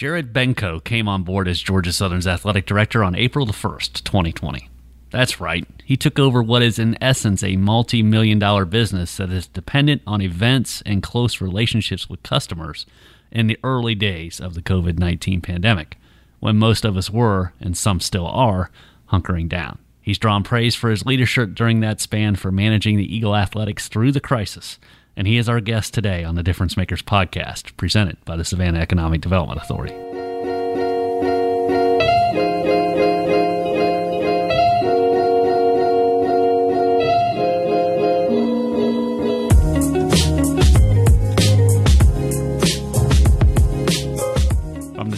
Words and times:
Jared 0.00 0.32
Benko 0.32 0.82
came 0.82 1.08
on 1.08 1.24
board 1.24 1.46
as 1.46 1.60
Georgia 1.60 1.92
Southern's 1.92 2.26
athletic 2.26 2.64
director 2.64 3.04
on 3.04 3.14
April 3.14 3.44
the 3.44 3.52
1st, 3.52 4.02
2020. 4.02 4.70
That's 5.10 5.42
right, 5.42 5.66
he 5.84 5.94
took 5.98 6.18
over 6.18 6.42
what 6.42 6.62
is 6.62 6.78
in 6.78 6.96
essence 7.02 7.42
a 7.42 7.56
multi 7.56 8.02
million 8.02 8.38
dollar 8.38 8.64
business 8.64 9.18
that 9.18 9.30
is 9.30 9.46
dependent 9.46 10.00
on 10.06 10.22
events 10.22 10.82
and 10.86 11.02
close 11.02 11.42
relationships 11.42 12.08
with 12.08 12.22
customers 12.22 12.86
in 13.30 13.46
the 13.46 13.58
early 13.62 13.94
days 13.94 14.40
of 14.40 14.54
the 14.54 14.62
COVID 14.62 14.98
19 14.98 15.42
pandemic, 15.42 15.98
when 16.38 16.56
most 16.56 16.86
of 16.86 16.96
us 16.96 17.10
were, 17.10 17.52
and 17.60 17.76
some 17.76 18.00
still 18.00 18.26
are, 18.26 18.70
hunkering 19.12 19.50
down. 19.50 19.78
He's 20.00 20.16
drawn 20.16 20.42
praise 20.42 20.74
for 20.74 20.88
his 20.88 21.04
leadership 21.04 21.54
during 21.54 21.80
that 21.80 22.00
span 22.00 22.36
for 22.36 22.50
managing 22.50 22.96
the 22.96 23.14
Eagle 23.14 23.36
Athletics 23.36 23.88
through 23.88 24.12
the 24.12 24.18
crisis 24.20 24.78
and 25.16 25.26
he 25.26 25.36
is 25.36 25.48
our 25.48 25.60
guest 25.60 25.94
today 25.94 26.24
on 26.24 26.34
the 26.34 26.42
Difference 26.42 26.76
Makers 26.76 27.02
podcast, 27.02 27.76
presented 27.76 28.24
by 28.24 28.36
the 28.36 28.44
Savannah 28.44 28.80
Economic 28.80 29.20
Development 29.20 29.60
Authority. 29.60 29.94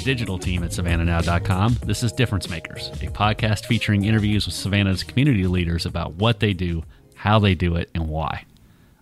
Digital 0.04 0.36
team 0.36 0.62
at 0.64 0.72
SavannahNow.com, 0.72 1.78
this 1.86 2.02
is 2.02 2.12
Difference 2.12 2.50
Makers, 2.50 2.88
a 2.88 3.06
podcast 3.06 3.66
featuring 3.66 4.04
interviews 4.04 4.44
with 4.44 4.54
Savannah's 4.54 5.04
community 5.04 5.46
leaders 5.46 5.86
about 5.86 6.14
what 6.14 6.40
they 6.40 6.52
do, 6.52 6.82
how 7.14 7.38
they 7.38 7.54
do 7.54 7.76
it, 7.76 7.88
and 7.94 8.08
why. 8.08 8.44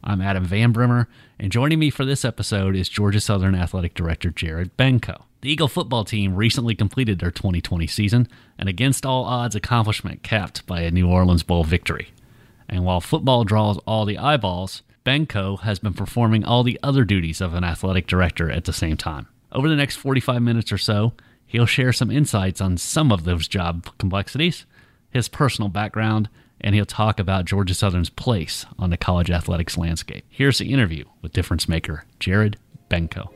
I'm 0.02 0.22
Adam 0.22 0.46
Van 0.46 0.72
Brimmer, 0.72 1.08
and 1.38 1.52
joining 1.52 1.78
me 1.78 1.90
for 1.90 2.06
this 2.06 2.24
episode 2.24 2.74
is 2.74 2.88
Georgia 2.88 3.20
Southern 3.20 3.54
Athletic 3.54 3.92
Director 3.92 4.30
Jared 4.30 4.74
Benko. 4.78 5.24
The 5.42 5.50
Eagle 5.50 5.68
football 5.68 6.04
team 6.04 6.34
recently 6.34 6.74
completed 6.74 7.18
their 7.18 7.30
2020 7.30 7.86
season, 7.86 8.26
an 8.58 8.66
against 8.66 9.04
all 9.04 9.24
odds 9.24 9.54
accomplishment 9.54 10.22
capped 10.22 10.66
by 10.66 10.80
a 10.80 10.90
New 10.90 11.06
Orleans 11.06 11.42
Bowl 11.42 11.64
victory. 11.64 12.12
And 12.66 12.86
while 12.86 13.02
football 13.02 13.44
draws 13.44 13.76
all 13.86 14.06
the 14.06 14.16
eyeballs, 14.16 14.82
Benko 15.04 15.60
has 15.60 15.78
been 15.78 15.92
performing 15.92 16.46
all 16.46 16.62
the 16.62 16.80
other 16.82 17.04
duties 17.04 17.42
of 17.42 17.52
an 17.52 17.62
athletic 17.62 18.06
director 18.06 18.50
at 18.50 18.64
the 18.64 18.72
same 18.72 18.96
time. 18.96 19.28
Over 19.52 19.68
the 19.68 19.76
next 19.76 19.96
45 19.96 20.40
minutes 20.40 20.72
or 20.72 20.78
so, 20.78 21.12
he'll 21.46 21.66
share 21.66 21.92
some 21.92 22.10
insights 22.10 22.62
on 22.62 22.78
some 22.78 23.12
of 23.12 23.24
those 23.24 23.46
job 23.46 23.86
complexities, 23.98 24.64
his 25.10 25.28
personal 25.28 25.68
background, 25.68 26.30
and 26.60 26.74
he'll 26.74 26.84
talk 26.84 27.18
about 27.18 27.44
Georgia 27.44 27.74
Southern's 27.74 28.10
place 28.10 28.66
on 28.78 28.90
the 28.90 28.96
college 28.96 29.30
athletics 29.30 29.78
landscape. 29.78 30.24
Here's 30.28 30.58
the 30.58 30.72
interview 30.72 31.04
with 31.22 31.32
difference 31.32 31.68
maker 31.68 32.04
Jared 32.18 32.56
Benko. 32.90 33.30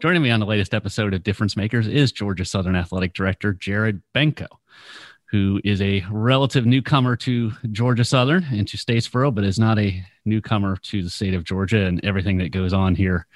Joining 0.00 0.22
me 0.22 0.30
on 0.30 0.40
the 0.40 0.46
latest 0.46 0.74
episode 0.74 1.14
of 1.14 1.24
Difference 1.24 1.56
Makers 1.56 1.88
is 1.88 2.12
Georgia 2.12 2.44
Southern 2.44 2.76
Athletic 2.76 3.14
Director 3.14 3.54
Jared 3.54 4.02
Benko, 4.14 4.46
who 5.30 5.60
is 5.64 5.80
a 5.80 6.04
relative 6.10 6.66
newcomer 6.66 7.16
to 7.16 7.52
Georgia 7.72 8.04
Southern 8.04 8.44
and 8.44 8.68
to 8.68 8.76
Statesboro, 8.76 9.34
but 9.34 9.42
is 9.42 9.58
not 9.58 9.78
a 9.78 10.04
newcomer 10.24 10.76
to 10.76 11.02
the 11.02 11.10
state 11.10 11.34
of 11.34 11.44
Georgia 11.44 11.86
and 11.86 12.04
everything 12.04 12.36
that 12.38 12.50
goes 12.52 12.72
on 12.72 12.94
here 12.94 13.26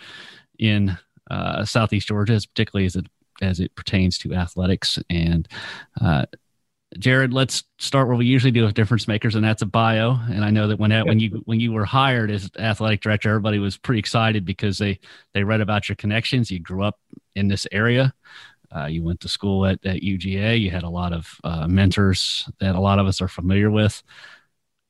in 0.59 0.97
uh, 1.31 1.65
Southeast 1.65 2.09
Georgia, 2.09 2.39
particularly 2.55 2.85
as 2.85 2.95
it 2.95 3.07
as 3.41 3.61
it 3.61 3.75
pertains 3.75 4.19
to 4.19 4.35
athletics. 4.35 4.99
And 5.09 5.49
uh, 6.01 6.27
Jared, 6.99 7.33
let's 7.33 7.63
start 7.79 8.09
where 8.09 8.17
we 8.17 8.27
usually 8.27 8.51
do 8.51 8.65
with 8.65 8.75
difference 8.75 9.07
makers, 9.07 9.37
and 9.37 9.45
that's 9.45 9.63
a 9.63 9.67
bio. 9.67 10.19
And 10.31 10.45
I 10.45 10.51
know 10.51 10.67
that 10.69 10.79
when 10.79 10.91
when 11.07 11.21
you 11.21 11.43
when 11.45 11.61
you 11.61 11.73
were 11.73 11.85
hired 11.85 12.31
as 12.31 12.51
athletic 12.59 13.01
director, 13.01 13.29
everybody 13.29 13.59
was 13.61 13.77
pretty 13.77 14.01
excited 14.01 14.45
because 14.45 14.79
they 14.79 14.99
they 15.33 15.45
read 15.45 15.61
about 15.61 15.89
your 15.89 15.97
connections. 15.97 16.51
You 16.51 16.59
grew 16.59 16.83
up 16.83 16.99
in 17.37 17.49
this 17.49 17.67
area. 17.71 18.13
Uh, 18.75 18.87
you 18.87 19.03
went 19.03 19.21
to 19.21 19.29
school 19.29 19.67
at, 19.67 19.85
at 19.85 20.03
UGA. 20.03 20.61
You 20.61 20.71
had 20.71 20.85
a 20.85 20.89
lot 20.89 21.13
of 21.13 21.41
uh, 21.43 21.67
mentors 21.67 22.49
that 22.61 22.75
a 22.75 22.81
lot 22.81 22.99
of 22.99 23.07
us 23.07 23.21
are 23.21 23.29
familiar 23.29 23.71
with. 23.71 24.03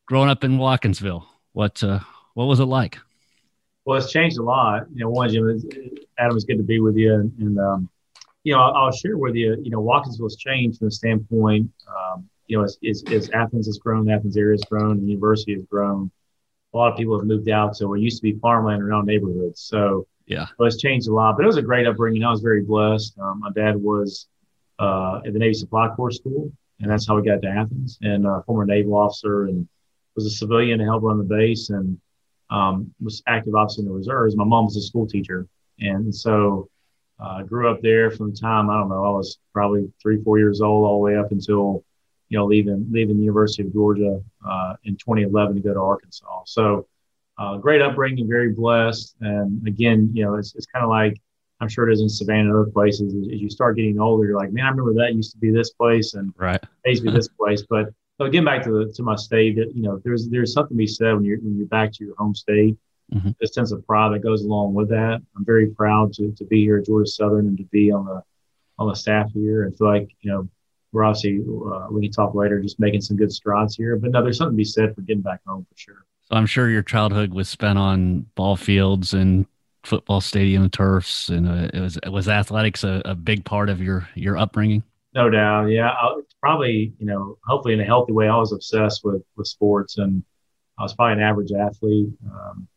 Growing 0.07 0.29
up 0.29 0.45
in 0.45 0.59
Watkinsville, 0.59 1.25
what 1.53 1.83
uh, 1.83 2.01
what 2.35 2.47
was 2.47 2.61
it 2.61 2.65
like? 2.65 2.99
Well, 3.85 3.99
it's 3.99 4.13
changed 4.13 4.39
a 4.39 4.43
lot. 4.43 4.87
You 4.95 5.05
know, 5.05 5.11
one, 5.11 5.31
Jim, 5.31 5.63
Adam, 6.19 6.37
it's 6.37 6.45
good 6.45 6.59
to 6.59 6.63
be 6.63 6.81
with 6.81 6.97
you, 6.97 7.15
and, 7.15 7.33
and 7.39 7.59
um, 7.59 7.91
you 8.51 8.57
know, 8.57 8.63
I'll, 8.63 8.91
share 8.91 9.17
with 9.17 9.37
you, 9.37 9.57
you 9.63 9.71
know, 9.71 9.81
Watkinsville 9.81 10.25
has 10.25 10.35
changed 10.35 10.81
from 10.81 10.89
the 10.89 10.91
standpoint, 10.91 11.71
um, 11.87 12.29
you 12.49 12.59
know, 12.59 12.65
as, 12.65 12.79
as, 12.85 13.05
as, 13.13 13.31
Athens 13.31 13.67
has 13.67 13.79
grown, 13.79 14.11
Athens 14.11 14.37
area 14.37 14.55
has 14.55 14.65
grown, 14.69 15.01
the 15.01 15.07
university 15.07 15.55
has 15.55 15.65
grown. 15.67 16.11
A 16.75 16.77
lot 16.77 16.91
of 16.91 16.99
people 16.99 17.17
have 17.17 17.29
moved 17.29 17.49
out. 17.49 17.77
So 17.77 17.95
it 17.95 18.01
used 18.01 18.17
to 18.17 18.23
be 18.25 18.41
farmland 18.41 18.83
around 18.83 19.07
neighborhoods. 19.07 19.61
So 19.61 20.09
yeah, 20.27 20.47
it's 20.59 20.79
changed 20.79 21.07
a 21.07 21.15
lot, 21.15 21.37
but 21.37 21.45
it 21.45 21.47
was 21.47 21.59
a 21.59 21.63
great 21.63 21.87
upbringing. 21.87 22.25
I 22.25 22.31
was 22.33 22.41
very 22.41 22.63
blessed. 22.63 23.17
Um, 23.21 23.39
my 23.39 23.53
dad 23.55 23.77
was 23.77 24.27
uh, 24.81 25.21
at 25.25 25.33
the 25.33 25.39
Navy 25.39 25.55
Supply 25.55 25.87
Corps 25.95 26.11
School, 26.11 26.51
and 26.81 26.91
that's 26.91 27.07
how 27.07 27.15
we 27.15 27.23
got 27.23 27.41
to 27.43 27.49
Athens. 27.49 27.99
And 28.03 28.27
uh, 28.27 28.43
former 28.43 28.67
naval 28.67 28.97
officer, 28.97 29.45
and 29.45 29.69
was 30.17 30.27
a 30.27 30.31
civilian 30.31 30.81
to 30.81 30.85
help 30.85 31.05
run 31.05 31.19
the 31.19 31.25
base, 31.25 31.71
and 31.71 32.01
um, 32.51 32.93
was 33.01 33.23
active 33.29 33.55
officer 33.55 33.83
in 33.83 33.87
the 33.87 33.93
reserves. 33.93 34.35
My 34.35 34.43
mom 34.43 34.65
was 34.65 34.77
a 34.77 34.83
school 34.83 35.07
teacher, 35.07 35.47
and 35.79 36.13
so 36.13 36.69
uh, 37.21 37.43
grew 37.43 37.71
up 37.71 37.83
there 37.83 38.11
from 38.11 38.31
the 38.31 38.37
time 38.37 38.71
I 38.71 38.79
don't 38.79 38.89
know 38.89 39.05
I 39.05 39.11
was 39.11 39.39
probably 39.53 39.93
three 40.01 40.23
four 40.23 40.39
years 40.39 40.61
old 40.61 40.87
all 40.87 40.99
the 40.99 41.05
way 41.05 41.17
up 41.17 41.33
until 41.33 41.85
you 42.29 42.39
know 42.39 42.47
leaving 42.47 42.87
leaving 42.91 43.17
the 43.17 43.25
University 43.25 43.63
of 43.63 43.73
Georgia 43.73 44.21
uh, 44.47 44.75
in 44.85 44.97
2011 44.97 45.57
to 45.57 45.61
go 45.61 45.75
to 45.75 45.81
Arkansas. 45.81 46.43
So 46.47 46.87
uh, 47.41 47.57
great 47.57 47.81
upbringing, 47.81 48.29
very 48.29 48.51
blessed. 48.53 49.17
And 49.21 49.67
again, 49.67 50.11
you 50.13 50.25
know, 50.25 50.35
it's 50.35 50.55
it's 50.55 50.67
kind 50.67 50.85
of 50.85 50.91
like 50.91 51.21
I'm 51.61 51.69
sure 51.69 51.89
it 51.89 51.93
is 51.93 52.03
in 52.03 52.09
Savannah 52.09 52.51
and 52.51 52.53
other 52.53 52.71
places. 52.71 53.15
As, 53.15 53.29
as, 53.33 53.41
you 53.41 53.51
start 53.51 53.77
getting 53.77 53.99
older, 53.99 54.27
you're 54.27 54.39
like, 54.39 54.53
man, 54.53 54.67
I 54.67 54.71
remember 54.71 54.95
that 54.95 55.15
used 55.15 55.33
to 55.33 55.39
be 55.39 55.51
this 55.51 55.71
place 55.71 56.15
and 56.15 56.33
right, 56.37 56.63
it 56.85 56.91
used 56.91 57.03
to 57.03 57.11
be 57.11 57.17
this 57.17 57.29
place. 57.41 57.65
But 57.69 57.87
so 58.19 58.27
getting 58.27 58.45
back 58.45 58.63
to 58.65 58.71
the, 58.71 58.93
to 58.93 59.03
my 59.03 59.17
state, 59.17 59.57
that 59.57 59.75
you 59.75 59.83
know, 59.83 60.01
there's 60.05 60.29
there's 60.29 60.53
something 60.53 60.77
to 60.77 60.79
be 60.79 60.87
said 60.87 61.15
when 61.15 61.25
you're 61.25 61.39
when 61.39 61.57
you're 61.57 61.67
back 61.67 61.93
to 61.95 62.05
your 62.05 62.15
home 62.17 62.35
state 62.35 62.77
mm-hmm. 63.13 63.31
the 63.41 63.47
sense 63.47 63.73
of 63.73 63.87
pride 63.87 64.13
that 64.15 64.21
goes 64.21 64.43
along 64.43 64.75
with 64.75 64.89
that. 64.91 65.21
I'm 65.37 65.45
very 65.45 65.69
proud 65.69 66.13
to, 66.15 66.33
to 66.33 66.45
be 66.45 66.63
here 66.63 66.79
at 66.79 66.87
Georgia 66.87 67.11
Southern 67.11 67.47
and 67.47 67.59
to 67.59 67.65
be 67.65 67.91
on 67.91 68.07
the 68.07 68.23
on 68.79 68.89
the 68.89 68.95
staff 68.95 69.31
here. 69.33 69.65
and 69.65 69.77
feel 69.77 69.87
like 69.87 70.11
you 70.21 70.31
know 70.31 70.49
we're 70.93 71.05
obviously 71.05 71.41
uh, 71.41 71.87
we 71.91 72.03
can 72.03 72.13
talk 72.13 72.35
later, 72.35 72.61
just 72.61 72.81
making 72.81 73.01
some 73.01 73.17
good 73.17 73.33
strides 73.33 73.77
here. 73.77 73.97
But 73.97 74.11
no, 74.11 74.23
there's 74.23 74.39
something 74.39 74.55
to 74.55 74.57
be 74.57 74.65
said 74.65 74.95
for 74.95 75.03
getting 75.03 75.23
back 75.23 75.41
home 75.47 75.67
for 75.71 75.79
sure. 75.79 76.05
So 76.23 76.37
I'm 76.37 76.47
sure 76.47 76.69
your 76.69 76.83
childhood 76.83 77.33
was 77.33 77.49
spent 77.49 77.79
on 77.79 78.27
ball 78.35 78.57
fields 78.57 79.15
and 79.15 79.47
football 79.85 80.21
stadium 80.21 80.69
turfs, 80.71 81.29
and 81.29 81.49
uh, 81.49 81.69
it 81.73 81.81
was 81.81 81.99
was 82.11 82.29
athletics 82.29 82.85
a, 82.85 83.03
a, 83.05 83.15
big 83.15 83.45
part 83.45 83.69
of 83.69 83.81
your 83.81 84.09
your 84.15 84.37
upbringing. 84.37 84.83
No 85.15 85.29
doubt, 85.29 85.67
yeah. 85.67 85.91
I, 85.91 86.21
probably 86.41 86.93
you 86.99 87.07
know, 87.07 87.39
hopefully 87.45 87.75
in 87.75 87.81
a 87.81 87.85
healthy 87.85 88.13
way. 88.13 88.29
I 88.29 88.37
was 88.37 88.53
obsessed 88.53 89.05
with 89.05 89.23
with 89.37 89.47
sports, 89.47 89.99
and 89.99 90.23
I 90.79 90.83
was 90.83 90.95
probably 90.95 91.15
an 91.15 91.21
average 91.21 91.53
athlete. 91.53 92.11
Um, 92.27 92.69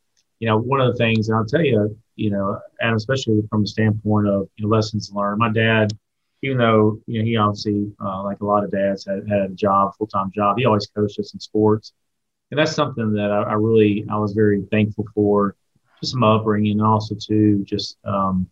you 0.43 0.49
know, 0.49 0.57
one 0.57 0.81
of 0.81 0.91
the 0.91 0.97
things, 0.97 1.29
and 1.29 1.37
I'll 1.37 1.45
tell 1.45 1.63
you, 1.63 1.97
you 2.17 2.29
know, 2.29 2.59
and 2.81 2.97
especially 2.97 3.41
from 3.49 3.61
the 3.61 3.67
standpoint 3.69 4.27
of 4.27 4.49
you 4.57 4.65
know, 4.65 4.75
lessons 4.75 5.09
learned. 5.13 5.39
My 5.39 5.49
dad, 5.49 5.93
even 6.41 6.57
though 6.57 6.99
you 7.07 7.19
know 7.19 7.25
he 7.25 7.37
obviously, 7.37 7.93
uh, 8.03 8.21
like 8.23 8.41
a 8.41 8.45
lot 8.45 8.65
of 8.65 8.69
dads, 8.69 9.05
had, 9.05 9.25
had 9.29 9.39
a 9.39 9.47
job, 9.53 9.95
full 9.97 10.07
time 10.07 10.31
job, 10.35 10.57
he 10.57 10.65
always 10.65 10.85
coached 10.87 11.17
us 11.17 11.33
in 11.33 11.39
sports, 11.39 11.93
and 12.51 12.59
that's 12.59 12.73
something 12.73 13.13
that 13.13 13.31
I, 13.31 13.51
I, 13.51 13.53
really 13.53 14.05
I 14.11 14.17
was 14.17 14.33
very 14.33 14.61
thankful 14.69 15.05
for, 15.15 15.55
just 16.01 16.13
my 16.17 16.35
upbringing, 16.35 16.73
and 16.73 16.81
also 16.81 17.15
too, 17.15 17.63
just 17.63 17.95
um, 18.03 18.45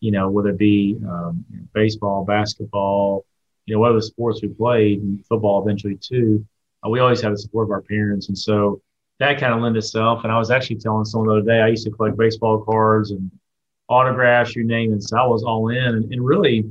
you 0.00 0.10
know, 0.10 0.28
whether 0.28 0.48
it 0.48 0.58
be 0.58 0.98
um, 1.08 1.44
baseball, 1.72 2.24
basketball, 2.24 3.24
you 3.64 3.76
know, 3.76 3.80
whatever 3.80 4.00
sports 4.00 4.42
we 4.42 4.48
played, 4.48 5.24
football 5.28 5.62
eventually 5.62 5.96
too, 6.02 6.44
uh, 6.84 6.88
we 6.88 6.98
always 6.98 7.20
had 7.20 7.32
the 7.32 7.38
support 7.38 7.68
of 7.68 7.70
our 7.70 7.82
parents, 7.82 8.26
and 8.26 8.36
so 8.36 8.82
that 9.18 9.40
kind 9.40 9.52
of 9.52 9.60
lent 9.60 9.76
itself. 9.76 10.24
And 10.24 10.32
I 10.32 10.38
was 10.38 10.50
actually 10.50 10.76
telling 10.76 11.04
someone 11.04 11.28
the 11.28 11.34
other 11.40 11.50
day, 11.50 11.60
I 11.60 11.68
used 11.68 11.84
to 11.84 11.90
collect 11.90 12.16
baseball 12.16 12.62
cards 12.64 13.10
and 13.10 13.30
autographs, 13.88 14.54
you 14.54 14.64
name 14.64 14.94
it. 14.94 15.02
So 15.02 15.16
I 15.16 15.26
was 15.26 15.42
all 15.42 15.68
in. 15.68 15.76
And, 15.76 16.12
and 16.12 16.24
really, 16.24 16.64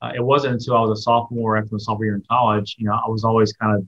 uh, 0.00 0.12
it 0.14 0.22
wasn't 0.22 0.54
until 0.54 0.76
I 0.76 0.80
was 0.80 0.98
a 0.98 1.02
sophomore 1.02 1.56
after 1.56 1.70
my 1.72 1.78
sophomore 1.78 2.06
year 2.06 2.14
in 2.16 2.24
college, 2.28 2.76
you 2.78 2.86
know, 2.86 2.94
I 2.94 3.08
was 3.08 3.24
always 3.24 3.52
kind 3.52 3.76
of, 3.76 3.86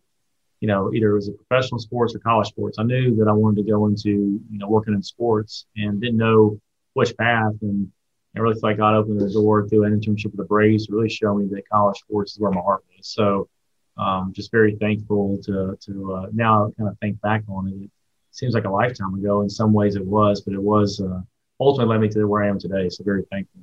you 0.60 0.68
know, 0.68 0.92
either 0.94 1.10
it 1.10 1.14
was 1.14 1.28
a 1.28 1.32
professional 1.32 1.78
sports 1.78 2.14
or 2.14 2.20
college 2.20 2.48
sports. 2.48 2.78
I 2.78 2.84
knew 2.84 3.16
that 3.16 3.28
I 3.28 3.32
wanted 3.32 3.64
to 3.64 3.70
go 3.70 3.86
into, 3.86 4.10
you 4.10 4.58
know, 4.58 4.68
working 4.68 4.94
in 4.94 5.02
sports 5.02 5.66
and 5.76 6.00
didn't 6.00 6.16
know 6.16 6.60
which 6.92 7.16
path. 7.16 7.54
And 7.62 7.90
I 8.36 8.40
really 8.40 8.54
felt 8.54 8.64
like 8.64 8.76
God 8.78 8.94
opened 8.94 9.20
the 9.20 9.32
door 9.32 9.68
through 9.68 9.84
an 9.84 9.98
internship 9.98 10.26
with 10.26 10.36
the 10.36 10.44
Braves 10.44 10.86
to 10.86 10.94
really 10.94 11.08
show 11.08 11.34
me 11.34 11.46
that 11.52 11.68
college 11.68 11.98
sports 11.98 12.32
is 12.32 12.40
where 12.40 12.50
my 12.50 12.60
heart 12.60 12.84
was. 12.96 13.08
So, 13.08 13.48
um, 13.96 14.32
just 14.34 14.50
very 14.50 14.76
thankful 14.76 15.38
to 15.44 15.76
to 15.80 16.12
uh, 16.14 16.26
now 16.32 16.72
kind 16.76 16.88
of 16.88 16.98
think 16.98 17.20
back 17.20 17.44
on 17.48 17.68
it. 17.68 17.90
Seems 18.34 18.52
like 18.52 18.64
a 18.64 18.70
lifetime 18.70 19.14
ago. 19.14 19.42
In 19.42 19.48
some 19.48 19.72
ways, 19.72 19.94
it 19.94 20.04
was, 20.04 20.40
but 20.40 20.54
it 20.54 20.60
was 20.60 21.00
uh, 21.00 21.20
ultimately 21.60 21.92
led 21.92 22.00
me 22.00 22.08
to 22.08 22.24
where 22.24 22.42
I 22.42 22.48
am 22.48 22.58
today. 22.58 22.88
So 22.88 23.04
very 23.04 23.22
thankful. 23.30 23.60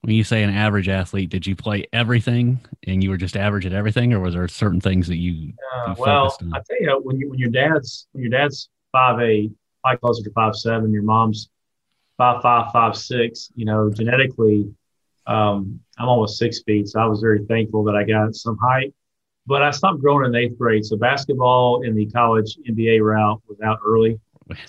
When 0.00 0.14
you 0.14 0.24
say 0.24 0.42
an 0.42 0.48
average 0.48 0.88
athlete, 0.88 1.28
did 1.28 1.46
you 1.46 1.54
play 1.54 1.86
everything 1.92 2.60
and 2.86 3.04
you 3.04 3.10
were 3.10 3.18
just 3.18 3.36
average 3.36 3.66
at 3.66 3.74
everything, 3.74 4.14
or 4.14 4.20
was 4.20 4.32
there 4.32 4.48
certain 4.48 4.80
things 4.80 5.06
that 5.08 5.18
you? 5.18 5.52
Uh, 5.74 5.94
you 5.94 5.96
well, 5.98 6.34
I 6.54 6.60
tell 6.66 6.80
you, 6.80 6.98
when 7.02 7.18
you 7.18 7.28
when 7.28 7.38
your 7.38 7.50
dad's 7.50 8.06
when 8.12 8.22
your 8.22 8.30
dad's 8.30 8.70
five 8.90 9.20
eight, 9.20 9.52
probably 9.82 9.98
closer 9.98 10.22
to 10.22 10.30
five 10.32 10.56
seven, 10.56 10.90
your 10.94 11.02
mom's 11.02 11.50
five 12.16 12.40
five 12.40 12.72
five 12.72 12.96
six. 12.96 13.52
You 13.54 13.66
know, 13.66 13.90
genetically, 13.90 14.72
um, 15.26 15.78
I'm 15.98 16.08
almost 16.08 16.38
six 16.38 16.62
feet, 16.62 16.88
so 16.88 17.00
I 17.00 17.04
was 17.04 17.20
very 17.20 17.44
thankful 17.44 17.84
that 17.84 17.96
I 17.96 18.04
got 18.04 18.34
some 18.34 18.56
height. 18.56 18.94
But 19.46 19.62
I 19.62 19.70
stopped 19.70 20.00
growing 20.00 20.26
in 20.26 20.34
eighth 20.34 20.58
grade, 20.58 20.84
so 20.84 20.96
basketball 20.96 21.82
in 21.82 21.94
the 21.94 22.06
college 22.06 22.56
NBA 22.68 23.02
route 23.02 23.40
was 23.48 23.58
out 23.64 23.78
early. 23.84 24.20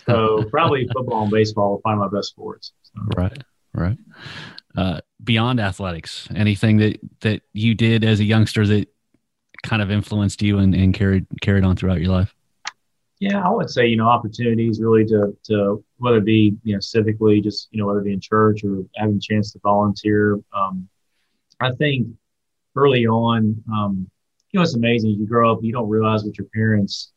So 0.06 0.44
probably 0.50 0.88
football 0.94 1.24
and 1.24 1.32
baseball 1.32 1.74
were 1.74 1.78
probably 1.80 2.08
my 2.08 2.18
best 2.18 2.30
sports. 2.30 2.74
So. 2.84 3.02
Right, 3.16 3.38
right. 3.74 3.98
Uh, 4.76 5.02
beyond 5.24 5.60
athletics, 5.60 6.28
anything 6.36 6.78
that 6.78 7.00
that 7.22 7.42
you 7.54 7.76
did 7.76 8.04
as 8.04 8.20
a 8.20 8.24
youngster 8.24 8.66
that 8.68 8.88
kind 9.64 9.82
of 9.82 9.92
influenced 9.92 10.42
you 10.42 10.60
and, 10.60 10.74
and 10.74 10.94
carried 10.94 11.26
carried 11.42 11.64
on 11.64 11.76
throughout 11.76 12.00
your 12.00 12.12
life? 12.12 12.34
Yeah, 13.20 13.46
I 13.46 13.50
would 13.50 13.70
say 13.70 13.86
you 13.88 13.98
know 13.98 14.08
opportunities 14.08 14.82
really 14.82 15.06
to 15.06 15.38
to 15.46 15.84
whether 15.98 16.18
it 16.18 16.26
be 16.26 16.56
you 16.64 16.74
know 16.74 16.80
civically, 16.80 17.44
just 17.44 17.68
you 17.72 17.80
know 17.80 17.88
whether 17.88 18.00
it 18.00 18.06
be 18.06 18.14
in 18.14 18.20
church 18.20 18.64
or 18.64 18.84
having 18.96 19.18
a 19.18 19.20
chance 19.20 19.52
to 19.54 19.60
volunteer. 19.60 20.40
Um, 20.54 20.88
I 21.60 21.72
think 21.72 22.08
early 22.76 23.06
on, 23.06 23.64
um, 23.72 24.10
you 24.52 24.60
know, 24.60 24.64
it's 24.64 24.76
amazing. 24.76 25.12
You 25.12 25.26
grow 25.26 25.52
up, 25.52 25.60
you 25.62 25.72
don't 25.72 25.90
realize 25.90 26.24
what 26.24 26.38
your 26.38 26.48
parents 26.54 27.12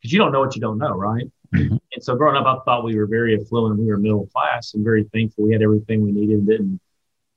because 0.00 0.12
you 0.12 0.18
don't 0.18 0.32
know 0.32 0.40
what 0.40 0.54
you 0.54 0.60
don't 0.60 0.78
know, 0.78 0.92
right? 0.92 1.24
Mm-hmm. 1.54 1.76
And 1.94 2.04
so 2.04 2.14
growing 2.14 2.36
up, 2.36 2.46
I 2.46 2.62
thought 2.64 2.84
we 2.84 2.96
were 2.96 3.06
very 3.06 3.40
affluent. 3.40 3.78
We 3.78 3.86
were 3.86 3.96
middle 3.96 4.26
class 4.28 4.74
and 4.74 4.84
very 4.84 5.04
thankful 5.12 5.44
we 5.44 5.52
had 5.52 5.62
everything 5.62 6.02
we 6.02 6.12
needed. 6.12 6.46
Didn't 6.46 6.80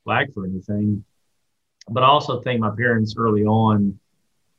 lack 0.05 0.31
for 0.33 0.45
anything. 0.45 1.03
But 1.89 2.03
I 2.03 2.07
also 2.07 2.41
think 2.41 2.59
my 2.59 2.71
parents 2.75 3.15
early 3.17 3.45
on 3.45 3.97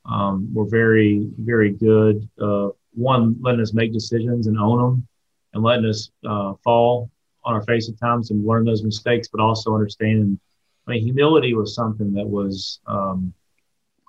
um, 0.07 0.53
were 0.53 0.67
very, 0.67 1.29
very 1.39 1.71
good. 1.71 2.29
Uh, 2.41 2.71
one, 2.95 3.37
letting 3.41 3.61
us 3.61 3.73
make 3.73 3.93
decisions 3.93 4.47
and 4.47 4.59
own 4.59 4.79
them, 4.79 5.09
and 5.55 5.63
letting 5.63 5.87
us 5.87 6.11
uh, 6.29 6.55
fall 6.65 7.11
on 7.45 7.55
our 7.55 7.63
face 7.63 7.89
at 7.89 7.99
times 7.99 8.31
and 8.31 8.45
learn 8.45 8.65
those 8.65 8.83
mistakes, 8.83 9.29
but 9.29 9.41
also 9.41 9.75
understanding. 9.75 10.39
I 10.87 10.93
mean, 10.93 11.05
humility 11.05 11.55
was 11.55 11.75
something 11.75 12.13
that 12.15 12.27
was, 12.27 12.81
um, 12.87 13.33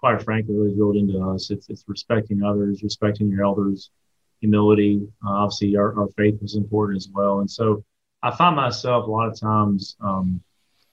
quite 0.02 0.22
frankly, 0.22 0.56
really 0.56 0.76
drilled 0.76 0.98
into 0.98 1.22
us. 1.22 1.52
It's, 1.52 1.70
it's 1.70 1.86
respecting 1.88 2.44
others, 2.44 2.84
respecting 2.84 3.30
your 3.30 3.46
elders, 3.46 3.92
humility. 4.40 5.08
Uh, 5.26 5.30
obviously, 5.30 5.78
our, 5.78 5.98
our 5.98 6.08
faith 6.18 6.42
was 6.42 6.56
important 6.56 6.98
as 6.98 7.08
well. 7.14 7.40
And 7.40 7.50
so 7.50 7.86
I 8.24 8.36
find 8.36 8.56
myself 8.56 9.08
a 9.08 9.12
lot 9.12 9.28
of 9.28 9.40
times 9.40 9.96
um, 10.02 10.42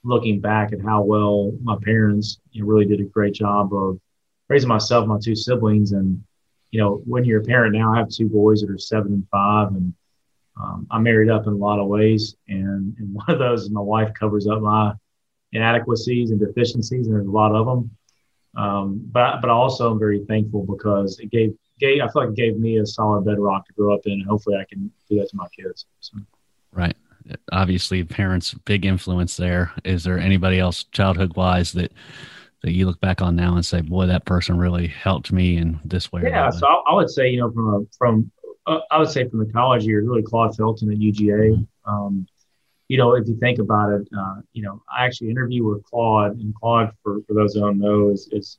looking 0.03 0.39
back 0.39 0.73
at 0.73 0.81
how 0.81 1.01
well 1.01 1.51
my 1.61 1.75
parents 1.83 2.39
you 2.51 2.61
know, 2.61 2.69
really 2.69 2.85
did 2.85 3.01
a 3.01 3.05
great 3.05 3.33
job 3.33 3.73
of 3.73 3.99
raising 4.47 4.69
myself, 4.69 5.07
my 5.07 5.17
two 5.21 5.35
siblings, 5.35 5.91
and 5.91 6.23
you 6.71 6.79
know, 6.79 7.01
when 7.05 7.25
you're 7.25 7.41
a 7.41 7.43
parent 7.43 7.75
now, 7.75 7.93
I 7.93 7.97
have 7.97 8.09
two 8.09 8.29
boys 8.29 8.61
that 8.61 8.69
are 8.69 8.77
seven 8.77 9.13
and 9.13 9.27
five, 9.31 9.69
and 9.69 9.93
um, 10.61 10.87
I'm 10.91 11.01
married 11.01 11.29
up 11.29 11.47
in 11.47 11.53
a 11.53 11.57
lot 11.57 11.79
of 11.79 11.87
ways, 11.87 12.35
and, 12.47 12.95
and 12.99 13.13
one 13.13 13.29
of 13.29 13.39
those 13.39 13.63
is 13.63 13.71
my 13.71 13.81
wife 13.81 14.13
covers 14.13 14.47
up 14.47 14.61
my 14.61 14.93
inadequacies 15.51 16.29
and 16.29 16.39
deficiencies, 16.39 17.07
and 17.07 17.15
there's 17.15 17.27
a 17.27 17.31
lot 17.31 17.55
of 17.55 17.65
them. 17.65 17.89
Um, 18.59 19.01
but 19.11 19.39
but 19.39 19.49
I 19.49 19.53
also 19.53 19.91
am 19.91 19.99
very 19.99 20.25
thankful 20.25 20.65
because 20.65 21.17
it 21.19 21.31
gave 21.31 21.53
gave 21.79 22.01
I 22.01 22.07
feel 22.09 22.23
like 22.23 22.31
it 22.31 22.35
gave 22.35 22.57
me 22.57 22.77
a 22.77 22.85
solid 22.85 23.25
bedrock 23.25 23.65
to 23.67 23.73
grow 23.73 23.93
up 23.93 24.01
in, 24.05 24.13
and 24.13 24.27
hopefully 24.27 24.57
I 24.57 24.65
can 24.65 24.91
do 25.09 25.17
that 25.19 25.29
to 25.29 25.35
my 25.37 25.47
kids. 25.57 25.85
So. 26.01 26.17
Right. 26.73 26.95
Obviously, 27.51 28.03
parents 28.03 28.53
big 28.65 28.85
influence 28.85 29.37
there. 29.37 29.71
Is 29.85 30.03
there 30.03 30.19
anybody 30.19 30.59
else 30.59 30.83
childhood 30.91 31.35
wise 31.37 31.71
that 31.73 31.93
that 32.63 32.71
you 32.71 32.85
look 32.85 32.99
back 32.99 33.21
on 33.21 33.37
now 33.37 33.55
and 33.55 33.65
say, 33.65 33.79
boy, 33.79 34.07
that 34.07 34.25
person 34.25 34.57
really 34.57 34.87
helped 34.87 35.31
me 35.31 35.55
in 35.55 35.79
this 35.85 36.11
way? 36.11 36.23
Yeah, 36.23 36.49
so 36.49 36.67
I, 36.67 36.91
I, 36.91 36.95
would 36.95 37.09
say, 37.09 37.29
you 37.29 37.39
know, 37.39 37.49
from 37.51 37.73
a, 37.73 37.79
from 37.97 38.31
uh, 38.67 38.79
I 38.91 38.99
would 38.99 39.09
say 39.09 39.29
from 39.29 39.39
the 39.39 39.53
college 39.53 39.85
years, 39.85 40.05
really 40.05 40.23
Claude 40.23 40.57
Felton 40.57 40.91
at 40.91 40.97
UGA. 40.97 41.53
Mm-hmm. 41.53 41.89
Um, 41.89 42.27
you 42.89 42.97
know, 42.97 43.15
if 43.15 43.27
you 43.27 43.37
think 43.37 43.59
about 43.59 43.91
it, 43.93 44.07
uh, 44.17 44.41
you 44.51 44.63
know, 44.63 44.81
I 44.91 45.05
actually 45.05 45.29
interviewed 45.29 45.65
with 45.65 45.83
Claude, 45.83 46.37
and 46.37 46.53
Claude, 46.55 46.91
for, 47.03 47.21
for 47.27 47.33
those 47.33 47.53
who 47.53 47.61
don't 47.61 47.79
know, 47.79 48.09
is 48.09 48.27
is 48.31 48.57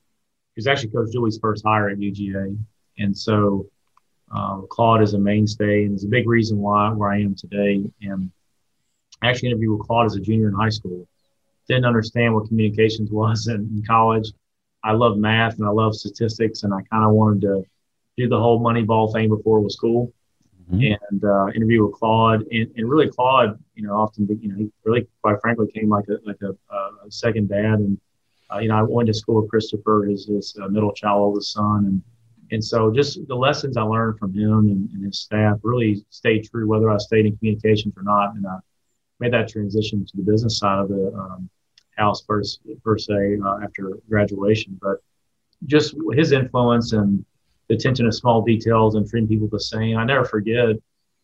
is 0.56 0.67
actually 0.67 0.91
Coach 0.91 1.11
Dooley's 1.12 1.38
first 1.38 1.65
hire 1.65 1.91
at 1.91 1.99
UGA, 1.99 2.56
and 2.99 3.17
so 3.17 3.67
uh, 4.35 4.61
Claude 4.71 5.03
is 5.03 5.15
a 5.15 5.19
mainstay 5.19 5.85
and 5.85 5.94
is 5.94 6.05
a 6.05 6.09
big 6.09 6.29
reason 6.29 6.59
why 6.59 6.91
where 6.93 7.11
I 7.11 7.21
am 7.21 7.35
today. 7.35 7.82
And 8.03 8.31
I 9.21 9.29
actually 9.29 9.50
interviewed 9.50 9.79
with 9.79 9.87
Claude 9.87 10.06
as 10.06 10.17
a 10.17 10.21
junior 10.21 10.49
in 10.49 10.55
high 10.55 10.71
school 10.71 11.06
didn't 11.71 11.85
understand 11.85 12.35
what 12.35 12.49
communications 12.49 13.11
was 13.12 13.47
in, 13.47 13.55
in 13.55 13.83
college. 13.87 14.33
I 14.83 14.93
love 14.93 15.19
math 15.19 15.59
and 15.59 15.67
I 15.67 15.71
love 15.71 15.94
statistics, 15.94 16.65
and 16.65 16.75
I 16.75 16.83
kind 16.91 17.05
of 17.05 17.12
wanted 17.12 17.43
to 17.43 17.65
do 18.17 18.29
the 18.29 18.38
whole 18.38 18.61
Moneyball 18.61 19.12
thing 19.12 19.29
before 19.29 19.59
it 19.59 19.62
was 19.62 19.76
cool. 19.76 20.12
Mm-hmm. 20.73 21.05
And 21.11 21.25
uh, 21.25 21.47
interview 21.55 21.85
with 21.85 21.95
Claude, 21.95 22.43
and, 22.51 22.71
and 22.77 22.89
really 22.89 23.09
Claude, 23.09 23.59
you 23.75 23.83
know, 23.83 23.95
often 23.95 24.29
you 24.41 24.49
know 24.49 24.57
he 24.57 24.71
really, 24.85 25.07
quite 25.23 25.41
frankly, 25.41 25.69
came 25.75 25.89
like 25.89 26.07
a 26.09 26.19
like 26.25 26.41
a, 26.43 26.51
a 26.75 27.11
second 27.11 27.49
dad. 27.49 27.81
And 27.81 27.99
uh, 28.53 28.59
you 28.59 28.69
know, 28.69 28.77
I 28.77 28.83
went 28.83 29.09
to 29.09 29.15
school 29.15 29.43
with 29.43 29.51
Christopher, 29.51 30.05
his 30.05 30.27
his 30.27 30.57
uh, 30.63 30.69
middle 30.69 30.93
child, 30.93 31.21
oldest 31.21 31.53
son, 31.53 31.87
and 31.87 32.03
and 32.53 32.65
so 32.65 32.91
just 32.93 33.27
the 33.29 33.35
lessons 33.35 33.77
I 33.77 33.83
learned 33.83 34.19
from 34.19 34.35
him 34.35 34.59
and, 34.59 34.91
and, 34.91 35.05
his 35.05 35.21
staff 35.21 35.59
really 35.63 36.05
stayed 36.11 36.49
true, 36.51 36.67
whether 36.67 36.91
I 36.91 36.99
stayed 36.99 37.27
in 37.27 37.37
communications 37.37 37.95
or 37.97 38.03
not. 38.03 38.35
And 38.35 38.47
I 38.47 38.59
made 39.21 39.33
that 39.33 39.49
transition 39.49 40.05
to 40.05 40.17
the 40.17 40.23
business 40.23 40.59
side 40.59 40.79
of 40.79 40.89
the 40.89 41.13
um, 41.15 41.49
house 41.97 42.23
per, 42.23 42.43
per 42.83 42.99
se 42.99 43.39
uh, 43.45 43.59
after 43.63 43.93
graduation, 44.09 44.79
but 44.83 44.99
just 45.67 45.95
his 46.15 46.33
influence 46.33 46.93
and 46.93 47.25
attention 47.71 48.07
to 48.07 48.13
small 48.13 48.43
details 48.43 48.95
and 48.95 49.09
treating 49.09 49.29
people 49.29 49.49
the 49.49 49.61
same. 49.61 49.97
I 49.97 50.05
never 50.05 50.25
forget 50.25 50.77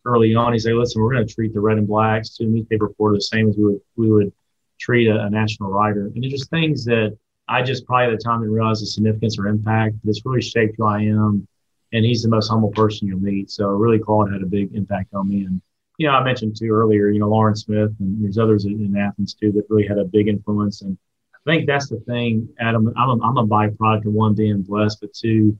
early 0.04 0.34
on, 0.34 0.52
he 0.52 0.58
said, 0.58 0.74
listen, 0.74 1.02
we're 1.02 1.12
going 1.12 1.26
to 1.26 1.34
treat 1.34 1.52
the 1.52 1.60
red 1.60 1.78
and 1.78 1.86
blacks 1.86 2.36
to 2.36 2.44
newspaper 2.44 2.86
reporter 2.86 3.16
the 3.16 3.22
same 3.22 3.48
as 3.48 3.56
we 3.56 3.64
would, 3.64 3.80
we 3.96 4.10
would 4.10 4.32
treat 4.78 5.08
a, 5.08 5.24
a 5.24 5.30
national 5.30 5.70
writer. 5.70 6.06
And 6.14 6.24
it's 6.24 6.32
just 6.32 6.50
things 6.50 6.84
that 6.84 7.16
I 7.48 7.62
just 7.62 7.86
probably 7.86 8.12
at 8.12 8.18
the 8.18 8.24
time 8.24 8.40
didn't 8.40 8.54
realize 8.54 8.80
the 8.80 8.86
significance 8.86 9.38
or 9.38 9.48
impact, 9.48 9.96
but 10.02 10.10
it's 10.10 10.24
really 10.24 10.42
shaped 10.42 10.76
who 10.78 10.86
I 10.86 11.00
am. 11.02 11.46
And 11.92 12.04
he's 12.04 12.22
the 12.22 12.28
most 12.28 12.48
humble 12.48 12.70
person 12.70 13.08
you'll 13.08 13.20
meet. 13.20 13.50
So 13.50 13.68
really 13.68 13.98
Claude 13.98 14.32
had 14.32 14.42
a 14.42 14.46
big 14.46 14.74
impact 14.74 15.14
on 15.14 15.28
me. 15.28 15.44
And 15.44 15.60
you 15.98 16.06
know, 16.06 16.12
I 16.12 16.22
mentioned 16.22 16.56
too 16.56 16.70
earlier, 16.70 17.08
you 17.08 17.20
know, 17.20 17.30
Loran 17.30 17.56
Smith 17.56 17.90
and 18.00 18.22
there's 18.22 18.38
others 18.38 18.64
in 18.64 18.96
Athens 18.96 19.34
too 19.34 19.52
that 19.52 19.66
really 19.70 19.86
had 19.86 19.98
a 19.98 20.04
big 20.04 20.28
influence. 20.28 20.82
And 20.82 20.98
I 21.34 21.50
think 21.50 21.66
that's 21.66 21.88
the 21.88 22.00
thing, 22.00 22.48
Adam. 22.60 22.92
I'm 22.96 23.08
a, 23.08 23.22
I'm 23.22 23.36
a 23.38 23.46
byproduct 23.46 24.06
of 24.06 24.12
one 24.12 24.34
being 24.34 24.62
blessed, 24.62 25.00
but 25.00 25.14
two, 25.14 25.58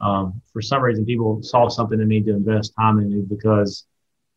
um, 0.00 0.40
for 0.52 0.60
some 0.60 0.82
reason, 0.82 1.04
people 1.04 1.42
saw 1.42 1.68
something 1.68 2.00
in 2.00 2.08
me 2.08 2.22
to 2.22 2.30
invest 2.30 2.74
time 2.78 2.98
in 2.98 3.10
me 3.10 3.22
because 3.22 3.86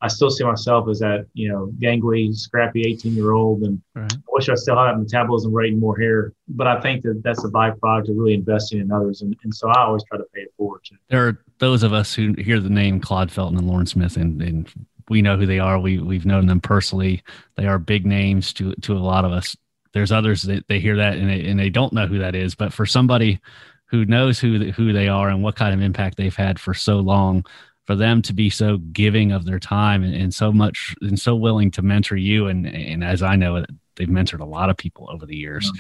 I 0.02 0.08
still 0.08 0.30
see 0.30 0.46
myself 0.46 0.88
as 0.88 1.00
that, 1.00 1.26
you 1.34 1.50
know, 1.50 1.72
gangly, 1.82 2.34
scrappy 2.34 2.84
18 2.84 3.14
year 3.14 3.32
old. 3.32 3.64
And 3.64 3.82
right. 3.96 4.12
I 4.12 4.18
wish 4.30 4.48
I 4.48 4.56
still 4.56 4.78
had 4.78 4.96
a 4.96 4.98
metabolism 4.98 5.54
rate 5.54 5.74
and 5.74 5.82
more 5.82 5.98
hair. 5.98 6.34
But 6.48 6.68
I 6.68 6.80
think 6.80 7.04
that 7.04 7.22
that's 7.24 7.44
a 7.44 7.50
byproduct 7.50 8.10
of 8.10 8.16
really 8.16 8.34
investing 8.34 8.80
in 8.80 8.92
others. 8.92 9.22
And, 9.22 9.36
and 9.44 9.54
so 9.54 9.70
I 9.70 9.82
always 9.82 10.04
try 10.06 10.18
to 10.18 10.24
pay 10.34 10.42
it 10.42 10.54
forward. 10.58 10.86
To. 10.86 10.96
There 11.10 11.28
are 11.28 11.44
those 11.58 11.84
of 11.84 11.92
us 11.92 12.14
who 12.14 12.34
hear 12.38 12.60
the 12.60 12.70
name 12.70 13.02
Claude 13.02 13.32
Felton 13.32 13.58
and 13.58 13.70
Loran 13.70 13.88
Smith 13.88 14.16
and, 14.16 14.42
and 14.42 14.70
we 15.10 15.22
know 15.22 15.38
who 15.38 15.46
they 15.46 15.60
are. 15.60 15.80
We 15.80 15.98
we've 15.98 16.26
known 16.26 16.46
them 16.46 16.62
personally. 16.62 17.24
They 17.56 17.66
are 17.66 17.80
big 17.80 18.06
names 18.06 18.54
to 18.54 18.74
to 18.76 18.94
a 18.96 19.00
lot 19.00 19.26
of 19.26 19.32
us. 19.32 19.58
There's 19.92 20.12
others 20.12 20.44
that 20.44 20.68
they 20.68 20.80
hear 20.80 20.96
that 20.98 21.18
and 21.18 21.28
they, 21.28 21.46
and 21.50 21.60
they 21.60 21.72
don't 21.72 21.94
know 21.94 22.06
who 22.06 22.20
that 22.20 22.36
is. 22.36 22.54
But 22.54 22.72
for 22.72 22.86
somebody 22.86 23.42
who 23.90 24.06
knows 24.06 24.40
who 24.40 24.72
who 24.72 24.94
they 24.94 25.08
are 25.08 25.30
and 25.30 25.44
what 25.44 25.56
kind 25.56 25.74
of 25.74 25.82
impact 25.82 26.18
they've 26.18 26.36
had 26.36 26.60
for 26.60 26.74
so 26.74 26.98
long, 26.98 27.46
for 27.86 27.96
them 27.96 28.22
to 28.24 28.34
be 28.34 28.50
so 28.50 28.78
giving 28.78 29.32
of 29.32 29.46
their 29.46 29.60
time 29.60 30.04
and, 30.04 30.16
and 30.16 30.34
so 30.34 30.52
much 30.52 30.96
and 31.02 31.20
so 31.20 31.36
willing 31.36 31.72
to 31.72 31.82
mentor 31.82 32.16
you 32.16 32.48
and 32.48 32.68
and 32.68 33.04
as 33.04 33.22
I 33.22 33.36
know 33.36 33.66
they've 34.00 34.08
mentored 34.08 34.40
a 34.40 34.46
lot 34.46 34.70
of 34.70 34.78
people 34.78 35.10
over 35.12 35.26
the 35.26 35.36
years. 35.36 35.72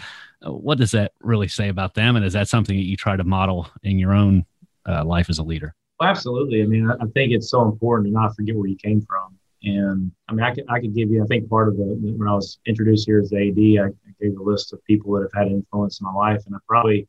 Mm-hmm. 0.44 0.52
What 0.52 0.78
does 0.78 0.92
that 0.92 1.14
really 1.22 1.48
say 1.48 1.70
about 1.70 1.96
them? 1.96 2.16
And 2.16 2.26
is 2.26 2.34
that 2.34 2.50
something 2.50 2.76
that 2.76 2.86
you 2.86 2.98
try 2.98 3.16
to 3.16 3.24
model 3.24 3.68
in 3.82 3.98
your 3.98 4.14
own 4.14 4.46
uh, 4.88 5.04
life 5.06 5.30
as 5.30 5.40
a 5.40 5.44
leader? 5.44 5.74
Well, 6.00 6.10
absolutely. 6.10 6.62
I 6.62 6.66
mean, 6.66 6.90
I, 6.92 7.06
think 7.14 7.32
it's 7.32 7.50
so 7.50 7.64
important 7.64 8.08
to 8.08 8.14
not 8.14 8.36
forget 8.36 8.56
where 8.56 8.68
you 8.68 8.76
came 8.76 9.02
from. 9.02 9.38
And 9.64 10.12
I 10.28 10.34
mean, 10.34 10.46
I 10.46 10.54
could, 10.54 10.66
I 10.70 10.80
could 10.80 10.96
give 10.96 11.10
you, 11.10 11.24
I 11.24 11.28
think 11.28 11.50
part 11.50 11.68
of 11.68 11.78
the, 11.78 11.84
when 11.84 12.28
I 12.28 12.34
was 12.34 12.60
introduced 12.66 13.06
here 13.06 13.20
as 13.20 13.34
AD, 13.34 13.58
I, 13.58 13.88
I 13.88 14.14
gave 14.22 14.38
a 14.38 14.44
list 14.44 14.72
of 14.72 14.84
people 14.86 15.14
that 15.14 15.24
have 15.24 15.44
had 15.44 15.52
influence 15.52 16.00
in 16.00 16.06
my 16.06 16.14
life. 16.14 16.44
And 16.46 16.56
I 16.56 16.60
probably 16.68 17.08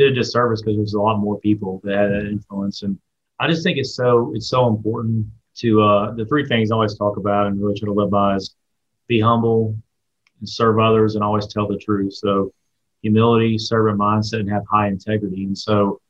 did 0.00 0.12
a 0.12 0.14
disservice 0.14 0.62
because 0.62 0.76
there's 0.76 0.94
a 0.94 1.00
lot 1.00 1.18
more 1.18 1.38
people 1.40 1.80
that 1.84 1.96
had 1.96 2.10
that 2.10 2.26
influence. 2.26 2.82
And 2.82 2.98
I 3.38 3.46
just 3.48 3.62
think 3.62 3.78
it's 3.78 3.94
so, 3.94 4.32
it's 4.34 4.48
so 4.48 4.66
important 4.68 5.26
to, 5.56 5.82
uh, 5.82 6.14
the 6.14 6.24
three 6.26 6.46
things 6.46 6.70
I 6.70 6.74
always 6.74 6.96
talk 6.96 7.16
about 7.16 7.46
and 7.46 7.60
really 7.60 7.78
try 7.78 7.86
to 7.86 7.92
live 7.92 8.10
by 8.10 8.36
is 8.36 8.54
be 9.08 9.20
humble 9.20 9.76
and 10.38 10.48
serve 10.48 10.78
others 10.78 11.14
and 11.14 11.24
always 11.24 11.46
tell 11.46 11.66
the 11.68 11.78
truth. 11.78 12.14
So 12.14 12.52
humility, 13.02 13.58
servant 13.58 13.98
mindset, 13.98 14.40
and 14.40 14.50
have 14.50 14.64
high 14.70 14.88
integrity. 14.88 15.44
And 15.44 15.56
so, 15.56 16.00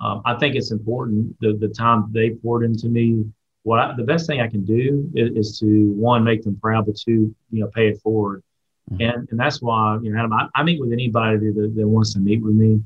um, 0.00 0.22
I 0.24 0.34
think 0.34 0.54
it's 0.54 0.70
important 0.70 1.36
the, 1.40 1.56
the 1.58 1.68
time 1.68 2.10
they 2.12 2.30
poured 2.30 2.64
into 2.64 2.88
me. 2.88 3.24
What 3.64 3.80
I, 3.80 3.94
the 3.96 4.04
best 4.04 4.26
thing 4.26 4.40
I 4.40 4.48
can 4.48 4.64
do 4.64 5.10
is, 5.14 5.30
is, 5.36 5.58
to 5.58 5.92
one 5.92 6.22
make 6.22 6.42
them 6.42 6.56
proud, 6.60 6.86
but 6.86 6.96
two, 6.96 7.34
you 7.50 7.60
know, 7.60 7.68
pay 7.74 7.88
it 7.88 8.00
forward. 8.00 8.42
Mm-hmm. 8.90 9.02
And 9.02 9.28
and 9.30 9.40
that's 9.40 9.60
why 9.60 9.98
you 10.00 10.12
know 10.12 10.18
Adam, 10.18 10.32
I, 10.32 10.46
I 10.54 10.62
meet 10.62 10.80
with 10.80 10.92
anybody 10.92 11.38
that, 11.38 11.72
that 11.76 11.88
wants 11.88 12.12
to 12.14 12.20
meet 12.20 12.42
with 12.42 12.54
me. 12.54 12.80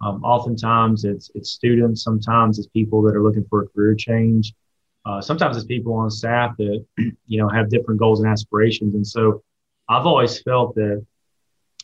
Um, 0.00 0.22
oftentimes 0.24 1.04
it's 1.04 1.30
it's 1.34 1.50
students, 1.50 2.02
sometimes 2.02 2.58
it's 2.58 2.68
people 2.68 3.02
that 3.02 3.14
are 3.14 3.22
looking 3.22 3.44
for 3.50 3.62
a 3.62 3.68
career 3.68 3.94
change. 3.94 4.54
uh, 5.06 5.20
sometimes 5.20 5.56
it's 5.56 5.66
people 5.66 5.94
on 5.94 6.10
staff 6.10 6.56
that 6.56 6.84
you 7.26 7.38
know 7.40 7.48
have 7.48 7.68
different 7.70 8.00
goals 8.00 8.20
and 8.20 8.28
aspirations, 8.30 8.94
and 8.94 9.06
so 9.06 9.42
I've 9.88 10.06
always 10.06 10.40
felt 10.42 10.74
that 10.76 11.04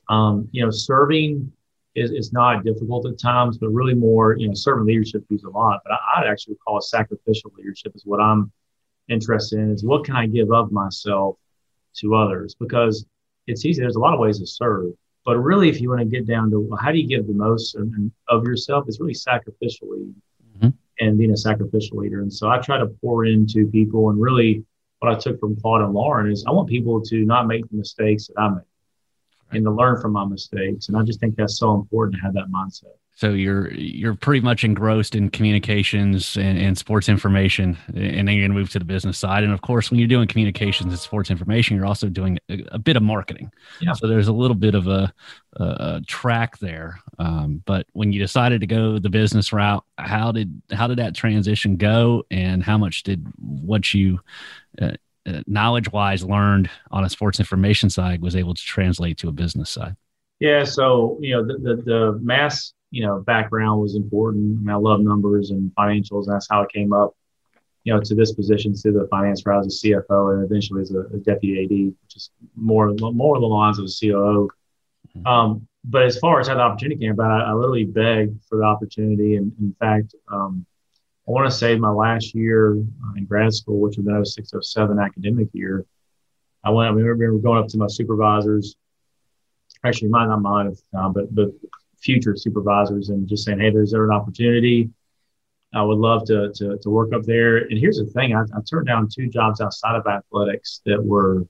um, 0.08 0.49
you 0.52 0.64
know 0.64 0.70
serving 0.70 1.52
is, 1.94 2.11
is 2.11 2.32
not 2.32 2.64
difficult 2.64 3.06
at 3.06 3.18
times, 3.18 3.58
but 3.58 3.68
really 3.70 3.94
more 3.94 4.37
you 4.38 4.49
know 4.49 4.54
servant 4.54 4.87
leadership 4.87 5.25
is 5.30 5.44
a 5.44 5.50
lot. 5.50 5.80
But 5.85 5.94
I, 5.94 6.20
would 6.20 6.30
actually 6.30 6.56
call 6.56 6.78
it 6.78 6.85
sacrificial 6.85 7.50
leadership 7.56 7.92
is 7.94 8.04
what 8.06 8.20
I'm 8.20 8.52
interested 9.08 9.58
in. 9.58 9.73
Is 9.73 9.85
what 9.85 10.04
can 10.04 10.16
I 10.16 10.26
give 10.26 10.52
of 10.52 10.73
myself 10.73 11.37
to 11.96 12.14
others 12.14 12.54
because 12.58 13.06
it's 13.46 13.64
easy. 13.64 13.80
There's 13.80 13.96
a 13.96 14.00
lot 14.00 14.14
of 14.14 14.20
ways 14.20 14.38
to 14.40 14.46
serve, 14.46 14.92
but 15.26 15.38
really, 15.38 15.68
if 15.68 15.80
you 15.80 15.90
want 15.90 16.00
to 16.00 16.06
get 16.06 16.25
down 16.25 16.50
to 16.52 16.61
well, 16.61 16.78
how 16.80 16.92
do 16.92 16.99
you 16.99 17.09
give 17.09 17.26
the 17.26 17.33
most 17.35 17.76
of 18.28 18.45
yourself, 18.45 18.85
it's 18.87 19.00
really 19.00 19.12
sacrificially 19.12 20.14
mm-hmm. 20.56 20.68
and 21.00 21.18
being 21.18 21.33
a 21.33 21.37
sacrificial 21.37 21.99
leader. 21.99 22.23
And 22.23 22.33
so 22.33 22.49
I 22.49 22.59
try 22.59 22.78
to 22.78 22.87
pour 22.87 23.25
into 23.25 23.66
people. 23.66 24.09
And 24.11 24.21
really, 24.21 24.64
what 25.00 25.12
I 25.12 25.18
took 25.18 25.40
from 25.40 25.61
Claude 25.61 25.83
and 25.83 25.92
Loran 25.92 26.33
is 26.33 26.45
I 26.47 26.52
want 26.52 26.68
people 26.68 27.02
to 27.02 27.25
not 27.25 27.49
make 27.49 27.68
the 27.68 27.76
mistakes 27.76 28.28
that 28.28 28.40
I 28.40 28.50
make 28.50 28.64
and 29.50 29.64
to 29.64 29.71
learn 29.73 30.00
from 30.00 30.12
my 30.12 30.25
mistakes. 30.25 30.87
And 30.87 30.97
I 30.97 31.02
just 31.02 31.18
think 31.18 31.35
that's 31.35 31.59
so 31.59 31.75
important 31.75 32.16
to 32.16 32.23
have 32.23 32.35
that 32.35 32.47
mindset. 32.49 32.95
So 33.16 33.30
you're 33.30 33.73
you're 33.73 34.14
pretty 34.14 34.42
much 34.42 34.62
engrossed 34.62 35.14
in 35.14 35.30
communications 35.30 36.37
and, 36.37 36.58
and 36.58 36.76
sports 36.76 37.08
information, 37.08 37.78
and 37.87 38.28
then 38.28 38.37
you're 38.37 38.46
gonna 38.46 38.58
move 38.58 38.68
to 38.70 38.78
the 38.78 38.85
business 38.85 39.16
side. 39.16 39.42
And 39.42 39.54
of 39.54 39.62
course, 39.62 39.90
when 39.90 39.99
you're 39.99 40.06
doing 40.06 40.28
communications 40.28 40.92
and 40.92 41.00
sports 41.00 41.30
information, 41.30 41.76
you're 41.76 41.87
also 41.87 42.11
doing 42.11 42.38
a, 42.50 42.62
a 42.73 42.78
bit 42.78 42.94
of 42.94 43.02
marketing. 43.02 43.50
Yeah. 43.80 43.94
So 43.94 44.06
there's 44.06 44.28
a 44.28 44.35
little 44.35 44.54
bit 44.54 44.75
of 44.75 44.87
a, 44.87 45.14
a, 45.54 46.02
track 46.06 46.58
there. 46.58 47.00
Um, 47.18 47.62
but 47.64 47.87
when 47.94 48.12
you 48.12 48.20
decided 48.20 48.61
to 48.61 48.66
go 48.66 48.99
the 48.99 49.08
business 49.08 49.50
route, 49.50 49.82
how 49.96 50.30
did 50.30 50.61
how 50.70 50.87
did 50.87 50.99
that 50.99 51.14
transition 51.14 51.76
go, 51.76 52.23
and 52.30 52.62
how 52.62 52.76
much 52.76 53.02
did 53.02 53.26
what 53.38 53.94
you 53.94 54.20
uh, 54.80 54.92
uh 55.25 55.40
knowledge 55.46 55.90
wise 55.90 56.23
learned 56.23 56.68
on 56.90 57.02
a 57.02 57.08
sports 57.08 57.40
information 57.40 57.88
side 57.88 58.20
was 58.20 58.37
able 58.37 58.52
to 58.52 58.62
translate 58.62 59.16
to 59.18 59.28
a 59.28 59.32
business 59.32 59.70
side? 59.70 59.96
Yeah, 60.38 60.64
so 60.64 61.16
you 61.23 61.35
know 61.35 61.46
the 61.46 61.54
the, 61.54 61.82
the 61.82 62.18
mass 62.20 62.75
you 62.90 63.05
know, 63.05 63.21
background 63.21 63.81
was 63.81 63.97
important. 63.97 64.59
I, 64.59 64.61
mean, 64.61 64.71
I 64.71 64.76
love 64.76 65.00
numbers 65.00 65.50
and 65.50 65.73
financials. 65.75 66.26
And 66.26 66.35
that's 66.35 66.49
how 66.50 66.62
I 66.62 66.66
came 66.73 66.93
up, 66.93 67.14
you 67.85 67.93
know, 67.93 68.00
to 68.00 68.14
this 68.14 68.33
position, 68.33 68.75
to 68.75 68.93
the 68.93 69.09
finance 69.11 69.45
route 69.45 69.66
as 69.66 69.85
a 69.85 69.88
CFO 69.88 70.35
and 70.35 70.45
eventually 70.45 70.83
as 70.83 70.93
a, 70.93 71.00
a 71.00 71.19
deputy 71.19 71.64
AD, 71.64 71.95
which 72.02 72.16
is 72.16 72.31
more, 72.55 72.93
more 72.95 73.38
the 73.38 73.47
lines 73.47 73.78
of 73.78 73.87
a 73.87 73.88
COO. 73.88 74.49
Mm-hmm. 75.16 75.26
Um, 75.26 75.69
but 75.85 76.02
as 76.02 76.19
far 76.19 76.40
as 76.40 76.49
how 76.49 76.55
the 76.55 76.61
opportunity 76.61 77.00
came 77.00 77.12
about, 77.12 77.31
I, 77.31 77.50
I 77.50 77.52
literally 77.52 77.85
begged 77.85 78.43
for 78.49 78.59
the 78.59 78.64
opportunity. 78.64 79.37
And 79.37 79.52
in 79.61 79.75
fact, 79.78 80.14
um, 80.33 80.66
I 81.28 81.33
want 81.33 81.50
to 81.50 81.57
say 81.57 81.76
my 81.76 81.90
last 81.90 82.35
year 82.35 82.73
uh, 82.73 83.14
in 83.16 83.25
grad 83.25 83.52
school, 83.52 83.81
which 83.81 83.97
was 83.97 84.07
the 84.07 84.25
0607 84.25 84.99
academic 84.99 85.49
year, 85.52 85.85
I 86.62 86.71
went, 86.71 86.88
I 86.88 86.93
remember 86.93 87.38
going 87.38 87.62
up 87.62 87.69
to 87.69 87.78
my 87.78 87.87
supervisors, 87.88 88.76
actually, 89.85 90.09
mine, 90.09 90.28
not 90.28 90.43
mine 90.43 90.66
at 90.69 90.75
the 90.75 90.83
time, 90.99 91.12
but, 91.12 91.33
but 91.35 91.50
future 92.06 92.36
supervisors 92.36 93.10
and 93.10 93.28
just 93.28 93.44
saying, 93.44 93.58
hey, 93.58 93.70
there's 93.70 93.90
there 93.90 94.04
an 94.04 94.12
opportunity. 94.12 94.88
I 95.75 95.82
would 95.82 95.98
love 95.98 96.25
to, 96.26 96.52
to, 96.54 96.78
to 96.78 96.90
work 96.90 97.12
up 97.12 97.25
there. 97.25 97.58
And 97.58 97.78
here's 97.78 97.98
the 97.98 98.06
thing 98.06 98.34
I, 98.34 98.42
I, 98.42 98.60
turned 98.70 98.86
down 98.86 99.08
two 99.12 99.28
jobs 99.28 99.60
outside 99.60 99.96
of 99.96 100.06
athletics 100.06 100.80
that 100.86 101.04
were, 101.04 101.46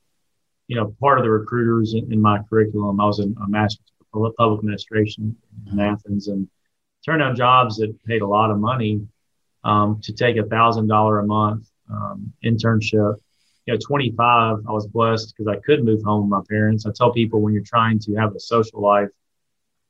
you 0.66 0.76
know, 0.76 0.96
part 0.98 1.18
of 1.18 1.24
the 1.24 1.30
recruiters 1.30 1.94
in, 1.94 2.12
in 2.12 2.20
my 2.20 2.40
curriculum. 2.48 2.98
I 3.00 3.04
was 3.04 3.20
a, 3.20 3.24
a 3.24 3.48
master's 3.48 3.92
of 4.14 4.34
public 4.36 4.60
administration 4.60 5.36
in 5.70 5.78
Athens 5.78 6.28
and 6.28 6.48
turned 7.04 7.20
down 7.20 7.36
jobs 7.36 7.76
that 7.76 7.94
paid 8.06 8.22
a 8.22 8.26
lot 8.26 8.50
of 8.50 8.58
money 8.58 9.06
um, 9.64 10.00
to 10.02 10.12
take 10.12 10.36
a 10.36 10.44
thousand 10.44 10.86
dollar 10.86 11.18
a 11.18 11.26
month 11.26 11.68
um, 11.90 12.32
internship. 12.44 13.16
You 13.66 13.74
know, 13.74 13.78
25, 13.84 14.58
I 14.66 14.72
was 14.72 14.86
blessed 14.86 15.34
because 15.36 15.52
I 15.54 15.60
could 15.60 15.84
move 15.84 16.02
home 16.02 16.22
with 16.22 16.30
my 16.30 16.42
parents. 16.48 16.86
I 16.86 16.92
tell 16.94 17.12
people 17.12 17.40
when 17.40 17.52
you're 17.52 17.62
trying 17.62 17.98
to 18.00 18.14
have 18.14 18.34
a 18.34 18.40
social 18.40 18.80
life, 18.80 19.08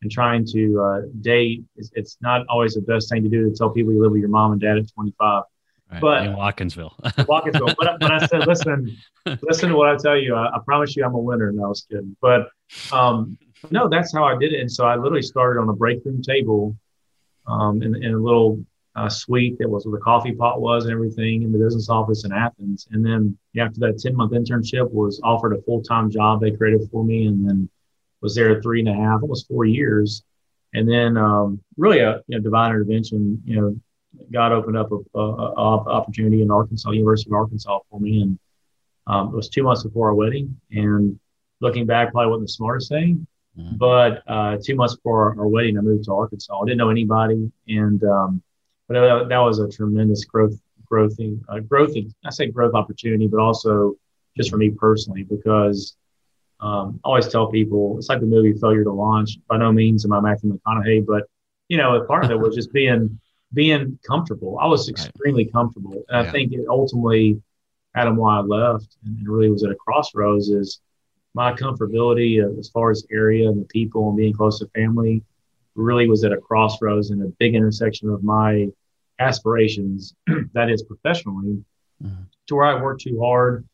and 0.03 0.11
trying 0.11 0.45
to 0.47 0.81
uh, 0.81 1.01
date, 1.21 1.65
it's, 1.77 1.91
it's, 1.95 2.19
not 2.21 2.47
always 2.49 2.75
the 2.75 2.83
best 2.83 3.09
thing 3.09 3.23
to 3.23 3.29
do 3.29 3.49
to 3.49 3.57
tell 3.57 3.71
people 3.71 3.93
you 3.93 4.03
live 4.03 4.13
with 4.13 4.21
your 4.21 4.29
mom 4.29 4.53
and 4.53 4.61
dad 4.61 4.77
at 4.77 4.93
25. 4.93 5.45
Right, 5.91 6.01
but 6.01 6.27
in 6.27 6.33
Watkinsville, 6.33 6.95
Watkinsville. 7.27 7.75
But, 7.79 8.01
but 8.01 8.13
I 8.13 8.27
said, 8.27 8.47
listen, 8.47 8.97
listen 9.43 9.71
to 9.71 9.77
what 9.77 9.89
I 9.89 9.97
tell 9.97 10.17
you. 10.17 10.35
I, 10.35 10.57
I 10.57 10.59
promise 10.65 10.97
you, 10.97 11.05
I'm 11.05 11.15
a 11.15 11.19
winner. 11.19 11.53
No, 11.53 11.65
I 11.65 11.69
was 11.69 11.87
kidding. 11.89 12.17
But 12.21 12.49
um, 12.93 13.39
no, 13.71 13.89
that's 13.89 14.13
how 14.13 14.25
I 14.25 14.37
did 14.37 14.53
it. 14.53 14.61
And 14.61 14.71
so 14.71 14.85
I 14.85 14.97
literally 14.97 15.23
started 15.23 15.61
on 15.61 15.69
a 15.69 15.73
break 15.73 16.05
room 16.05 16.23
table 16.23 16.77
um, 17.47 17.83
in, 17.83 17.95
in, 18.03 18.15
a 18.15 18.19
little 18.19 18.65
uh, 18.97 19.09
suite 19.09 19.59
that 19.59 19.69
was 19.69 19.87
where 19.87 19.99
the 19.99 20.05
coffee 20.05 20.33
pot 20.33 20.61
was 20.61 20.85
and 20.85 20.93
everything 20.93 21.43
in 21.43 21.53
the 21.53 21.59
business 21.59 21.89
office 21.89 22.25
in 22.25 22.33
Athens. 22.33 22.89
And 22.91 23.05
then 23.05 23.39
after 23.59 23.79
that 23.81 23.99
10 23.99 24.17
month 24.17 24.33
internship 24.33 24.91
was 24.91 25.21
offered 25.23 25.53
a 25.53 25.63
full 25.63 25.83
time 25.83 26.11
job 26.11 26.41
they 26.41 26.51
created 26.51 26.89
for 26.91 27.05
me. 27.05 27.27
And 27.27 27.49
then 27.49 27.69
was 28.27 28.35
there 28.35 28.61
three 28.61 28.81
and 28.81 28.89
a 28.89 28.93
half, 28.93 29.23
almost 29.23 29.47
four 29.47 29.65
years. 29.65 30.25
And 30.75 30.91
then 30.91 31.17
um, 31.17 31.63
really 31.77 32.01
a 32.01 32.23
you 32.27 32.37
know, 32.37 32.41
divine 32.41 32.71
intervention, 32.71 33.41
you 33.45 33.61
know, 33.61 33.81
God 34.33 34.51
opened 34.51 34.77
up 34.77 34.91
a, 34.91 34.99
a, 35.17 35.21
a, 35.21 35.91
opportunity 35.99 36.43
in 36.43 36.51
Arkansas, 36.51 36.91
University 36.91 37.31
of 37.31 37.35
Arkansas 37.35 37.79
for 37.89 38.01
me. 38.01 38.23
And 38.23 38.39
um, 39.07 39.29
it 39.29 39.37
was 39.37 39.49
two 39.49 39.63
months 39.63 39.85
before 39.85 40.09
our 40.09 40.15
wedding. 40.15 40.61
And 40.73 41.21
looking 41.61 41.87
back, 41.87 42.11
probably 42.11 42.31
wasn't 42.31 42.49
the 42.49 42.53
smartest 42.53 42.89
thing. 42.89 43.29
Mm-hmm. 43.57 43.77
But 43.77 44.25
uh, 44.27 44.57
two 44.61 44.75
months 44.75 44.97
before 44.97 45.31
our, 45.31 45.41
our, 45.43 45.47
wedding, 45.47 45.79
I 45.79 45.83
moved 45.83 46.07
to 46.07 46.13
Arkansas. 46.15 46.61
I 46.61 46.65
didn't 46.65 46.79
know 46.79 46.91
anybody. 46.91 47.53
And 47.69 48.03
um, 48.03 48.43
but 48.89 48.95
that, 48.95 49.29
that, 49.29 49.39
was 49.39 49.61
a 49.61 49.69
tremendous 49.69 50.25
growth, 50.25 50.59
growth, 50.85 51.17
uh, 51.49 51.61
growth. 51.61 51.95
I 52.25 52.31
say 52.31 52.47
growth 52.47 52.75
opportunity, 52.75 53.29
but 53.29 53.39
also 53.39 53.95
just 54.37 54.51
for 54.51 54.57
me 54.57 54.71
personally, 54.71 55.23
because 55.23 55.97
um, 56.61 57.01
I 57.05 57.09
always 57.09 57.29
tell 57.29 57.49
people 57.49 57.97
it's 57.99 58.09
like 58.09 58.21
the 58.21 58.27
movie 58.27 58.55
Failure 58.55 58.85
to 58.85 58.93
Launch. 58.93 59.39
By 59.49 59.59
no 59.59 59.73
means 59.73 60.05
am 60.05 60.13
I 60.13 60.21
Matthew 60.21 60.53
McConaughey, 60.53 61.05
but 61.07 61.25
you 61.69 61.77
know, 61.77 61.97
a 61.97 62.05
part 62.05 62.25
of 62.25 62.31
it 62.31 62.39
was 62.39 62.55
just 62.55 62.73
being 62.73 63.19
being 63.53 63.99
comfortable. 64.07 64.59
I 64.59 64.67
was 64.67 64.89
extremely 64.89 65.45
right. 65.45 65.53
comfortable, 65.53 66.05
and 66.09 66.25
yeah. 66.25 66.29
I 66.29 66.33
think 66.33 66.53
it 66.53 66.67
ultimately, 66.69 67.41
Adam, 67.95 68.17
why 68.17 68.39
I 68.39 68.41
left 68.41 68.97
and, 69.05 69.19
and 69.19 69.29
really 69.29 69.51
was 69.51 69.65
at 69.65 69.71
a 69.71 69.75
crossroads 69.75 70.49
is 70.49 70.81
my 71.35 71.53
comfortability 71.53 72.43
as 72.59 72.71
far 72.71 72.91
as 72.91 73.05
area 73.11 73.49
and 73.49 73.61
the 73.61 73.67
people 73.67 74.09
and 74.09 74.17
being 74.17 74.33
close 74.33 74.59
to 74.61 74.69
family 74.69 75.23
really 75.75 76.09
was 76.09 76.25
at 76.25 76.33
a 76.33 76.39
crossroads 76.39 77.11
and 77.11 77.23
a 77.23 77.27
big 77.39 77.55
intersection 77.55 78.09
of 78.09 78.25
my 78.25 78.67
aspirations, 79.19 80.15
that 80.55 80.71
is 80.71 80.83
professionally, 80.83 81.63
mm-hmm. 82.03 82.23
to 82.47 82.55
where 82.55 82.65
I 82.65 82.81
worked 82.81 83.03
too 83.03 83.21
hard 83.21 83.67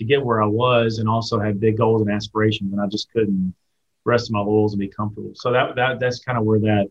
to 0.00 0.04
get 0.06 0.24
where 0.24 0.42
I 0.42 0.46
was 0.46 0.98
and 0.98 1.08
also 1.08 1.38
had 1.38 1.60
big 1.60 1.76
goals 1.76 2.00
and 2.00 2.10
aspirations, 2.10 2.72
and 2.72 2.80
I 2.80 2.86
just 2.86 3.12
couldn't 3.12 3.54
rest 4.06 4.32
my 4.32 4.40
laurels 4.40 4.72
and 4.72 4.80
be 4.80 4.88
comfortable. 4.88 5.32
So 5.34 5.52
that 5.52 5.76
that 5.76 6.00
that's 6.00 6.20
kind 6.20 6.38
of 6.38 6.44
where 6.44 6.58
that 6.58 6.90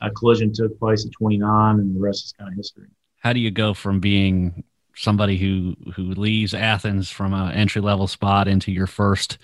uh, 0.00 0.10
collision 0.10 0.52
took 0.52 0.76
place 0.78 1.06
at 1.06 1.12
29, 1.12 1.78
and 1.78 1.94
the 1.94 2.00
rest 2.00 2.24
is 2.24 2.32
kind 2.32 2.50
of 2.50 2.56
history. 2.56 2.88
How 3.20 3.32
do 3.32 3.38
you 3.38 3.52
go 3.52 3.74
from 3.74 4.00
being 4.00 4.64
somebody 4.96 5.38
who 5.38 5.76
who 5.94 6.14
leaves 6.14 6.52
Athens 6.52 7.08
from 7.08 7.32
an 7.32 7.52
entry 7.52 7.80
level 7.80 8.08
spot 8.08 8.48
into 8.48 8.72
your 8.72 8.88
first, 8.88 9.38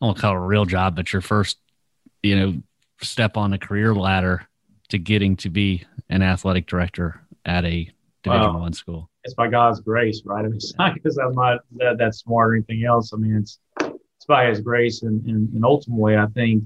I 0.00 0.06
won't 0.06 0.18
call 0.18 0.34
it 0.34 0.36
a 0.36 0.40
real 0.40 0.64
job, 0.64 0.94
but 0.94 1.12
your 1.12 1.22
first, 1.22 1.58
you 2.22 2.38
know, 2.38 2.62
step 3.02 3.36
on 3.36 3.50
the 3.50 3.58
career 3.58 3.96
ladder 3.96 4.46
to 4.90 4.98
getting 4.98 5.34
to 5.38 5.50
be 5.50 5.84
an 6.08 6.22
athletic 6.22 6.66
director 6.66 7.20
at 7.44 7.64
a 7.64 7.90
Division 8.22 8.60
One 8.60 8.74
school? 8.74 9.09
It's 9.24 9.34
by 9.34 9.48
God's 9.48 9.80
grace, 9.80 10.22
right? 10.24 10.44
I 10.44 10.48
mean, 10.48 10.56
it's 10.56 10.74
not 10.78 10.94
because 10.94 11.18
I'm 11.18 11.34
not 11.34 11.60
that, 11.76 11.98
that 11.98 12.14
smart 12.14 12.50
or 12.50 12.54
anything 12.54 12.84
else. 12.84 13.12
I 13.12 13.16
mean, 13.16 13.36
it's 13.36 13.58
it's 13.80 14.26
by 14.26 14.46
His 14.46 14.60
grace, 14.60 15.02
and 15.02 15.24
and, 15.26 15.52
and 15.54 15.64
ultimately, 15.64 16.16
I 16.16 16.26
think, 16.26 16.64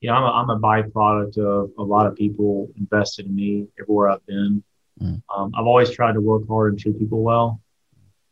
you 0.00 0.08
know, 0.08 0.14
I'm 0.14 0.22
a, 0.24 0.26
I'm 0.26 0.50
a 0.50 0.60
byproduct 0.60 1.38
of 1.38 1.70
a 1.78 1.82
lot 1.82 2.06
of 2.06 2.16
people 2.16 2.68
invested 2.76 3.26
in 3.26 3.34
me 3.34 3.66
everywhere 3.80 4.10
I've 4.10 4.26
been. 4.26 4.62
Mm. 5.00 5.22
Um, 5.34 5.52
I've 5.56 5.66
always 5.66 5.90
tried 5.90 6.12
to 6.14 6.20
work 6.20 6.42
hard 6.48 6.72
and 6.72 6.80
treat 6.80 6.98
people 6.98 7.22
well. 7.22 7.60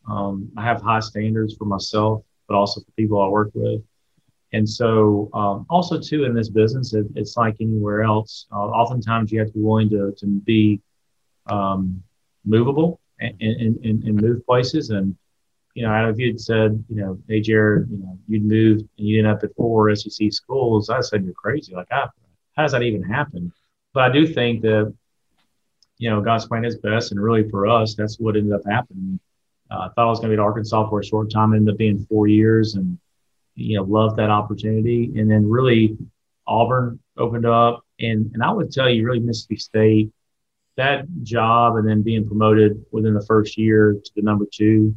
Um, 0.08 0.50
I 0.56 0.64
have 0.64 0.82
high 0.82 1.00
standards 1.00 1.56
for 1.56 1.64
myself, 1.64 2.22
but 2.48 2.56
also 2.56 2.80
for 2.80 2.90
people 2.92 3.22
I 3.22 3.28
work 3.28 3.50
with. 3.54 3.82
And 4.52 4.68
so, 4.68 5.30
um, 5.32 5.64
also 5.70 6.00
too, 6.00 6.24
in 6.24 6.34
this 6.34 6.48
business, 6.48 6.92
it, 6.92 7.06
it's 7.14 7.36
like 7.36 7.54
anywhere 7.60 8.02
else. 8.02 8.46
Uh, 8.52 8.56
oftentimes, 8.56 9.30
you 9.30 9.38
have 9.38 9.48
to 9.48 9.54
be 9.54 9.60
willing 9.60 9.88
to 9.90 10.12
to 10.18 10.26
be 10.26 10.80
um, 11.46 12.02
movable 12.44 13.00
and, 13.20 13.40
and, 13.40 14.04
and 14.04 14.20
move 14.20 14.44
places. 14.46 14.90
And, 14.90 15.16
you 15.74 15.84
know, 15.84 15.92
I 15.92 15.98
don't 15.98 16.08
know 16.08 16.14
if 16.14 16.18
you'd 16.18 16.40
said, 16.40 16.82
you 16.88 16.96
know, 16.96 17.18
hey, 17.28 17.40
Jared, 17.40 17.88
you 17.90 17.98
know, 17.98 18.18
you'd 18.28 18.44
moved 18.44 18.80
and 18.98 19.06
you 19.06 19.16
didn't 19.16 19.30
have 19.30 19.44
at 19.44 19.54
four 19.56 19.94
SEC 19.94 20.32
schools, 20.32 20.90
I 20.90 21.00
said, 21.00 21.24
you're 21.24 21.34
crazy. 21.34 21.74
Like, 21.74 21.88
how, 21.90 22.10
how 22.56 22.62
does 22.62 22.72
that 22.72 22.82
even 22.82 23.02
happen? 23.02 23.52
But 23.92 24.04
I 24.04 24.12
do 24.12 24.26
think 24.26 24.62
that, 24.62 24.92
you 25.98 26.10
know, 26.10 26.20
God's 26.20 26.46
plan 26.46 26.64
is 26.64 26.78
best. 26.78 27.12
And 27.12 27.22
really 27.22 27.48
for 27.48 27.66
us, 27.66 27.94
that's 27.94 28.18
what 28.18 28.36
ended 28.36 28.52
up 28.52 28.62
happening. 28.68 29.20
Uh, 29.70 29.80
I 29.80 29.88
thought 29.88 30.06
I 30.06 30.10
was 30.10 30.18
going 30.18 30.30
to 30.30 30.36
be 30.36 30.40
at 30.40 30.44
Arkansas 30.44 30.88
for 30.88 31.00
a 31.00 31.04
short 31.04 31.30
time, 31.30 31.52
ended 31.52 31.74
up 31.74 31.78
being 31.78 32.04
four 32.06 32.26
years 32.26 32.74
and, 32.74 32.98
you 33.54 33.76
know, 33.76 33.84
loved 33.84 34.16
that 34.16 34.30
opportunity. 34.30 35.12
And 35.16 35.30
then 35.30 35.48
really 35.48 35.96
Auburn 36.46 36.98
opened 37.16 37.46
up. 37.46 37.84
And, 38.00 38.30
and 38.32 38.42
I 38.42 38.50
would 38.50 38.72
tell 38.72 38.88
you, 38.88 39.04
really, 39.04 39.20
Mississippi 39.20 39.56
State 39.56 40.12
that 40.80 41.04
job 41.22 41.76
and 41.76 41.87
then 41.87 42.02
being 42.02 42.26
promoted 42.26 42.84
within 42.90 43.14
the 43.14 43.25
first 43.26 43.58
year 43.58 43.94
to 44.02 44.10
the 44.16 44.22
number 44.22 44.46
two 44.50 44.96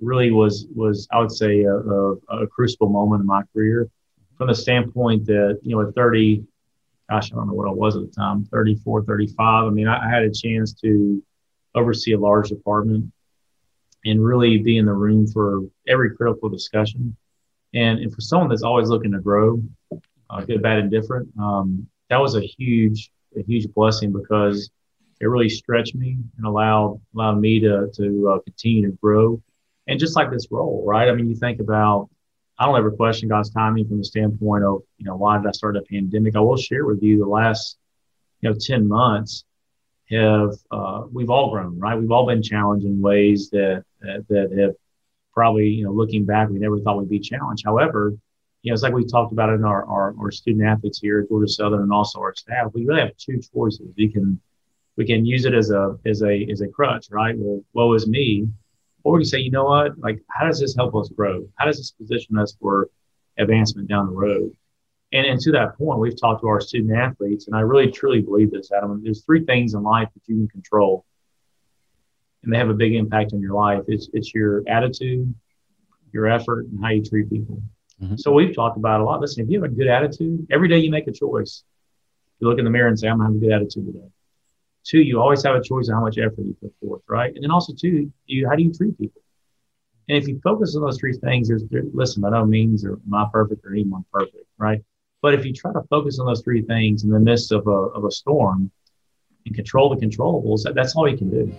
really 0.00 0.30
was 0.30 0.66
was 0.74 1.06
I 1.12 1.20
would 1.20 1.32
say 1.32 1.62
a, 1.62 1.74
a, 1.76 2.12
a, 2.28 2.46
crucible 2.48 2.88
moment 2.88 3.20
in 3.20 3.26
my 3.26 3.42
career 3.52 3.88
from 4.36 4.48
the 4.48 4.54
standpoint 4.54 5.26
that 5.26 5.60
you 5.62 5.76
know 5.76 5.86
at 5.86 5.94
30 5.94 6.44
gosh 7.08 7.32
I 7.32 7.36
don't 7.36 7.46
know 7.46 7.54
what 7.54 7.68
I 7.68 7.72
was 7.72 7.96
at 7.96 8.02
the 8.02 8.10
time 8.10 8.44
34 8.46 9.04
35 9.04 9.64
I 9.64 9.70
mean 9.70 9.86
I, 9.86 10.04
I 10.04 10.10
had 10.10 10.24
a 10.24 10.30
chance 10.30 10.72
to 10.82 11.22
oversee 11.74 12.12
a 12.12 12.18
large 12.18 12.48
department 12.48 13.12
and 14.04 14.24
really 14.24 14.58
be 14.58 14.78
in 14.78 14.86
the 14.86 14.92
room 14.92 15.26
for 15.26 15.62
every 15.88 16.14
critical 16.14 16.48
discussion. 16.48 17.16
And, 17.72 17.98
and 18.00 18.14
for 18.14 18.20
someone 18.20 18.48
that's 18.48 18.62
always 18.62 18.88
looking 18.88 19.12
to 19.12 19.20
grow 19.20 19.62
uh, 20.30 20.40
good 20.42 20.62
bad 20.62 20.78
and 20.78 20.90
different 20.90 21.28
um, 21.40 21.86
that 22.10 22.20
was 22.20 22.34
a 22.36 22.40
huge 22.40 23.10
a 23.36 23.42
huge 23.42 23.72
blessing 23.74 24.12
because 24.12 24.70
it 25.24 25.28
really 25.28 25.48
stretched 25.48 25.94
me 25.94 26.18
and 26.36 26.46
allowed 26.46 27.00
allowed 27.14 27.40
me 27.40 27.60
to 27.60 27.90
to 27.94 28.34
uh, 28.34 28.38
continue 28.40 28.90
to 28.90 28.96
grow 29.02 29.42
and 29.86 30.00
just 30.00 30.16
like 30.16 30.30
this 30.30 30.46
role, 30.50 30.82
right? 30.86 31.08
I 31.08 31.14
mean, 31.14 31.28
you 31.28 31.36
think 31.36 31.60
about, 31.60 32.08
I 32.58 32.66
don't 32.66 32.78
ever 32.78 32.90
question 32.90 33.28
God's 33.28 33.50
timing 33.50 33.86
from 33.86 33.98
the 33.98 34.04
standpoint 34.04 34.64
of, 34.64 34.82
you 34.98 35.06
know, 35.06 35.16
why 35.16 35.38
did 35.38 35.46
I 35.46 35.52
start 35.52 35.76
a 35.76 35.82
pandemic? 35.82 36.36
I 36.36 36.40
will 36.40 36.56
share 36.56 36.86
with 36.86 37.02
you 37.02 37.18
the 37.18 37.26
last, 37.26 37.78
you 38.40 38.50
know, 38.50 38.56
10 38.58 38.88
months 38.88 39.44
have, 40.10 40.50
uh, 40.70 41.02
we've 41.12 41.30
all 41.30 41.50
grown, 41.50 41.78
right? 41.78 41.98
We've 41.98 42.10
all 42.10 42.26
been 42.26 42.42
challenged 42.42 42.86
in 42.86 43.00
ways 43.00 43.50
that, 43.50 43.84
that, 44.00 44.26
that 44.28 44.56
have 44.58 44.74
probably, 45.32 45.68
you 45.68 45.84
know, 45.84 45.92
looking 45.92 46.24
back, 46.24 46.48
we 46.48 46.58
never 46.58 46.78
thought 46.78 46.98
we'd 46.98 47.08
be 47.08 47.20
challenged. 47.20 47.64
However, 47.64 48.14
you 48.62 48.70
know, 48.70 48.74
it's 48.74 48.82
like 48.82 48.94
we 48.94 49.04
talked 49.04 49.32
about 49.32 49.50
in 49.50 49.64
our, 49.64 49.84
our, 49.84 50.14
our 50.18 50.30
student 50.30 50.66
athletes 50.66 51.00
here 51.00 51.20
at 51.20 51.28
Georgia 51.28 51.48
Southern 51.48 51.82
and 51.82 51.92
also 51.92 52.20
our 52.20 52.34
staff. 52.34 52.70
We 52.72 52.86
really 52.86 53.00
have 53.00 53.16
two 53.18 53.40
choices. 53.52 53.92
We 53.96 54.08
can, 54.10 54.40
we 54.96 55.04
can 55.04 55.26
use 55.26 55.44
it 55.44 55.54
as 55.54 55.70
a, 55.70 55.98
as 56.06 56.22
a, 56.22 56.46
as 56.50 56.60
a 56.60 56.68
crutch, 56.68 57.06
right? 57.10 57.34
Well, 57.36 57.62
woe 57.72 57.92
is 57.94 58.06
me 58.06 58.48
or 59.04 59.12
we 59.12 59.20
can 59.20 59.26
say, 59.26 59.38
you 59.38 59.50
know 59.50 59.64
what, 59.64 59.98
like, 59.98 60.20
how 60.30 60.46
does 60.46 60.58
this 60.58 60.74
help 60.74 60.96
us 60.96 61.10
grow? 61.10 61.46
How 61.56 61.66
does 61.66 61.76
this 61.76 61.90
position 61.90 62.38
us 62.38 62.56
for 62.58 62.88
advancement 63.38 63.88
down 63.88 64.06
the 64.06 64.12
road? 64.12 64.52
And, 65.12 65.26
and 65.26 65.40
to 65.42 65.52
that 65.52 65.76
point, 65.76 66.00
we've 66.00 66.18
talked 66.18 66.40
to 66.40 66.48
our 66.48 66.60
student 66.60 66.96
athletes, 66.96 67.46
and 67.46 67.54
I 67.54 67.60
really 67.60 67.90
truly 67.90 68.22
believe 68.22 68.50
this, 68.50 68.72
Adam. 68.72 69.02
There's 69.04 69.22
three 69.22 69.44
things 69.44 69.74
in 69.74 69.82
life 69.82 70.08
that 70.14 70.22
you 70.26 70.36
can 70.36 70.48
control, 70.48 71.04
and 72.42 72.52
they 72.52 72.56
have 72.56 72.70
a 72.70 72.74
big 72.74 72.94
impact 72.94 73.34
on 73.34 73.40
your 73.40 73.54
life. 73.54 73.82
It's, 73.88 74.08
it's 74.14 74.34
your 74.34 74.62
attitude, 74.66 75.32
your 76.12 76.26
effort, 76.26 76.66
and 76.66 76.82
how 76.82 76.90
you 76.90 77.04
treat 77.04 77.30
people. 77.30 77.62
Mm-hmm. 78.02 78.16
So 78.16 78.32
we've 78.32 78.56
talked 78.56 78.78
about 78.78 79.02
a 79.02 79.04
lot. 79.04 79.20
Listen, 79.20 79.44
if 79.44 79.50
you 79.50 79.62
have 79.62 79.70
a 79.70 79.74
good 79.74 79.86
attitude, 79.86 80.46
every 80.50 80.68
day 80.68 80.78
you 80.78 80.90
make 80.90 81.06
a 81.08 81.12
choice. 81.12 81.62
You 82.40 82.48
look 82.48 82.58
in 82.58 82.64
the 82.64 82.70
mirror 82.70 82.88
and 82.88 82.98
say, 82.98 83.08
I'm 83.08 83.18
going 83.18 83.28
to 83.28 83.34
have 83.34 83.42
a 83.42 83.46
good 83.46 83.54
attitude 83.54 83.86
today. 83.86 84.08
Two, 84.84 85.00
you 85.00 85.18
always 85.18 85.42
have 85.42 85.56
a 85.56 85.62
choice 85.62 85.88
of 85.88 85.94
how 85.94 86.02
much 86.02 86.18
effort 86.18 86.44
you 86.44 86.54
put 86.60 86.72
forth, 86.80 87.02
right? 87.08 87.34
And 87.34 87.42
then 87.42 87.50
also, 87.50 87.72
two, 87.72 88.12
you 88.26 88.46
how 88.46 88.54
do 88.54 88.62
you 88.62 88.72
treat 88.72 88.98
people? 88.98 89.22
And 90.10 90.18
if 90.18 90.28
you 90.28 90.38
focus 90.44 90.76
on 90.76 90.82
those 90.82 90.98
three 90.98 91.14
things, 91.14 91.48
there's 91.48 91.64
there, 91.70 91.84
listen, 91.94 92.20
by 92.20 92.30
no 92.30 92.44
means 92.44 92.84
am 92.84 93.00
I 93.14 93.26
perfect 93.32 93.64
or 93.64 93.72
anyone 93.72 94.04
perfect, 94.12 94.44
right? 94.58 94.82
But 95.22 95.32
if 95.32 95.46
you 95.46 95.54
try 95.54 95.72
to 95.72 95.80
focus 95.88 96.18
on 96.18 96.26
those 96.26 96.42
three 96.42 96.60
things 96.60 97.04
in 97.04 97.10
the 97.10 97.18
midst 97.18 97.50
of 97.50 97.66
a 97.66 97.70
of 97.70 98.04
a 98.04 98.10
storm 98.10 98.70
and 99.46 99.54
control 99.54 99.88
the 99.88 99.96
controllables, 99.96 100.64
that, 100.64 100.74
that's 100.74 100.94
all 100.94 101.08
you 101.08 101.16
can 101.16 101.30
do. 101.30 101.54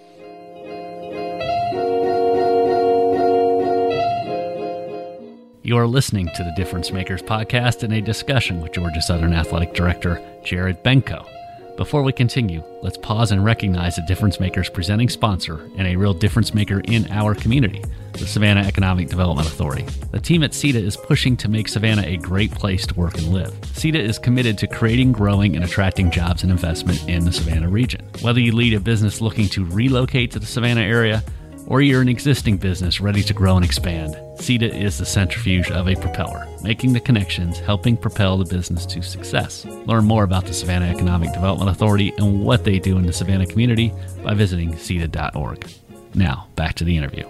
You 5.64 5.78
are 5.78 5.88
listening 5.88 6.30
to 6.36 6.44
the 6.44 6.54
Difference 6.56 6.92
Makers 6.92 7.24
podcast 7.24 7.84
in 7.84 7.92
a 7.94 8.02
discussion 8.02 8.62
with 8.62 8.74
Georgia 8.74 9.02
Southern 9.02 9.34
Athletic 9.34 9.74
Director 9.74 10.22
Jared 10.44 10.84
Benko. 10.84 11.35
Before 11.78 12.04
we 12.04 12.14
continue, 12.14 12.64
let's 12.82 12.98
pause 12.98 13.34
and 13.34 13.44
recognize 13.44 13.98
the 13.98 14.02
Difference 14.04 14.40
Makers 14.40 14.70
presenting 14.70 15.10
sponsor 15.10 15.70
and 15.78 15.86
a 15.86 15.98
real 15.98 16.14
difference 16.14 16.54
maker 16.54 16.80
in 16.86 17.06
our 17.12 17.36
community, 17.36 17.84
the 18.14 18.26
Savannah 18.26 18.62
Economic 18.62 19.10
Development 19.10 19.46
Authority. 19.46 19.84
The 20.12 20.22
team 20.22 20.44
at 20.44 20.52
SEDA 20.52 20.82
is 20.82 20.96
pushing 20.96 21.36
to 21.36 21.50
make 21.50 21.68
Savannah 21.68 22.04
a 22.04 22.16
great 22.16 22.52
place 22.52 22.88
to 22.88 22.96
work 22.96 23.18
and 23.18 23.28
live. 23.28 23.52
SEDA 23.74 24.00
is 24.00 24.18
committed 24.18 24.58
to 24.60 24.68
creating, 24.68 25.12
growing, 25.12 25.58
and 25.58 25.66
attracting 25.66 26.12
jobs 26.12 26.44
and 26.44 26.52
investment 26.52 27.10
in 27.10 27.26
the 27.26 27.34
Savannah 27.34 27.68
region. 27.68 28.08
Whether 28.22 28.40
you 28.40 28.54
lead 28.54 28.74
a 28.74 28.80
business 28.80 29.20
looking 29.20 29.50
to 29.50 29.66
relocate 29.66 30.32
to 30.32 30.40
the 30.40 30.46
Savannah 30.46 30.80
area, 30.80 31.26
or 31.68 31.82
you're 31.82 32.02
an 32.02 32.10
existing 32.10 32.58
business 32.58 33.02
ready 33.02 33.24
to 33.24 33.34
grow 33.34 33.56
and 33.56 33.66
expand, 33.66 34.16
SEDA 34.38 34.70
is 34.74 34.98
the 34.98 35.06
centrifuge 35.06 35.72
of 35.72 35.88
a 35.88 35.96
propeller, 35.96 36.48
making 36.62 36.94
the 36.94 37.00
connections, 37.00 37.60
helping 37.60 37.98
propel 37.98 38.38
the 38.38 38.46
business 38.46 38.86
to 38.86 39.02
success. 39.02 39.66
Learn 39.86 40.06
more 40.06 40.24
about 40.24 40.46
the 40.46 40.54
Savannah 40.54 40.88
Economic 40.88 41.34
Development 41.34 41.70
Authority 41.70 42.14
and 42.18 42.44
what 42.44 42.64
they 42.64 42.80
do 42.80 42.98
in 42.98 43.06
the 43.06 43.14
Savannah 43.14 43.48
community 43.48 43.92
by 44.24 44.34
visiting 44.34 44.74
SEDA.org. 44.74 45.68
Now, 46.14 46.48
back 46.56 46.76
to 46.76 46.84
the 46.84 46.96
interview. 46.96 47.26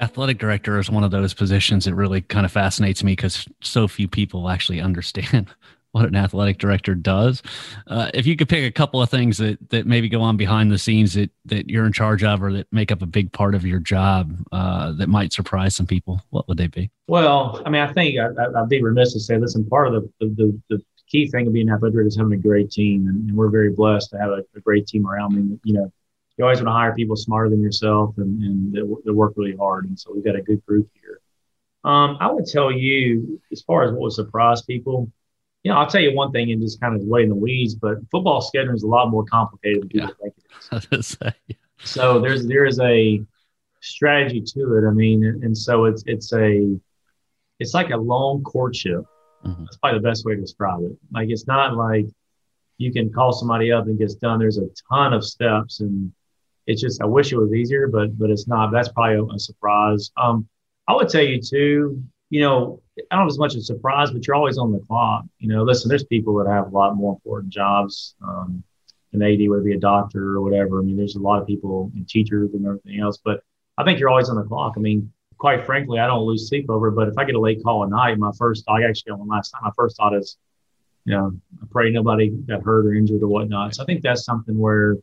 Athletic 0.00 0.38
director 0.38 0.78
is 0.78 0.90
one 0.90 1.04
of 1.04 1.10
those 1.10 1.34
positions 1.34 1.84
that 1.84 1.94
really 1.94 2.22
kind 2.22 2.46
of 2.46 2.50
fascinates 2.50 3.04
me 3.04 3.12
because 3.12 3.46
so 3.60 3.86
few 3.86 4.08
people 4.08 4.48
actually 4.48 4.80
understand 4.82 5.46
what 5.92 6.06
an 6.06 6.16
athletic 6.16 6.58
director 6.58 6.94
does. 6.94 7.42
Uh, 7.86 8.10
if 8.14 8.26
you 8.26 8.36
could 8.36 8.48
pick 8.48 8.64
a 8.64 8.70
couple 8.70 9.02
of 9.02 9.10
things 9.10 9.38
that 9.38 9.58
that 9.70 9.86
maybe 9.86 10.08
go 10.08 10.20
on 10.20 10.36
behind 10.36 10.70
the 10.70 10.78
scenes 10.78 11.14
that 11.14 11.30
that 11.46 11.68
you're 11.68 11.86
in 11.86 11.92
charge 11.92 12.22
of 12.22 12.42
or 12.42 12.52
that 12.52 12.66
make 12.72 12.92
up 12.92 13.02
a 13.02 13.06
big 13.06 13.32
part 13.32 13.54
of 13.54 13.64
your 13.64 13.78
job 13.78 14.36
uh, 14.52 14.92
that 14.92 15.08
might 15.08 15.32
surprise 15.32 15.74
some 15.74 15.86
people, 15.86 16.20
what 16.30 16.46
would 16.48 16.58
they 16.58 16.68
be? 16.68 16.90
Well, 17.08 17.62
I 17.66 17.70
mean, 17.70 17.82
I 17.82 17.92
think 17.92 18.18
I, 18.18 18.60
would 18.60 18.68
be 18.68 18.82
remiss 18.82 19.12
to 19.14 19.20
say, 19.20 19.36
listen, 19.38 19.64
part 19.66 19.88
of 19.88 19.94
the 19.94 20.10
the, 20.20 20.60
the 20.68 20.82
key 21.10 21.28
thing 21.28 21.46
of 21.46 21.52
being 21.52 21.68
an 21.68 21.74
athletic 21.74 21.94
director 21.94 22.08
is 22.08 22.16
having 22.16 22.32
a 22.32 22.36
great 22.36 22.70
team, 22.70 23.08
and, 23.08 23.28
and 23.28 23.36
we're 23.36 23.50
very 23.50 23.70
blessed 23.70 24.10
to 24.10 24.18
have 24.18 24.30
a, 24.30 24.44
a, 24.54 24.60
great 24.60 24.86
team 24.86 25.06
around 25.06 25.34
me. 25.34 25.58
You 25.64 25.74
know, 25.74 25.92
you 26.36 26.44
always 26.44 26.58
want 26.58 26.68
to 26.68 26.72
hire 26.72 26.94
people 26.94 27.16
smarter 27.16 27.50
than 27.50 27.60
yourself 27.60 28.14
and, 28.18 28.42
and 28.42 28.72
that, 29.04 29.12
work 29.12 29.34
really 29.36 29.56
hard, 29.56 29.86
and 29.86 29.98
so 29.98 30.12
we've 30.14 30.24
got 30.24 30.36
a 30.36 30.42
good 30.42 30.64
group 30.64 30.88
here. 30.94 31.20
Um, 31.82 32.18
I 32.20 32.30
would 32.30 32.46
tell 32.46 32.70
you, 32.70 33.40
as 33.50 33.62
far 33.62 33.82
as 33.82 33.90
what 33.90 34.02
would 34.02 34.12
surprise 34.12 34.62
people, 34.62 35.10
you 35.62 35.70
know, 35.70 35.78
I'll 35.78 35.86
tell 35.86 36.00
you 36.00 36.14
one 36.14 36.32
thing 36.32 36.50
and 36.52 36.62
just 36.62 36.80
kind 36.80 36.96
of 36.96 37.02
way 37.02 37.22
in 37.22 37.28
the 37.28 37.34
weeds, 37.34 37.74
but 37.74 37.98
football 38.10 38.40
scheduling 38.42 38.74
is 38.74 38.82
a 38.82 38.86
lot 38.88 39.10
more 39.10 39.24
complicated 39.24 39.82
than 39.82 39.88
people 39.88 40.08
yeah. 40.08 40.78
think 40.78 40.90
it 40.90 40.98
is. 40.98 41.18
so 41.84 42.20
there's 42.20 42.46
there 42.46 42.64
is 42.64 42.80
a 42.80 43.22
strategy 43.80 44.40
to 44.40 44.76
it. 44.76 44.88
I 44.88 44.92
mean, 44.92 45.24
and 45.24 45.56
so 45.56 45.84
it's 45.84 46.02
it's 46.06 46.32
a 46.32 46.78
it's 47.58 47.74
like 47.74 47.90
a 47.90 47.96
long 47.96 48.42
courtship. 48.42 49.04
Mm-hmm. 49.44 49.64
That's 49.64 49.76
probably 49.76 49.98
the 50.00 50.08
best 50.08 50.24
way 50.24 50.34
to 50.34 50.40
describe 50.40 50.82
it. 50.82 50.96
Like 51.12 51.28
it's 51.28 51.46
not 51.46 51.76
like 51.76 52.06
you 52.78 52.92
can 52.92 53.12
call 53.12 53.32
somebody 53.32 53.70
up 53.70 53.86
and 53.86 53.98
gets 53.98 54.14
done. 54.14 54.38
There's 54.38 54.58
a 54.58 54.68
ton 54.90 55.12
of 55.12 55.24
steps, 55.24 55.80
and 55.80 56.10
it's 56.66 56.80
just 56.80 57.02
I 57.02 57.06
wish 57.06 57.32
it 57.32 57.38
was 57.38 57.52
easier, 57.52 57.88
but 57.88 58.18
but 58.18 58.30
it's 58.30 58.48
not. 58.48 58.72
That's 58.72 58.88
probably 58.88 59.16
a, 59.16 59.24
a 59.34 59.38
surprise. 59.38 60.10
Um, 60.16 60.48
I 60.88 60.94
would 60.94 61.10
tell 61.10 61.22
you 61.22 61.40
too. 61.40 62.02
You 62.30 62.40
know, 62.40 62.82
I 63.10 63.16
don't 63.16 63.26
know 63.26 63.30
as 63.30 63.38
much 63.38 63.54
a 63.54 63.60
surprise, 63.60 64.10
but 64.10 64.26
you're 64.26 64.36
always 64.36 64.56
on 64.56 64.72
the 64.72 64.78
clock. 64.80 65.24
You 65.38 65.48
know, 65.48 65.62
listen, 65.62 65.88
there's 65.88 66.04
people 66.04 66.36
that 66.36 66.50
have 66.50 66.66
a 66.66 66.76
lot 66.76 66.96
more 66.96 67.12
important 67.12 67.52
jobs. 67.52 68.14
Um, 68.26 68.62
an 69.12 69.22
AD, 69.22 69.48
whether 69.48 69.62
it 69.62 69.64
be 69.64 69.74
a 69.74 69.78
doctor 69.78 70.36
or 70.36 70.40
whatever. 70.40 70.78
I 70.78 70.82
mean, 70.82 70.96
there's 70.96 71.16
a 71.16 71.20
lot 71.20 71.40
of 71.40 71.46
people 71.46 71.90
and 71.94 72.08
teachers 72.08 72.50
and 72.54 72.64
everything 72.66 73.00
else, 73.00 73.18
but 73.24 73.42
I 73.76 73.84
think 73.84 73.98
you're 73.98 74.08
always 74.08 74.28
on 74.28 74.36
the 74.36 74.44
clock. 74.44 74.74
I 74.76 74.80
mean, 74.80 75.12
quite 75.38 75.64
frankly, 75.66 75.98
I 75.98 76.06
don't 76.06 76.26
lose 76.26 76.48
sleep 76.48 76.70
over 76.70 76.88
it, 76.88 76.92
but 76.92 77.08
if 77.08 77.18
I 77.18 77.24
get 77.24 77.34
a 77.34 77.40
late 77.40 77.62
call 77.62 77.82
at 77.82 77.90
night, 77.90 78.18
my 78.18 78.30
first 78.38 78.64
I 78.68 78.84
actually 78.84 79.12
one 79.12 79.28
last 79.28 79.50
time, 79.50 79.62
my 79.64 79.70
first 79.74 79.96
thought 79.96 80.14
is, 80.14 80.36
you 81.04 81.14
know, 81.14 81.32
I 81.60 81.66
pray 81.70 81.90
nobody 81.90 82.28
got 82.28 82.62
hurt 82.62 82.86
or 82.86 82.94
injured 82.94 83.22
or 83.22 83.28
whatnot. 83.28 83.74
So 83.74 83.82
I 83.82 83.86
think 83.86 84.02
that's 84.02 84.24
something 84.24 84.58
where 84.58 84.96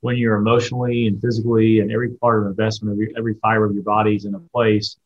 when 0.00 0.16
you're 0.16 0.36
emotionally 0.36 1.06
and 1.06 1.20
physically 1.20 1.80
and 1.80 1.92
every 1.92 2.10
part 2.10 2.42
of 2.42 2.48
investment 2.48 2.92
of 2.92 2.98
your, 2.98 3.10
every 3.16 3.34
fiber 3.34 3.66
of 3.66 3.74
your 3.74 3.84
body 3.84 4.16
is 4.16 4.24
in 4.24 4.34
a 4.34 4.40
place, 4.40 4.96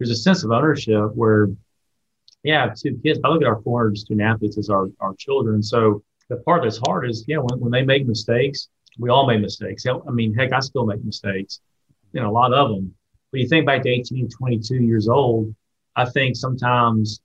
there's 0.00 0.10
a 0.10 0.16
sense 0.16 0.42
of 0.42 0.50
ownership 0.50 1.14
where 1.14 1.48
yeah, 2.42 2.72
two 2.74 2.98
kids. 3.02 3.20
I 3.22 3.28
look 3.28 3.42
at 3.42 3.48
our 3.48 3.60
400 3.60 3.98
student 3.98 4.26
athletes 4.26 4.56
as 4.56 4.70
our, 4.70 4.88
our 5.00 5.14
children. 5.14 5.62
So 5.62 6.02
the 6.28 6.36
part 6.36 6.62
that's 6.62 6.80
hard 6.86 7.08
is, 7.08 7.24
yeah, 7.28 7.36
when, 7.36 7.60
when 7.60 7.70
they 7.70 7.82
make 7.82 8.06
mistakes, 8.06 8.68
we 8.98 9.10
all 9.10 9.26
make 9.26 9.40
mistakes. 9.40 9.84
I 9.86 10.10
mean, 10.10 10.34
heck, 10.34 10.52
I 10.52 10.60
still 10.60 10.86
make 10.86 11.04
mistakes, 11.04 11.60
you 12.14 12.20
know, 12.22 12.30
a 12.30 12.32
lot 12.32 12.54
of 12.54 12.70
them. 12.70 12.94
When 13.30 13.42
you 13.42 13.48
think 13.48 13.66
back 13.66 13.82
to 13.82 13.90
18, 13.90 14.30
22 14.30 14.76
years 14.76 15.06
old, 15.06 15.54
I 15.96 16.06
think 16.06 16.34
sometimes 16.34 17.20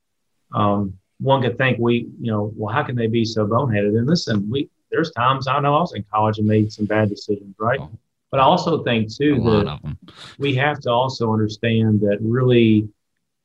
um, 0.53 0.97
one 1.21 1.41
could 1.41 1.57
think 1.57 1.79
we, 1.79 2.09
you 2.19 2.31
know, 2.31 2.51
well, 2.55 2.73
how 2.73 2.83
can 2.83 2.97
they 2.97 3.07
be 3.07 3.23
so 3.23 3.47
boneheaded? 3.47 3.97
And 3.97 4.07
listen, 4.07 4.49
we 4.49 4.69
there's 4.91 5.11
times 5.11 5.47
I 5.47 5.59
know 5.61 5.75
I 5.75 5.79
was 5.79 5.93
in 5.93 6.03
college 6.11 6.39
and 6.39 6.47
made 6.47 6.71
some 6.71 6.85
bad 6.85 7.09
decisions, 7.09 7.55
right? 7.57 7.79
Oh. 7.81 7.89
But 8.35 8.41
I 8.41 8.47
also 8.47 8.83
think 8.83 9.15
too 9.15 9.35
that 9.43 9.95
we 10.37 10.55
have 10.55 10.81
to 10.81 10.91
also 10.91 11.31
understand 11.31 12.01
that 12.01 12.17
really 12.19 12.89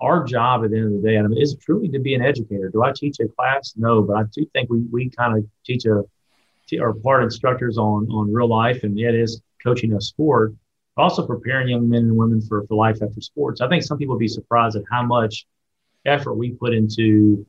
our 0.00 0.24
job 0.24 0.64
at 0.64 0.72
the 0.72 0.79
end 0.79 0.87
of 0.87 1.00
the 1.00 1.09
day, 1.09 1.16
Adam, 1.16 1.33
is 1.33 1.55
truly 1.64 1.88
to 1.90 2.00
be 2.00 2.16
an 2.16 2.22
educator. 2.22 2.70
Do 2.70 2.83
I 2.83 2.90
teach 2.90 3.20
a 3.20 3.29
class? 3.29 3.74
No, 3.76 4.03
but 4.03 4.16
I 4.16 4.24
do 4.35 4.44
think 4.53 4.68
we, 4.68 4.81
we 4.90 5.09
kind 5.09 5.38
of 5.38 5.46
teach 5.64 5.85
a, 5.85 6.03
or 6.81 6.92
part 6.92 7.22
instructors 7.22 7.79
on, 7.79 8.09
on 8.11 8.33
real 8.33 8.48
life, 8.48 8.83
and 8.83 8.98
it 8.98 9.14
is 9.14 9.40
coaching 9.62 9.92
a 9.92 10.00
sport, 10.00 10.55
but 10.96 11.03
also 11.03 11.24
preparing 11.24 11.68
young 11.68 11.88
men 11.88 12.03
and 12.03 12.16
women 12.16 12.42
for, 12.42 12.66
for 12.66 12.74
life 12.74 13.00
after 13.00 13.20
sports. 13.20 13.61
I 13.61 13.68
think 13.68 13.85
some 13.85 13.96
people 13.96 14.16
would 14.16 14.20
be 14.20 14.26
surprised 14.26 14.74
at 14.74 14.83
how 14.90 15.05
much 15.05 15.46
effort 16.05 16.35
we 16.35 16.50
put 16.50 16.74
into 16.74 17.46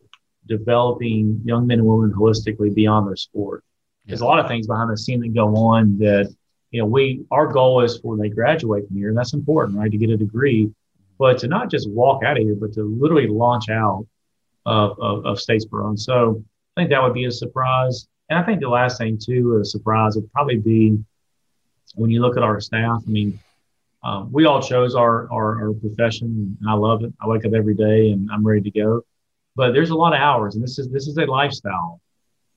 developing 0.47 1.41
young 1.43 1.65
men 1.65 1.79
and 1.79 1.87
women 1.87 2.13
holistically 2.15 2.71
beyond 2.71 3.07
their 3.07 3.15
sport. 3.15 3.63
There's 4.05 4.21
a 4.21 4.25
lot 4.25 4.37
of 4.37 4.47
things 4.47 4.67
behind 4.67 4.91
the 4.91 4.97
scene 4.97 5.21
that 5.21 5.33
go 5.33 5.55
on 5.55 5.97
that, 5.97 6.31
you 6.71 6.81
know, 6.81 6.85
we, 6.85 7.25
our 7.31 7.47
goal 7.47 7.81
is 7.81 7.97
for 7.99 8.17
they 8.17 8.29
graduate 8.29 8.87
from 8.87 8.97
here, 8.97 9.09
and 9.09 9.17
that's 9.17 9.33
important, 9.33 9.77
right, 9.77 9.91
to 9.91 9.97
get 9.97 10.09
a 10.09 10.17
degree, 10.17 10.71
but 11.19 11.37
to 11.39 11.47
not 11.47 11.69
just 11.69 11.89
walk 11.89 12.23
out 12.23 12.37
of 12.37 12.43
here, 12.43 12.55
but 12.55 12.73
to 12.73 12.83
literally 12.83 13.27
launch 13.27 13.69
out 13.69 14.05
of, 14.65 14.97
of, 14.99 15.25
of 15.25 15.37
Statesboro. 15.37 15.89
And 15.89 15.99
so 15.99 16.43
I 16.75 16.81
think 16.81 16.89
that 16.91 17.03
would 17.03 17.13
be 17.13 17.25
a 17.25 17.31
surprise. 17.31 18.07
And 18.29 18.39
I 18.39 18.43
think 18.43 18.61
the 18.61 18.69
last 18.69 18.97
thing, 18.97 19.19
too, 19.21 19.59
a 19.61 19.65
surprise 19.65 20.15
would 20.15 20.31
probably 20.31 20.57
be 20.57 20.97
when 21.95 22.09
you 22.09 22.21
look 22.21 22.37
at 22.37 22.43
our 22.43 22.61
staff. 22.61 23.03
I 23.05 23.09
mean, 23.09 23.37
um, 24.03 24.31
we 24.31 24.45
all 24.45 24.61
chose 24.61 24.95
our, 24.95 25.31
our, 25.31 25.61
our 25.61 25.73
profession, 25.73 26.57
and 26.59 26.69
I 26.69 26.73
love 26.73 27.03
it. 27.03 27.13
I 27.21 27.27
wake 27.27 27.45
up 27.45 27.53
every 27.53 27.75
day 27.75 28.11
and 28.11 28.29
I'm 28.31 28.47
ready 28.47 28.61
to 28.61 28.71
go. 28.71 29.01
But 29.55 29.73
there's 29.73 29.89
a 29.89 29.95
lot 29.95 30.13
of 30.13 30.19
hours, 30.19 30.55
and 30.55 30.63
this 30.63 30.79
is 30.79 30.89
this 30.89 31.07
is 31.07 31.17
a 31.17 31.25
lifestyle. 31.25 31.99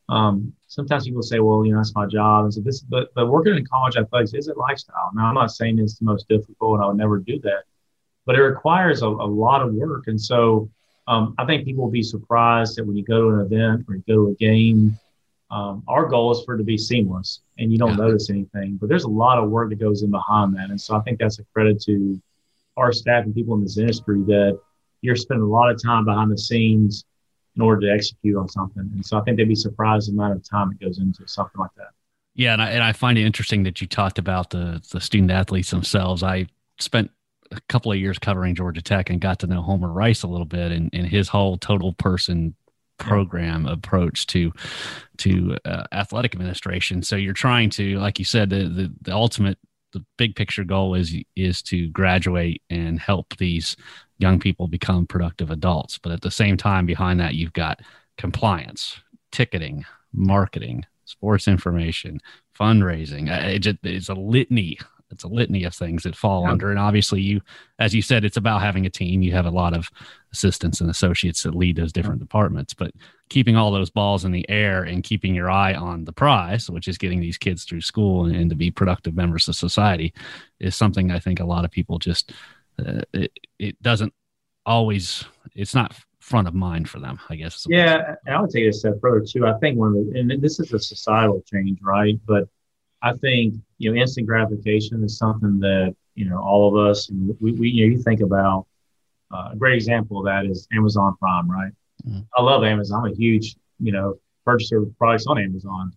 Um, 0.08 0.52
sometimes 0.68 1.04
people 1.06 1.22
say, 1.22 1.40
"Well, 1.40 1.64
you 1.64 1.72
know, 1.72 1.78
that's 1.78 1.94
my 1.94 2.06
job," 2.06 2.44
and 2.44 2.54
so 2.54 2.60
this, 2.60 2.80
but 2.80 3.12
but 3.14 3.28
working 3.28 3.54
in 3.54 3.64
college 3.66 3.96
athletics 3.96 4.34
is 4.34 4.48
a 4.48 4.58
lifestyle. 4.58 5.10
Now, 5.14 5.26
I'm 5.26 5.34
not 5.34 5.50
saying 5.50 5.78
it's 5.78 5.98
the 5.98 6.04
most 6.04 6.28
difficult, 6.28 6.74
and 6.74 6.84
I 6.84 6.88
would 6.88 6.96
never 6.96 7.18
do 7.18 7.38
that, 7.40 7.64
but 8.26 8.36
it 8.36 8.42
requires 8.42 9.02
a, 9.02 9.06
a 9.06 9.08
lot 9.08 9.62
of 9.62 9.72
work. 9.72 10.06
And 10.06 10.20
so, 10.20 10.68
um, 11.06 11.34
I 11.38 11.46
think 11.46 11.64
people 11.64 11.84
will 11.84 11.90
be 11.90 12.02
surprised 12.02 12.76
that 12.76 12.86
when 12.86 12.96
you 12.96 13.04
go 13.04 13.30
to 13.30 13.36
an 13.36 13.46
event 13.46 13.86
or 13.88 13.96
you 13.96 14.04
go 14.06 14.26
to 14.26 14.30
a 14.30 14.34
game, 14.34 14.98
um, 15.50 15.82
our 15.88 16.06
goal 16.06 16.32
is 16.32 16.42
for 16.44 16.54
it 16.54 16.58
to 16.58 16.64
be 16.64 16.76
seamless 16.76 17.40
and 17.58 17.70
you 17.70 17.78
don't 17.78 17.90
yeah. 17.90 18.04
notice 18.04 18.30
anything. 18.30 18.76
But 18.80 18.88
there's 18.88 19.04
a 19.04 19.08
lot 19.08 19.38
of 19.38 19.50
work 19.50 19.70
that 19.70 19.78
goes 19.78 20.02
in 20.02 20.10
behind 20.10 20.56
that. 20.56 20.70
And 20.70 20.80
so 20.80 20.96
I 20.96 21.00
think 21.00 21.18
that's 21.18 21.38
a 21.38 21.44
credit 21.52 21.80
to 21.82 22.20
our 22.76 22.92
staff 22.92 23.24
and 23.24 23.34
people 23.34 23.54
in 23.54 23.62
this 23.62 23.78
industry 23.78 24.20
that 24.26 24.58
you're 25.00 25.16
spending 25.16 25.44
a 25.44 25.48
lot 25.48 25.70
of 25.70 25.80
time 25.82 26.04
behind 26.04 26.30
the 26.30 26.38
scenes 26.38 27.04
in 27.56 27.62
order 27.62 27.80
to 27.86 27.92
execute 27.92 28.36
on 28.36 28.48
something. 28.48 28.90
And 28.94 29.04
so 29.04 29.18
I 29.18 29.22
think 29.22 29.36
they'd 29.36 29.48
be 29.48 29.54
surprised 29.54 30.08
the 30.08 30.12
amount 30.12 30.34
of 30.34 30.48
time 30.48 30.70
that 30.70 30.84
goes 30.84 30.98
into 30.98 31.26
something 31.26 31.60
like 31.60 31.74
that. 31.76 31.90
Yeah, 32.34 32.52
and 32.52 32.62
I, 32.62 32.70
and 32.70 32.82
I 32.82 32.92
find 32.92 33.16
it 33.16 33.24
interesting 33.24 33.62
that 33.62 33.80
you 33.80 33.86
talked 33.86 34.18
about 34.18 34.50
the 34.50 34.82
the 34.90 35.00
student 35.00 35.30
athletes 35.30 35.70
themselves. 35.70 36.22
I 36.22 36.46
spent 36.80 37.10
a 37.52 37.60
couple 37.68 37.92
of 37.92 37.98
years 37.98 38.18
covering 38.18 38.54
Georgia 38.54 38.82
Tech 38.82 39.10
and 39.10 39.20
got 39.20 39.38
to 39.40 39.46
know 39.46 39.62
Homer 39.62 39.92
Rice 39.92 40.24
a 40.24 40.26
little 40.26 40.46
bit 40.46 40.72
and, 40.72 40.90
and 40.92 41.06
his 41.06 41.28
whole 41.28 41.56
total 41.56 41.92
person 41.92 42.56
program 42.98 43.66
approach 43.66 44.26
to 44.28 44.52
to 45.18 45.56
uh, 45.64 45.84
athletic 45.92 46.34
administration. 46.34 47.02
So 47.02 47.16
you're 47.16 47.32
trying 47.32 47.70
to, 47.70 47.98
like 47.98 48.18
you 48.18 48.24
said, 48.24 48.50
the, 48.50 48.68
the, 48.68 48.92
the 49.02 49.12
ultimate, 49.12 49.58
the 49.92 50.04
big 50.16 50.34
picture 50.34 50.64
goal 50.64 50.94
is 50.94 51.14
is 51.36 51.62
to 51.62 51.88
graduate 51.88 52.62
and 52.70 52.98
help 52.98 53.36
these 53.36 53.76
young 54.18 54.38
people 54.38 54.68
become 54.68 55.06
productive 55.06 55.50
adults. 55.50 55.98
But 55.98 56.12
at 56.12 56.22
the 56.22 56.30
same 56.30 56.56
time, 56.56 56.86
behind 56.86 57.20
that, 57.20 57.34
you've 57.34 57.52
got 57.52 57.80
compliance, 58.18 59.00
ticketing, 59.32 59.84
marketing, 60.12 60.86
sports 61.04 61.48
information, 61.48 62.20
fundraising. 62.58 63.30
Uh, 63.30 63.76
it's 63.82 64.08
a 64.08 64.14
litany 64.14 64.78
it's 65.14 65.24
a 65.24 65.28
litany 65.28 65.64
of 65.64 65.74
things 65.74 66.02
that 66.02 66.16
fall 66.16 66.42
yeah. 66.42 66.50
under. 66.50 66.70
And 66.70 66.78
obviously, 66.78 67.20
you, 67.20 67.40
as 67.78 67.94
you 67.94 68.02
said, 68.02 68.24
it's 68.24 68.36
about 68.36 68.62
having 68.62 68.84
a 68.84 68.90
team. 68.90 69.22
You 69.22 69.32
have 69.32 69.46
a 69.46 69.50
lot 69.50 69.72
of 69.72 69.88
assistants 70.32 70.80
and 70.80 70.90
associates 70.90 71.42
that 71.44 71.54
lead 71.54 71.76
those 71.76 71.92
different 71.92 72.20
yeah. 72.20 72.24
departments, 72.24 72.74
but 72.74 72.90
keeping 73.30 73.56
all 73.56 73.70
those 73.70 73.90
balls 73.90 74.24
in 74.24 74.32
the 74.32 74.48
air 74.50 74.82
and 74.82 75.04
keeping 75.04 75.34
your 75.34 75.50
eye 75.50 75.74
on 75.74 76.04
the 76.04 76.12
prize, 76.12 76.68
which 76.68 76.88
is 76.88 76.98
getting 76.98 77.20
these 77.20 77.38
kids 77.38 77.64
through 77.64 77.80
school 77.80 78.24
and, 78.24 78.34
and 78.34 78.50
to 78.50 78.56
be 78.56 78.70
productive 78.70 79.14
members 79.14 79.48
of 79.48 79.56
society, 79.56 80.12
is 80.58 80.74
something 80.74 81.10
I 81.10 81.20
think 81.20 81.40
a 81.40 81.46
lot 81.46 81.64
of 81.64 81.70
people 81.70 81.98
just 81.98 82.32
uh, 82.78 83.02
it, 83.12 83.32
it 83.58 83.82
doesn't 83.82 84.12
always. 84.66 85.24
It's 85.54 85.74
not 85.74 85.94
front 86.24 86.48
of 86.48 86.54
mind 86.54 86.88
for 86.88 87.00
them, 87.00 87.20
I 87.28 87.36
guess. 87.36 87.66
Yeah, 87.68 88.14
I 88.26 88.40
would 88.40 88.50
take 88.50 88.64
it 88.64 88.68
a 88.68 88.72
step 88.72 88.94
further 89.00 89.24
too. 89.24 89.46
I 89.46 89.52
think 89.58 89.78
one 89.78 89.88
of 89.88 89.94
the, 89.94 90.18
and 90.18 90.42
this 90.42 90.58
is 90.58 90.72
a 90.72 90.78
societal 90.78 91.42
change, 91.52 91.78
right? 91.82 92.18
But 92.26 92.48
I 93.02 93.12
think 93.12 93.54
you 93.78 93.92
know 93.92 94.00
instant 94.00 94.26
gratification 94.26 95.04
is 95.04 95.18
something 95.18 95.60
that 95.60 95.94
you 96.14 96.28
know 96.28 96.38
all 96.38 96.68
of 96.68 96.90
us 96.90 97.10
and 97.10 97.36
we, 97.40 97.52
we 97.52 97.68
you 97.68 97.86
know 97.86 97.96
you 97.96 98.02
think 98.02 98.20
about 98.20 98.66
uh, 99.30 99.50
a 99.52 99.56
great 99.56 99.74
example 99.74 100.18
of 100.18 100.24
that 100.24 100.46
is 100.46 100.66
Amazon 100.72 101.14
Prime, 101.20 101.50
right? 101.50 101.72
Mm-hmm. 102.06 102.20
I 102.36 102.42
love 102.42 102.64
Amazon. 102.64 103.04
I'm 103.04 103.12
a 103.12 103.14
huge 103.14 103.56
you 103.78 103.92
know 103.92 104.14
purchaser 104.46 104.82
of 104.82 104.98
products 104.98 105.26
on 105.26 105.38
Amazon. 105.38 105.92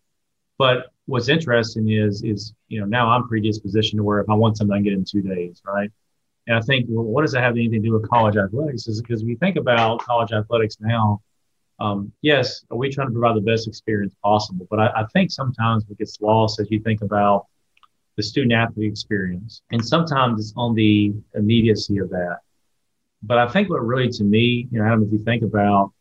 But 0.58 0.88
what's 1.06 1.30
interesting 1.30 1.90
is 1.90 2.24
is 2.24 2.54
you 2.68 2.82
know 2.82 2.86
now 2.86 3.10
I'm 3.10 3.24
predispositioned 3.30 3.96
to 3.96 4.04
where 4.04 4.20
if 4.20 4.30
I 4.30 4.34
want 4.34 4.58
something 4.58 4.74
I 4.74 4.78
can 4.78 4.84
get 4.84 4.94
it 4.94 4.98
in 4.98 5.06
two 5.06 5.22
days, 5.22 5.62
right? 5.66 5.90
And 6.48 6.56
I 6.56 6.62
think 6.62 6.86
well, 6.90 7.06
what 7.06 7.22
does 7.22 7.34
that 7.34 7.44
have 7.44 7.54
anything 7.54 7.82
to 7.84 7.88
do 7.90 7.94
with 7.94 8.10
college 8.10 8.38
athletics? 8.38 8.88
Is 8.88 9.02
because 9.02 9.24
we 9.24 9.36
think 9.36 9.58
about 9.58 10.00
college 10.00 10.32
athletics 10.32 10.78
now 10.80 11.22
um, 11.80 12.12
yes, 12.22 12.66
are 12.72 12.78
we 12.78 12.90
trying 12.90 13.08
to 13.08 13.12
provide 13.12 13.36
the 13.36 13.42
best 13.42 13.68
experience 13.68 14.16
possible? 14.24 14.68
But 14.70 14.80
I, 14.80 14.88
I 15.02 15.06
think 15.14 15.32
sometimes 15.32 15.86
it 15.90 15.98
gets 15.98 16.20
lost 16.22 16.60
as 16.60 16.68
you 16.72 16.80
think 16.80 17.02
about 17.02 17.46
the 18.16 18.24
student 18.24 18.54
athlete 18.54 18.92
experience, 18.92 19.62
and 19.72 19.86
sometimes 19.86 20.40
it's 20.40 20.54
on 20.58 20.74
the 20.74 21.14
immediacy 21.36 22.00
of 22.00 22.10
that. 22.10 22.38
But 23.22 23.38
I 23.38 23.48
think 23.48 23.70
what 23.70 23.86
really, 23.86 24.10
to 24.10 24.24
me, 24.24 24.68
you 24.72 24.80
know, 24.80 24.86
Adam, 24.86 25.04
if 25.04 25.12
you 25.12 25.20
think 25.20 25.44
about 25.44 25.92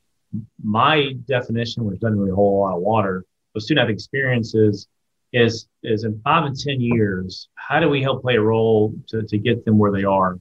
my 0.63 1.13
definition, 1.27 1.85
which 1.85 2.01
doesn't 2.01 2.19
really 2.19 2.33
hold 2.33 2.55
a 2.55 2.61
lot 2.65 2.77
of 2.77 2.83
water, 2.83 3.25
but 3.53 3.63
student 3.63 3.83
athlete 3.83 3.97
experiences 3.97 4.79
is 4.79 4.89
is 5.37 5.69
is 5.83 6.05
in 6.05 6.21
five 6.23 6.45
and 6.45 6.59
ten 6.59 6.81
years, 6.81 7.49
how 7.55 7.79
do 7.81 7.89
we 7.89 8.03
help 8.03 8.23
play 8.23 8.37
a 8.37 8.41
role 8.41 8.95
to, 9.09 9.23
to 9.23 9.39
get 9.39 9.65
them 9.65 9.79
where 9.79 9.93
they 9.93 10.05
are? 10.05 10.39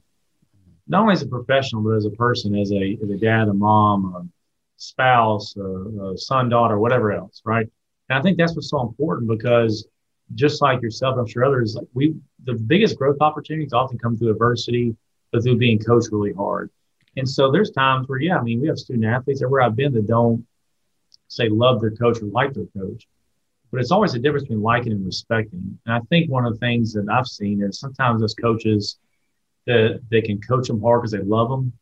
Not 0.88 1.02
only 1.02 1.12
as 1.12 1.22
a 1.22 1.26
professional, 1.26 1.82
but 1.82 1.96
as 1.96 2.06
a 2.06 2.10
person, 2.10 2.56
as 2.56 2.72
a 2.72 2.98
as 3.02 3.10
a 3.10 3.16
dad, 3.16 3.48
a 3.48 3.54
mom, 3.54 4.14
a 4.16 4.26
spouse, 4.76 5.56
a, 5.56 6.12
a 6.12 6.18
son, 6.18 6.48
daughter, 6.48 6.78
whatever 6.78 7.12
else, 7.12 7.42
right? 7.44 7.66
And 8.08 8.18
I 8.18 8.22
think 8.22 8.38
that's 8.38 8.54
what's 8.54 8.70
so 8.70 8.80
important 8.80 9.28
because 9.28 9.86
just 10.34 10.60
like 10.62 10.82
yourself, 10.82 11.16
I'm 11.18 11.26
sure 11.26 11.44
others, 11.44 11.76
like 11.76 11.86
we, 11.94 12.14
the 12.44 12.54
biggest 12.54 12.96
growth 12.98 13.18
opportunities 13.20 13.72
often 13.72 13.98
come 13.98 14.16
through 14.16 14.30
adversity, 14.30 14.96
but 15.32 15.42
through 15.42 15.56
being 15.56 15.78
coached 15.78 16.08
really 16.12 16.32
hard. 16.32 16.70
And 17.16 17.28
so 17.28 17.50
there's 17.50 17.70
times 17.70 18.08
where, 18.08 18.20
yeah, 18.20 18.38
I 18.38 18.42
mean, 18.42 18.60
we 18.60 18.68
have 18.68 18.78
student 18.78 19.06
athletes 19.06 19.42
where 19.46 19.62
I've 19.62 19.76
been 19.76 19.92
that 19.92 20.06
don't 20.06 20.44
say 21.28 21.48
love 21.48 21.80
their 21.80 21.92
coach 21.92 22.20
or 22.20 22.26
like 22.26 22.54
their 22.54 22.66
coach, 22.76 23.06
but 23.70 23.80
it's 23.80 23.90
always 23.90 24.14
a 24.14 24.18
difference 24.18 24.44
between 24.44 24.62
liking 24.62 24.92
and 24.92 25.04
respecting. 25.04 25.78
And 25.86 25.94
I 25.94 26.00
think 26.08 26.30
one 26.30 26.46
of 26.46 26.52
the 26.52 26.58
things 26.58 26.92
that 26.92 27.08
I've 27.10 27.26
seen 27.26 27.62
is 27.62 27.78
sometimes 27.78 28.20
those 28.20 28.34
coaches 28.34 28.98
that 29.66 30.00
they 30.10 30.22
can 30.22 30.40
coach 30.40 30.68
them 30.68 30.80
hard 30.80 31.02
because 31.02 31.12
they 31.12 31.18
love 31.18 31.50
them, 31.50 31.72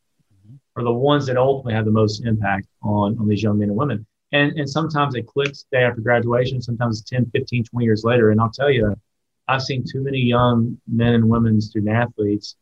are 0.75 0.83
the 0.83 0.91
ones 0.91 1.25
that 1.27 1.37
ultimately 1.37 1.73
have 1.73 1.85
the 1.85 1.91
most 1.91 2.25
impact 2.25 2.67
on, 2.81 3.17
on 3.19 3.27
these 3.27 3.41
young 3.41 3.59
men 3.59 3.69
and 3.69 3.77
women. 3.77 4.05
And, 4.31 4.57
and 4.57 4.69
sometimes 4.69 5.15
it 5.15 5.27
clicks 5.27 5.65
day 5.71 5.83
after 5.83 6.01
graduation, 6.01 6.61
sometimes 6.61 7.03
10, 7.03 7.31
15, 7.31 7.65
20 7.65 7.85
years 7.85 8.03
later. 8.03 8.31
And 8.31 8.41
I'll 8.41 8.51
tell 8.51 8.69
you, 8.69 8.95
I've 9.47 9.61
seen 9.61 9.83
too 9.89 10.03
many 10.03 10.17
young 10.17 10.77
men 10.87 11.13
and 11.13 11.29
women 11.29 11.61
student 11.61 11.95
athletes 11.95 12.55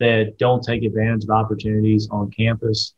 that 0.00 0.38
don't 0.38 0.62
take 0.62 0.82
advantage 0.82 1.24
of 1.24 1.30
opportunities 1.30 2.08
on 2.10 2.30
campus 2.30 2.94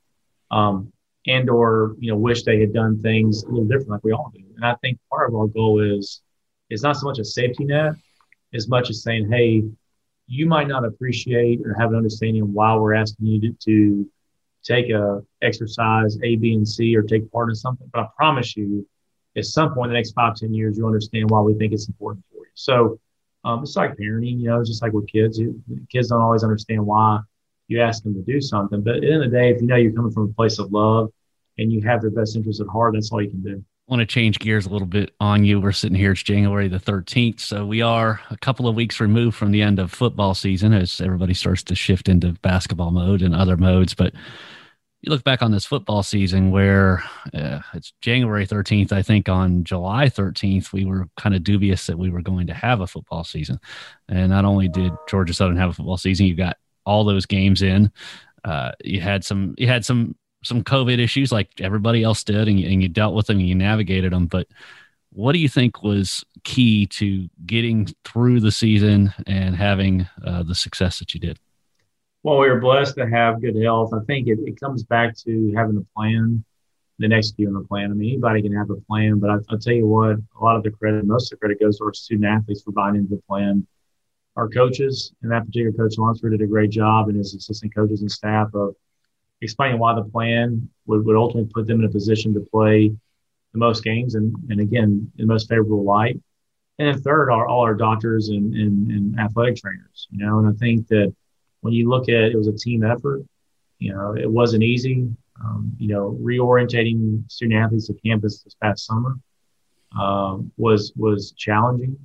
um, 0.51 0.93
and 1.27 1.51
or 1.51 1.97
you 1.99 2.11
know 2.11 2.17
wish 2.17 2.43
they 2.45 2.61
had 2.61 2.73
done 2.73 3.01
things 3.03 3.43
a 3.43 3.49
little 3.49 3.65
different 3.65 3.91
like 3.91 4.05
we 4.05 4.13
all 4.13 4.33
do 4.35 4.45
and 4.57 4.65
i 4.65 4.75
think 4.77 4.99
part 5.11 5.29
of 5.29 5.35
our 5.35 5.47
goal 5.47 5.81
is 5.81 6.23
is 6.71 6.83
not 6.83 6.97
so 6.97 7.07
much 7.07 7.19
a 7.19 7.25
safety 7.25 7.65
net 7.65 7.93
as 8.55 8.69
much 8.69 8.91
as 8.91 9.03
saying 9.03 9.29
hey 9.31 9.63
you 10.29 10.47
might 10.47 10.69
not 10.69 10.85
appreciate 10.85 11.61
or 11.65 11.75
have 11.75 11.91
an 11.91 11.97
understanding 11.97 12.43
of 12.43 12.51
why 12.51 12.77
we're 12.77 12.95
asking 12.95 13.27
you 13.27 13.41
to, 13.41 13.53
to 13.65 14.11
take 14.63 14.91
a 14.91 15.23
exercise 15.43 16.19
A, 16.23 16.37
B, 16.37 16.53
and 16.53 16.69
C 16.69 16.95
or 16.95 17.03
take 17.03 17.31
part 17.33 17.49
in 17.49 17.55
something. 17.55 17.89
But 17.93 18.01
I 18.03 18.09
promise 18.17 18.57
you, 18.57 18.87
at 19.37 19.47
some 19.47 19.73
point 19.73 19.87
in 19.87 19.95
the 19.95 19.99
next 19.99 20.13
five, 20.13 20.35
ten 20.35 20.53
years, 20.53 20.77
you'll 20.77 20.87
understand 20.87 21.31
why 21.31 21.41
we 21.41 21.55
think 21.55 21.73
it's 21.73 21.89
important 21.89 22.25
for 22.31 22.45
you. 22.45 22.51
So 22.55 23.01
um, 23.45 23.63
it's 23.63 23.75
like 23.77 23.97
parenting, 23.97 24.39
you 24.39 24.49
know, 24.49 24.61
it's 24.61 24.69
just 24.69 24.83
like 24.83 24.93
with 24.93 25.09
kids. 25.09 25.41
Kids 25.91 26.09
don't 26.09 26.21
always 26.21 26.45
understand 26.45 26.85
why 26.85 27.21
you 27.69 27.81
ask 27.81 28.03
them 28.03 28.15
to 28.15 28.23
do 28.23 28.41
something. 28.41 28.83
But 28.83 28.97
at 28.97 29.01
the 29.03 29.13
end 29.13 29.25
of 29.25 29.31
the 29.31 29.37
day, 29.37 29.51
if 29.51 29.61
you 29.61 29.67
know 29.67 29.77
you're 29.77 29.93
coming 29.93 30.11
from 30.11 30.25
a 30.25 30.33
place 30.33 30.59
of 30.59 30.73
love 30.73 31.11
and 31.59 31.71
you 31.71 31.83
have 31.83 32.01
their 32.01 32.11
best 32.11 32.35
interest 32.35 32.61
at 32.61 32.67
heart, 32.67 32.95
that's 32.95 33.13
all 33.13 33.23
you 33.23 33.31
can 33.31 33.43
do. 33.43 33.65
I 33.89 33.93
want 33.93 34.01
to 34.01 34.07
change 34.07 34.39
gears 34.39 34.67
a 34.67 34.71
little 34.71 34.87
bit 34.87 35.15
on 35.19 35.45
you. 35.45 35.61
We're 35.61 35.73
sitting 35.73 35.97
here, 35.97 36.13
it's 36.13 36.23
January 36.23 36.69
the 36.69 36.79
13th. 36.79 37.41
So 37.41 37.65
we 37.65 37.81
are 37.81 38.21
a 38.29 38.37
couple 38.37 38.69
of 38.69 38.75
weeks 38.75 39.01
removed 39.01 39.37
from 39.37 39.51
the 39.51 39.63
end 39.63 39.79
of 39.79 39.93
football 39.93 40.35
season 40.35 40.75
as 40.75 41.01
everybody 41.01 41.33
starts 41.33 41.63
to 41.65 41.75
shift 41.75 42.09
into 42.09 42.33
basketball 42.43 42.91
mode 42.91 43.23
and 43.23 43.35
other 43.35 43.57
modes. 43.57 43.95
But 43.95 44.13
you 45.01 45.11
look 45.11 45.25
back 45.25 45.43
on 45.43 45.53
this 45.53 45.65
football 45.65 46.03
season 46.03 46.51
where 46.51 47.03
uh, 47.33 47.61
it's 47.73 47.95
January 48.03 48.47
13th, 48.47 48.93
I 48.93 49.01
think 49.01 49.29
on 49.29 49.65
July 49.65 50.07
13th, 50.07 50.73
we 50.73 50.85
were 50.85 51.09
kind 51.17 51.35
of 51.35 51.45
dubious 51.45 51.87
that 51.87 51.99
we 51.99 52.11
were 52.11 52.21
going 52.21 52.49
to 52.49 52.55
have 52.55 52.81
a 52.81 52.87
football 52.87 53.25
season. 53.25 53.59
And 54.09 54.31
not 54.31 54.45
only 54.45 54.69
did 54.69 54.93
Georgia 55.09 55.33
Southern 55.33 55.57
have 55.57 55.71
a 55.71 55.75
football 55.75 55.97
season, 55.97 56.27
you 56.27 56.35
got 56.35 56.59
all 56.89 57.05
those 57.05 57.27
games 57.27 57.63
in. 57.63 57.93
Uh, 58.45 58.73
you 58.83 59.01
had 59.01 59.25
some, 59.25 59.55
you 59.59 59.67
had 59.67 59.85
some, 59.85 60.17
some 60.43 60.63
COVID 60.63 60.99
issues 60.99 61.31
like 61.31 61.61
everybody 61.61 62.03
else 62.03 62.25
did, 62.25 62.49
and 62.49 62.59
you, 62.59 62.69
and 62.69 62.83
you 62.83 62.89
dealt 62.89 63.15
with 63.15 63.27
them 63.27 63.39
and 63.39 63.49
you 63.49 63.55
navigated 63.55 64.13
them. 64.13 64.27
But 64.27 64.49
what 65.11 65.33
do 65.33 65.39
you 65.39 65.49
think 65.49 65.83
was 65.83 66.25
key 66.45 66.87
to 66.87 67.29
getting 67.47 67.89
through 68.05 68.41
the 68.41 68.53
season 68.53 69.13
and 69.27 69.57
having 69.57 70.07
uh, 70.25 70.43
the 70.43 70.55
success 70.55 70.99
that 70.99 71.15
you 71.15 71.21
did? 71.21 71.39
well, 72.23 72.39
we 72.39 72.49
were 72.49 72.61
blessed 72.61 72.97
to 72.97 73.09
have 73.09 73.41
good 73.41 73.57
health. 73.57 73.93
I 73.95 74.01
think 74.07 74.29
it, 74.29 74.39
it 74.45 74.61
comes 74.61 74.83
back 74.83 75.17
to 75.19 75.53
having 75.57 75.77
a 75.77 75.95
plan. 75.97 76.45
then 76.99 77.13
executing 77.13 77.55
the 77.55 77.65
plan. 77.65 77.91
I 77.91 77.95
mean, 77.95 78.11
anybody 78.11 78.43
can 78.43 78.53
have 78.55 78.71
a 78.71 78.77
plan, 78.83 79.19
but 79.19 79.31
I, 79.31 79.37
will 79.49 79.59
tell 79.59 79.73
you 79.73 79.87
what, 79.87 80.17
a 80.17 80.45
lot 80.45 80.57
of 80.57 80.63
the 80.63 80.71
credit, 80.71 81.05
most 81.07 81.33
of 81.33 81.39
the 81.39 81.41
credit 81.41 81.61
goes 81.61 81.79
to 81.79 81.85
our 81.85 81.95
student 81.95 82.27
athletes 82.27 82.63
for 82.63 82.73
buying 82.73 82.97
into 82.97 83.15
the 83.15 83.23
plan. 83.29 83.67
Our 84.39 84.49
coaches, 84.49 85.13
and 85.21 85.33
that 85.33 85.47
particular 85.47 85.73
coach, 85.73 85.99
Lunsford, 85.99 86.31
did 86.31 86.43
a 86.43 86.47
great 86.47 86.71
job, 86.71 87.09
and 87.09 87.19
his 87.19 87.35
assistant 87.35 87.75
coaches 87.75 88.03
and 88.03 88.11
staff 88.11 88.55
of 88.55 88.77
explaining 89.43 89.81
why 89.81 89.97
the 89.97 90.05
plan 90.05 90.71
would, 90.87 91.05
would 91.05 91.17
ultimately 91.17 91.51
put 91.53 91.67
them 91.67 91.81
in 91.81 91.87
a 91.87 91.91
position 91.91 92.33
to 92.35 92.41
play 92.41 92.89
the 93.53 93.59
most 93.59 93.83
games 93.83 94.15
and, 94.15 94.33
and 94.49 94.61
again, 94.61 95.11
in 95.19 95.27
the 95.27 95.33
most 95.33 95.49
favorable 95.49 95.83
light. 95.83 96.21
And 96.79 96.87
then 96.87 97.03
third 97.03 97.31
are 97.31 97.49
all 97.49 97.63
our 97.63 97.75
doctors 97.75 98.29
and, 98.29 98.55
and, 98.55 98.93
and 98.93 99.19
athletic 99.19 99.57
trainers, 99.57 100.07
you 100.11 100.25
know, 100.25 100.39
and 100.39 100.49
I 100.49 100.53
think 100.53 100.87
that 100.87 101.13
when 101.63 101.73
you 101.73 101.89
look 101.89 102.09
at 102.09 102.31
it 102.31 102.37
was 102.37 102.47
a 102.47 102.53
team 102.53 102.85
effort, 102.85 103.25
you 103.81 103.93
know, 103.93 104.15
it 104.15 104.31
wasn't 104.31 104.63
easy. 104.63 105.09
Um, 105.45 105.75
you 105.79 105.89
know, 105.89 106.17
reorientating 106.23 107.29
student 107.29 107.61
athletes 107.61 107.89
to 107.89 107.95
campus 107.95 108.43
this 108.43 108.55
past 108.55 108.87
summer 108.87 109.17
um, 109.99 110.53
was 110.57 110.93
was 110.95 111.33
challenging 111.33 111.97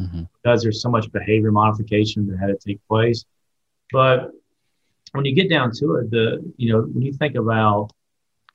mm-hmm. 0.00 0.22
because 0.42 0.62
there's 0.62 0.82
so 0.82 0.90
much 0.90 1.10
behavior 1.12 1.52
modification 1.52 2.26
that 2.26 2.38
had 2.38 2.48
to 2.48 2.56
take 2.56 2.80
place. 2.88 3.24
But 3.92 4.30
when 5.12 5.24
you 5.24 5.34
get 5.34 5.50
down 5.50 5.72
to 5.72 5.96
it, 5.96 6.10
the 6.10 6.52
you 6.56 6.72
know 6.72 6.82
when 6.82 7.02
you 7.02 7.12
think 7.12 7.34
about 7.34 7.90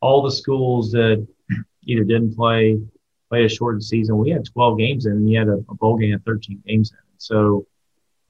all 0.01 0.21
the 0.21 0.31
schools 0.31 0.91
that 0.91 1.25
either 1.83 2.03
didn't 2.03 2.35
play, 2.35 2.79
played 3.29 3.45
a 3.45 3.49
shortened 3.49 3.83
season, 3.83 4.17
we 4.17 4.29
had 4.29 4.45
12 4.45 4.77
games 4.77 5.05
in, 5.05 5.13
and 5.13 5.29
you 5.29 5.39
had 5.39 5.47
a, 5.47 5.63
a 5.69 5.75
bowl 5.75 5.97
game 5.97 6.13
at 6.13 6.23
13 6.25 6.61
games 6.65 6.91
in. 6.91 6.97
So 7.17 7.65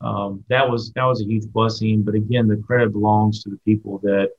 um, 0.01 0.43
that 0.49 0.69
was 0.69 0.91
that 0.93 1.03
was 1.03 1.21
a 1.21 1.25
huge 1.25 1.47
blessing. 1.47 2.03
But 2.03 2.15
again, 2.15 2.47
the 2.47 2.57
credit 2.57 2.91
belongs 2.91 3.43
to 3.43 3.49
the 3.49 3.57
people 3.65 3.99
that 3.99 4.31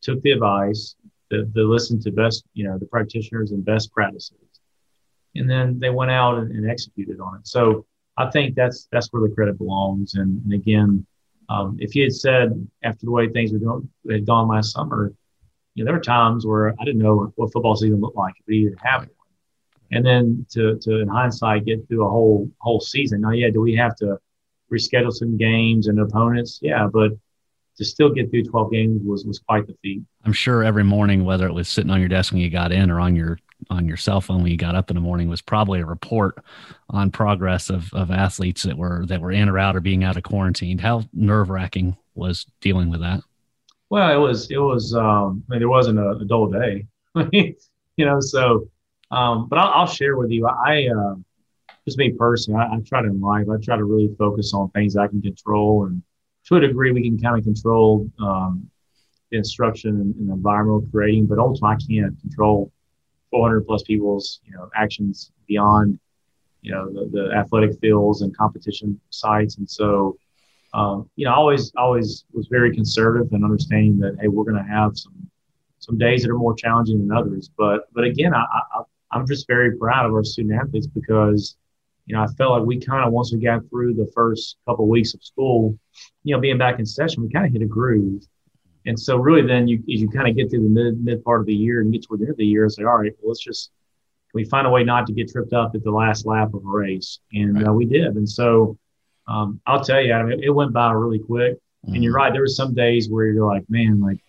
took 0.00 0.22
the 0.22 0.32
advice, 0.32 0.94
that, 1.30 1.52
that 1.52 1.64
listened 1.64 2.02
to 2.02 2.10
best, 2.10 2.44
you 2.54 2.64
know, 2.64 2.78
the 2.78 2.86
practitioners 2.86 3.50
and 3.50 3.64
best 3.64 3.92
practices, 3.92 4.36
and 5.34 5.48
then 5.48 5.78
they 5.78 5.90
went 5.90 6.10
out 6.10 6.38
and, 6.38 6.50
and 6.52 6.70
executed 6.70 7.20
on 7.20 7.36
it. 7.36 7.46
So 7.46 7.86
I 8.20 8.30
think 8.30 8.54
that's 8.54 8.86
that's 8.92 9.08
where 9.12 9.26
the 9.26 9.34
credit 9.34 9.58
belongs. 9.58 10.14
And, 10.14 10.42
and 10.44 10.52
again, 10.52 11.06
um, 11.48 11.76
if 11.80 11.94
you 11.94 12.04
had 12.04 12.12
said 12.12 12.68
after 12.82 13.06
the 13.06 13.10
way 13.10 13.28
things 13.28 13.52
were 13.52 13.58
going, 13.58 13.88
had 14.10 14.26
gone 14.26 14.48
last 14.48 14.72
summer, 14.72 15.12
you 15.74 15.82
know, 15.82 15.88
there 15.88 15.98
were 15.98 16.04
times 16.04 16.46
where 16.46 16.74
I 16.78 16.84
didn't 16.84 17.00
know 17.00 17.32
what 17.36 17.52
football 17.52 17.76
season 17.76 18.00
looked 18.00 18.16
like 18.16 18.34
if 18.38 18.52
even 18.52 18.76
have 18.82 19.02
one. 19.02 19.10
And 19.92 20.06
then 20.06 20.46
to, 20.50 20.78
to 20.82 21.00
in 21.00 21.08
hindsight 21.08 21.64
get 21.64 21.88
through 21.88 22.06
a 22.06 22.10
whole 22.10 22.50
whole 22.58 22.80
season. 22.80 23.22
Now, 23.22 23.30
yeah, 23.30 23.50
do 23.50 23.60
we 23.60 23.74
have 23.76 23.96
to 23.96 24.18
reschedule 24.70 25.12
some 25.12 25.36
games 25.36 25.88
and 25.88 25.98
opponents? 25.98 26.60
Yeah, 26.62 26.88
but 26.92 27.12
to 27.78 27.84
still 27.84 28.10
get 28.10 28.30
through 28.30 28.44
12 28.44 28.70
games 28.70 29.00
was 29.02 29.24
was 29.24 29.38
quite 29.38 29.66
the 29.66 29.74
feat. 29.82 30.02
I'm 30.24 30.34
sure 30.34 30.62
every 30.62 30.84
morning, 30.84 31.24
whether 31.24 31.46
it 31.46 31.54
was 31.54 31.68
sitting 31.68 31.90
on 31.90 32.00
your 32.00 32.10
desk 32.10 32.32
when 32.32 32.42
you 32.42 32.50
got 32.50 32.70
in 32.70 32.90
or 32.90 33.00
on 33.00 33.16
your 33.16 33.38
on 33.70 33.86
your 33.86 33.96
cell 33.96 34.20
phone 34.20 34.42
when 34.42 34.50
you 34.50 34.58
got 34.58 34.74
up 34.74 34.90
in 34.90 34.96
the 34.96 35.00
morning 35.00 35.28
was 35.28 35.40
probably 35.40 35.80
a 35.80 35.86
report 35.86 36.44
on 36.90 37.10
progress 37.10 37.70
of, 37.70 37.92
of 37.94 38.10
athletes 38.10 38.64
that 38.64 38.76
were 38.76 39.06
that 39.06 39.20
were 39.20 39.30
in 39.30 39.48
or 39.48 39.58
out 39.58 39.76
or 39.76 39.80
being 39.80 40.04
out 40.04 40.16
of 40.16 40.24
quarantine. 40.24 40.76
How 40.76 41.04
nerve 41.14 41.50
wracking 41.50 41.96
was 42.14 42.46
dealing 42.60 42.90
with 42.90 43.00
that? 43.00 43.22
Well, 43.88 44.12
it 44.12 44.20
was 44.20 44.50
it 44.50 44.58
was 44.58 44.94
um, 44.94 45.44
I 45.48 45.52
mean, 45.52 45.60
there 45.60 45.68
wasn't 45.68 45.98
a, 45.98 46.10
a 46.10 46.24
dull 46.24 46.48
day, 46.48 46.86
you 47.32 48.04
know. 48.04 48.20
So, 48.20 48.68
um, 49.10 49.48
but 49.48 49.58
I'll, 49.58 49.82
I'll, 49.82 49.86
share 49.86 50.16
with 50.16 50.30
you. 50.30 50.46
I 50.46 50.88
uh, 50.88 51.14
just 51.84 51.96
me 51.98 52.10
personally, 52.10 52.60
I, 52.60 52.76
I 52.76 52.80
try 52.84 53.02
to 53.02 53.08
in 53.08 53.20
life. 53.20 53.46
I 53.48 53.56
try 53.62 53.76
to 53.76 53.84
really 53.84 54.14
focus 54.18 54.52
on 54.52 54.70
things 54.70 54.96
I 54.96 55.06
can 55.06 55.22
control, 55.22 55.86
and 55.86 56.02
to 56.46 56.56
a 56.56 56.60
degree, 56.60 56.92
we 56.92 57.02
can 57.02 57.18
kind 57.18 57.38
of 57.38 57.44
control 57.44 58.10
um, 58.20 58.68
instruction 59.32 59.90
and, 60.00 60.30
environmental 60.30 60.86
creating, 60.90 61.26
but 61.26 61.38
ultimately, 61.38 62.02
I 62.02 62.02
can't 62.02 62.20
control 62.20 62.72
400 63.30 63.66
plus 63.66 63.82
people's 63.82 64.40
you 64.44 64.52
know 64.52 64.68
actions 64.74 65.30
beyond 65.46 65.98
you 66.62 66.72
know 66.72 66.92
the, 66.92 67.08
the 67.10 67.34
athletic 67.34 67.78
fields 67.80 68.22
and 68.22 68.36
competition 68.36 69.00
sites. 69.10 69.56
And 69.56 69.68
so 69.68 70.16
um, 70.74 71.08
you 71.16 71.24
know 71.24 71.32
I 71.32 71.36
always 71.36 71.72
always 71.76 72.24
was 72.32 72.48
very 72.48 72.74
conservative 72.74 73.32
and 73.32 73.44
understanding 73.44 73.98
that 73.98 74.16
hey 74.20 74.28
we're 74.28 74.44
going 74.44 74.62
to 74.62 74.70
have 74.70 74.96
some 74.96 75.14
some 75.78 75.96
days 75.96 76.22
that 76.22 76.30
are 76.30 76.38
more 76.38 76.54
challenging 76.54 76.98
than 76.98 77.16
others. 77.16 77.50
But 77.56 77.92
but 77.92 78.04
again 78.04 78.34
I, 78.34 78.44
I 78.74 78.82
i'm 79.12 79.26
just 79.26 79.46
very 79.46 79.76
proud 79.76 80.06
of 80.06 80.12
our 80.12 80.24
student 80.24 80.60
athletes 80.60 80.86
because 80.86 81.56
you 82.06 82.14
know 82.14 82.22
i 82.22 82.26
felt 82.38 82.52
like 82.52 82.66
we 82.66 82.78
kind 82.78 83.04
of 83.04 83.12
once 83.12 83.32
we 83.32 83.40
got 83.40 83.60
through 83.68 83.94
the 83.94 84.10
first 84.14 84.56
couple 84.66 84.88
weeks 84.88 85.14
of 85.14 85.22
school 85.22 85.76
you 86.24 86.34
know 86.34 86.40
being 86.40 86.58
back 86.58 86.78
in 86.78 86.86
session 86.86 87.22
we 87.22 87.30
kind 87.30 87.46
of 87.46 87.52
hit 87.52 87.62
a 87.62 87.66
groove 87.66 88.22
and 88.86 88.98
so 88.98 89.16
really 89.16 89.46
then 89.46 89.68
you 89.68 89.78
as 89.92 90.00
you 90.00 90.08
kind 90.08 90.28
of 90.28 90.36
get 90.36 90.50
through 90.50 90.62
the 90.62 90.68
mid 90.68 91.04
mid 91.04 91.24
part 91.24 91.40
of 91.40 91.46
the 91.46 91.54
year 91.54 91.80
and 91.80 91.92
get 91.92 92.06
toward 92.06 92.20
the 92.20 92.24
end 92.24 92.32
of 92.32 92.36
the 92.38 92.46
year, 92.46 92.64
it's 92.64 92.78
like, 92.78 92.86
all 92.86 92.98
right, 92.98 93.12
well, 93.20 93.30
let's 93.30 93.42
just 93.42 93.70
we 94.32 94.44
find 94.44 94.66
a 94.66 94.70
way 94.70 94.84
not 94.84 95.06
to 95.06 95.12
get 95.12 95.30
tripped 95.30 95.52
up 95.52 95.74
at 95.74 95.82
the 95.82 95.90
last 95.90 96.26
lap 96.26 96.54
of 96.54 96.64
a 96.64 96.68
race. 96.68 97.18
And 97.32 97.56
right. 97.56 97.66
uh, 97.66 97.72
we 97.72 97.84
did. 97.84 98.16
And 98.16 98.28
so 98.28 98.78
um, 99.26 99.60
I'll 99.66 99.82
tell 99.82 100.00
you, 100.00 100.14
it, 100.14 100.40
it 100.44 100.50
went 100.50 100.72
by 100.72 100.92
really 100.92 101.18
quick. 101.18 101.54
Mm-hmm. 101.54 101.94
And 101.94 102.04
you're 102.04 102.14
right, 102.14 102.32
there 102.32 102.42
were 102.42 102.48
some 102.48 102.74
days 102.74 103.08
where 103.10 103.26
you're 103.26 103.46
like, 103.46 103.64
man, 103.68 104.00
like 104.00 104.20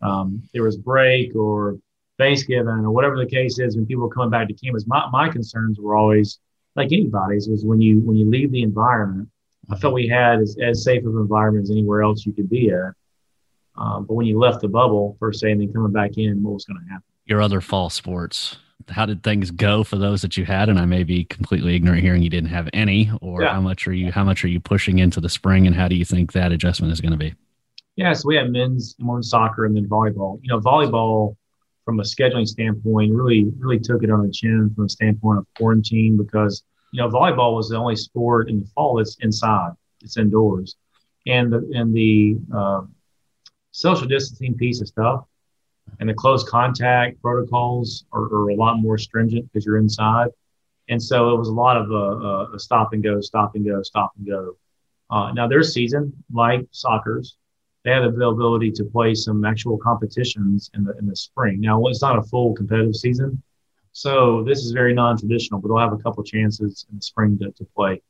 um, 0.00 0.42
there 0.52 0.62
was 0.62 0.76
break 0.76 1.34
or 1.34 1.78
Thanksgiving 2.18 2.66
or 2.68 2.90
whatever 2.90 3.16
the 3.16 3.26
case 3.26 3.58
is 3.58 3.76
when 3.76 3.86
people 3.86 4.04
were 4.04 4.14
coming 4.14 4.30
back 4.30 4.48
to 4.48 4.54
campus. 4.54 4.86
My, 4.86 5.08
my 5.10 5.28
concerns 5.28 5.78
were 5.78 5.96
always 5.96 6.38
like 6.74 6.92
anybody's 6.92 7.48
was 7.48 7.64
when 7.64 7.80
you 7.80 8.00
when 8.00 8.16
you 8.16 8.28
leave 8.28 8.50
the 8.50 8.62
environment, 8.62 9.28
I 9.70 9.76
felt 9.76 9.94
we 9.94 10.08
had 10.08 10.40
as, 10.40 10.56
as 10.62 10.84
safe 10.84 11.04
of 11.04 11.14
an 11.14 11.20
environment 11.20 11.64
as 11.64 11.70
anywhere 11.70 12.02
else 12.02 12.24
you 12.24 12.32
could 12.32 12.48
be 12.48 12.70
at. 12.70 12.92
Um, 13.76 14.04
but 14.04 14.14
when 14.14 14.26
you 14.26 14.38
left 14.38 14.60
the 14.60 14.68
bubble 14.68 15.16
per 15.18 15.32
se 15.32 15.52
and 15.52 15.60
then 15.60 15.72
coming 15.72 15.92
back 15.92 16.18
in, 16.18 16.42
what 16.42 16.54
was 16.54 16.64
going 16.64 16.80
to 16.80 16.88
happen? 16.88 17.04
Your 17.24 17.40
other 17.40 17.60
fall 17.60 17.90
sports. 17.90 18.56
How 18.88 19.06
did 19.06 19.22
things 19.22 19.50
go 19.50 19.84
for 19.84 19.96
those 19.96 20.22
that 20.22 20.36
you 20.36 20.44
had? 20.44 20.68
And 20.68 20.78
I 20.78 20.84
may 20.84 21.04
be 21.04 21.24
completely 21.24 21.76
ignorant 21.76 22.02
hearing 22.02 22.22
you 22.22 22.30
didn't 22.30 22.50
have 22.50 22.68
any, 22.72 23.10
or 23.20 23.42
yeah. 23.42 23.54
how 23.54 23.60
much 23.60 23.86
are 23.86 23.92
you 23.92 24.10
how 24.10 24.24
much 24.24 24.44
are 24.44 24.48
you 24.48 24.58
pushing 24.58 24.98
into 24.98 25.20
the 25.20 25.28
spring, 25.28 25.66
and 25.66 25.76
how 25.76 25.86
do 25.86 25.94
you 25.94 26.04
think 26.04 26.32
that 26.32 26.50
adjustment 26.50 26.92
is 26.92 27.00
going 27.00 27.12
to 27.12 27.18
be? 27.18 27.34
Yeah, 27.96 28.12
so 28.14 28.26
we 28.26 28.36
had 28.36 28.50
men's 28.50 28.96
and 28.98 29.06
women's 29.06 29.30
soccer 29.30 29.66
and 29.66 29.76
then 29.76 29.86
volleyball. 29.86 30.40
You 30.42 30.48
know, 30.48 30.60
volleyball 30.60 31.36
from 31.84 32.00
a 32.00 32.02
scheduling 32.02 32.46
standpoint 32.46 33.12
really 33.12 33.46
really 33.58 33.78
took 33.78 34.02
it 34.02 34.10
on 34.10 34.26
the 34.26 34.32
chin 34.32 34.70
from 34.74 34.86
a 34.86 34.88
standpoint 34.88 35.38
of 35.38 35.46
quarantine 35.56 36.16
because 36.16 36.62
you 36.92 37.00
know 37.00 37.08
volleyball 37.08 37.54
was 37.54 37.68
the 37.68 37.76
only 37.76 37.96
sport 37.96 38.48
in 38.48 38.60
the 38.60 38.66
fall 38.74 38.96
that's 38.96 39.16
inside, 39.20 39.72
it's 40.00 40.16
indoors, 40.16 40.76
and 41.26 41.52
the 41.52 41.70
and 41.74 41.94
the 41.94 42.38
uh, 42.54 42.82
social 43.72 44.06
distancing 44.06 44.54
piece 44.54 44.80
of 44.80 44.88
stuff 44.88 45.24
and 46.00 46.08
the 46.08 46.14
close 46.14 46.44
contact 46.44 47.20
protocols 47.20 48.04
are, 48.12 48.22
are 48.22 48.50
a 48.50 48.54
lot 48.54 48.78
more 48.78 48.96
stringent 48.98 49.50
because 49.50 49.66
you're 49.66 49.78
inside. 49.78 50.28
And 50.88 51.02
so 51.02 51.34
it 51.34 51.38
was 51.38 51.48
a 51.48 51.52
lot 51.52 51.76
of 51.76 51.90
a, 51.90 52.54
a 52.54 52.58
stop 52.58 52.92
and 52.92 53.02
go, 53.02 53.20
stop 53.20 53.54
and 53.54 53.64
go, 53.64 53.82
stop 53.82 54.12
and 54.16 54.26
go. 54.26 54.56
Uh, 55.10 55.32
now 55.32 55.46
their 55.46 55.62
season, 55.62 56.12
like 56.32 56.66
soccer's, 56.70 57.36
they 57.84 57.90
have 57.90 58.02
the 58.02 58.08
availability 58.08 58.70
to 58.70 58.84
play 58.84 59.14
some 59.14 59.44
actual 59.44 59.76
competitions 59.78 60.70
in 60.74 60.84
the 60.84 60.96
in 60.98 61.06
the 61.06 61.16
spring. 61.16 61.60
Now 61.60 61.84
it's 61.86 62.00
not 62.00 62.16
a 62.16 62.22
full 62.22 62.54
competitive 62.54 62.94
season, 62.94 63.42
so 63.92 64.42
this 64.44 64.60
is 64.60 64.70
very 64.72 64.94
non-traditional, 64.94 65.60
but 65.60 65.68
they'll 65.68 65.78
have 65.78 65.92
a 65.92 65.98
couple 65.98 66.22
chances 66.24 66.86
in 66.90 66.96
the 66.96 67.02
spring 67.02 67.38
to, 67.38 67.50
to 67.50 67.64
play. 67.76 68.00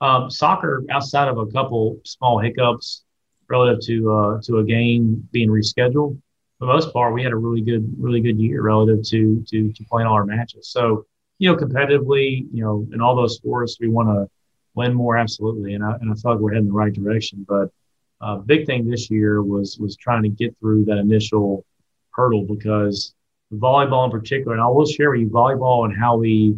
Um, 0.00 0.30
soccer, 0.30 0.84
outside 0.90 1.28
of 1.28 1.38
a 1.38 1.46
couple 1.46 1.98
small 2.04 2.38
hiccups 2.38 3.04
relative 3.48 3.80
to 3.86 4.12
uh, 4.12 4.40
to 4.42 4.58
a 4.58 4.64
game 4.64 5.28
being 5.32 5.48
rescheduled. 5.48 6.20
For 6.58 6.66
the 6.66 6.72
most 6.72 6.92
part, 6.92 7.12
we 7.12 7.22
had 7.22 7.32
a 7.32 7.36
really 7.36 7.60
good 7.60 7.92
really 7.98 8.20
good 8.20 8.38
year 8.38 8.62
relative 8.62 9.02
to 9.08 9.44
to 9.48 9.72
to 9.72 9.84
playing 9.84 10.06
all 10.06 10.14
our 10.14 10.24
matches. 10.24 10.68
So 10.68 11.06
you 11.38 11.50
know, 11.50 11.56
competitively, 11.56 12.46
you 12.52 12.62
know, 12.62 12.86
in 12.92 13.00
all 13.00 13.16
those 13.16 13.36
sports, 13.36 13.78
we 13.80 13.88
want 13.88 14.08
to 14.08 14.30
win 14.74 14.94
more 14.94 15.16
absolutely, 15.16 15.74
and 15.74 15.84
I 15.84 15.92
and 16.00 16.10
I 16.10 16.14
feel 16.14 16.32
like 16.32 16.40
we're 16.40 16.52
heading 16.52 16.68
the 16.68 16.72
right 16.72 16.92
direction. 16.92 17.44
But 17.48 17.70
uh, 18.20 18.36
big 18.36 18.66
thing 18.66 18.88
this 18.88 19.10
year 19.10 19.42
was 19.42 19.78
was 19.78 19.96
trying 19.96 20.22
to 20.22 20.28
get 20.28 20.56
through 20.60 20.84
that 20.86 20.98
initial 20.98 21.64
hurdle 22.10 22.44
because 22.44 23.14
volleyball 23.52 24.04
in 24.04 24.10
particular, 24.10 24.54
and 24.54 24.62
I 24.62 24.68
will 24.68 24.86
share 24.86 25.10
with 25.10 25.20
you 25.20 25.28
volleyball 25.28 25.84
and 25.84 25.96
how 25.98 26.16
we 26.16 26.56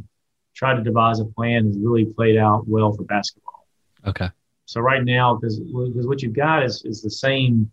tried 0.54 0.76
to 0.76 0.82
devise 0.82 1.20
a 1.20 1.24
plan 1.24 1.66
has 1.66 1.78
really 1.78 2.04
played 2.04 2.36
out 2.36 2.68
well 2.68 2.92
for 2.92 3.04
basketball. 3.04 3.66
Okay. 4.06 4.28
So 4.66 4.80
right 4.80 5.04
now, 5.04 5.36
because 5.36 5.60
what 5.62 6.22
you've 6.22 6.32
got 6.32 6.62
is, 6.62 6.82
is 6.84 7.02
the 7.02 7.10
same 7.10 7.70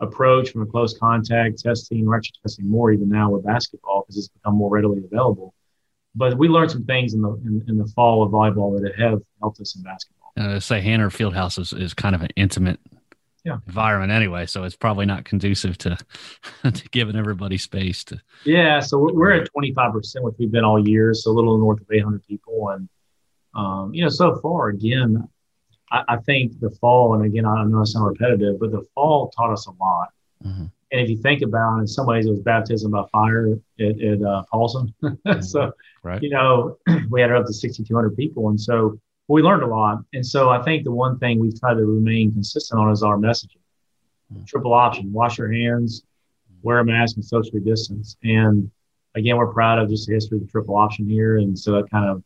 approach 0.00 0.50
from 0.50 0.62
a 0.62 0.66
close 0.66 0.96
contact 0.96 1.62
testing. 1.62 2.06
We're 2.06 2.16
actually 2.16 2.38
testing 2.42 2.68
more 2.68 2.92
even 2.92 3.08
now 3.08 3.30
with 3.30 3.44
basketball 3.44 4.02
because 4.02 4.18
it's 4.18 4.28
become 4.28 4.54
more 4.56 4.70
readily 4.70 5.02
available. 5.04 5.54
But 6.14 6.38
we 6.38 6.48
learned 6.48 6.70
some 6.70 6.84
things 6.84 7.14
in 7.14 7.22
the 7.22 7.32
in, 7.44 7.64
in 7.68 7.78
the 7.78 7.86
fall 7.86 8.22
of 8.22 8.30
volleyball 8.30 8.80
that 8.80 8.98
have 9.00 9.20
helped 9.40 9.60
us 9.60 9.74
in 9.76 9.82
basketball. 9.82 10.32
Uh, 10.36 10.60
say 10.60 10.80
Hanner 10.80 11.10
Fieldhouse 11.10 11.58
is, 11.58 11.72
is 11.72 11.94
kind 11.94 12.14
of 12.14 12.22
an 12.22 12.30
intimate 12.36 12.80
yeah. 13.44 13.58
environment 13.66 14.12
anyway, 14.12 14.46
so 14.46 14.64
it's 14.64 14.76
probably 14.76 15.06
not 15.06 15.24
conducive 15.24 15.76
to 15.78 15.98
to 16.62 16.88
giving 16.90 17.16
everybody 17.16 17.58
space 17.58 18.04
to. 18.04 18.20
Yeah, 18.44 18.80
so 18.80 18.98
we're, 18.98 19.12
we're 19.12 19.32
at 19.32 19.50
twenty 19.52 19.72
five 19.72 19.92
percent, 19.92 20.24
which 20.24 20.36
we've 20.38 20.52
been 20.52 20.64
all 20.64 20.86
year, 20.86 21.14
so 21.14 21.30
a 21.30 21.32
little 21.32 21.58
north 21.58 21.80
of 21.80 21.86
eight 21.92 22.04
hundred 22.04 22.26
people, 22.26 22.70
and 22.70 22.88
um, 23.54 23.92
you 23.92 24.02
know, 24.02 24.08
so 24.08 24.38
far 24.40 24.68
again, 24.68 25.28
I, 25.94 26.14
I, 26.14 26.16
think 26.16 26.58
the 26.58 26.70
fall, 26.70 27.14
and 27.14 27.24
again, 27.24 27.46
I 27.46 27.62
know 27.64 27.80
I 27.80 27.84
sound 27.84 28.06
repetitive, 28.06 28.58
but 28.58 28.72
the 28.72 28.82
fall 28.94 29.30
taught 29.30 29.52
us 29.52 29.66
a 29.66 29.70
lot. 29.70 30.08
Mm-hmm. 30.44 30.64
And 30.92 31.00
if 31.00 31.08
you 31.08 31.16
think 31.16 31.42
about, 31.42 31.78
it, 31.78 31.80
in 31.82 31.86
some 31.86 32.06
ways, 32.06 32.26
it 32.26 32.30
was 32.30 32.40
baptism 32.40 32.90
by 32.90 33.04
fire 33.12 33.56
at, 33.78 34.00
at 34.00 34.22
uh, 34.22 34.42
Paulson. 34.50 34.92
so, 35.40 35.72
right. 36.02 36.20
you 36.20 36.30
know, 36.30 36.78
we 37.10 37.20
had 37.20 37.30
up 37.30 37.46
to 37.46 37.52
6,200 37.52 38.16
people, 38.16 38.48
and 38.48 38.60
so 38.60 38.98
we 39.28 39.40
learned 39.40 39.62
a 39.62 39.66
lot. 39.66 39.98
And 40.12 40.26
so, 40.26 40.50
I 40.50 40.62
think 40.62 40.82
the 40.84 40.90
one 40.90 41.18
thing 41.18 41.38
we've 41.38 41.58
tried 41.58 41.74
to 41.74 41.84
remain 41.84 42.32
consistent 42.32 42.80
on 42.80 42.90
is 42.90 43.04
our 43.04 43.16
messaging. 43.16 43.62
Mm-hmm. 44.32 44.44
Triple 44.46 44.74
option: 44.74 45.12
wash 45.12 45.38
your 45.38 45.52
hands, 45.52 46.02
wear 46.62 46.80
a 46.80 46.84
mask, 46.84 47.16
and 47.16 47.24
socially 47.24 47.60
distance. 47.60 48.16
And 48.24 48.68
again, 49.14 49.36
we're 49.36 49.52
proud 49.52 49.78
of 49.78 49.88
just 49.88 50.08
the 50.08 50.14
history 50.14 50.38
of 50.38 50.44
the 50.44 50.50
triple 50.50 50.76
option 50.76 51.08
here, 51.08 51.36
and 51.36 51.56
so 51.56 51.76
it 51.76 51.88
kind 51.90 52.08
of 52.10 52.22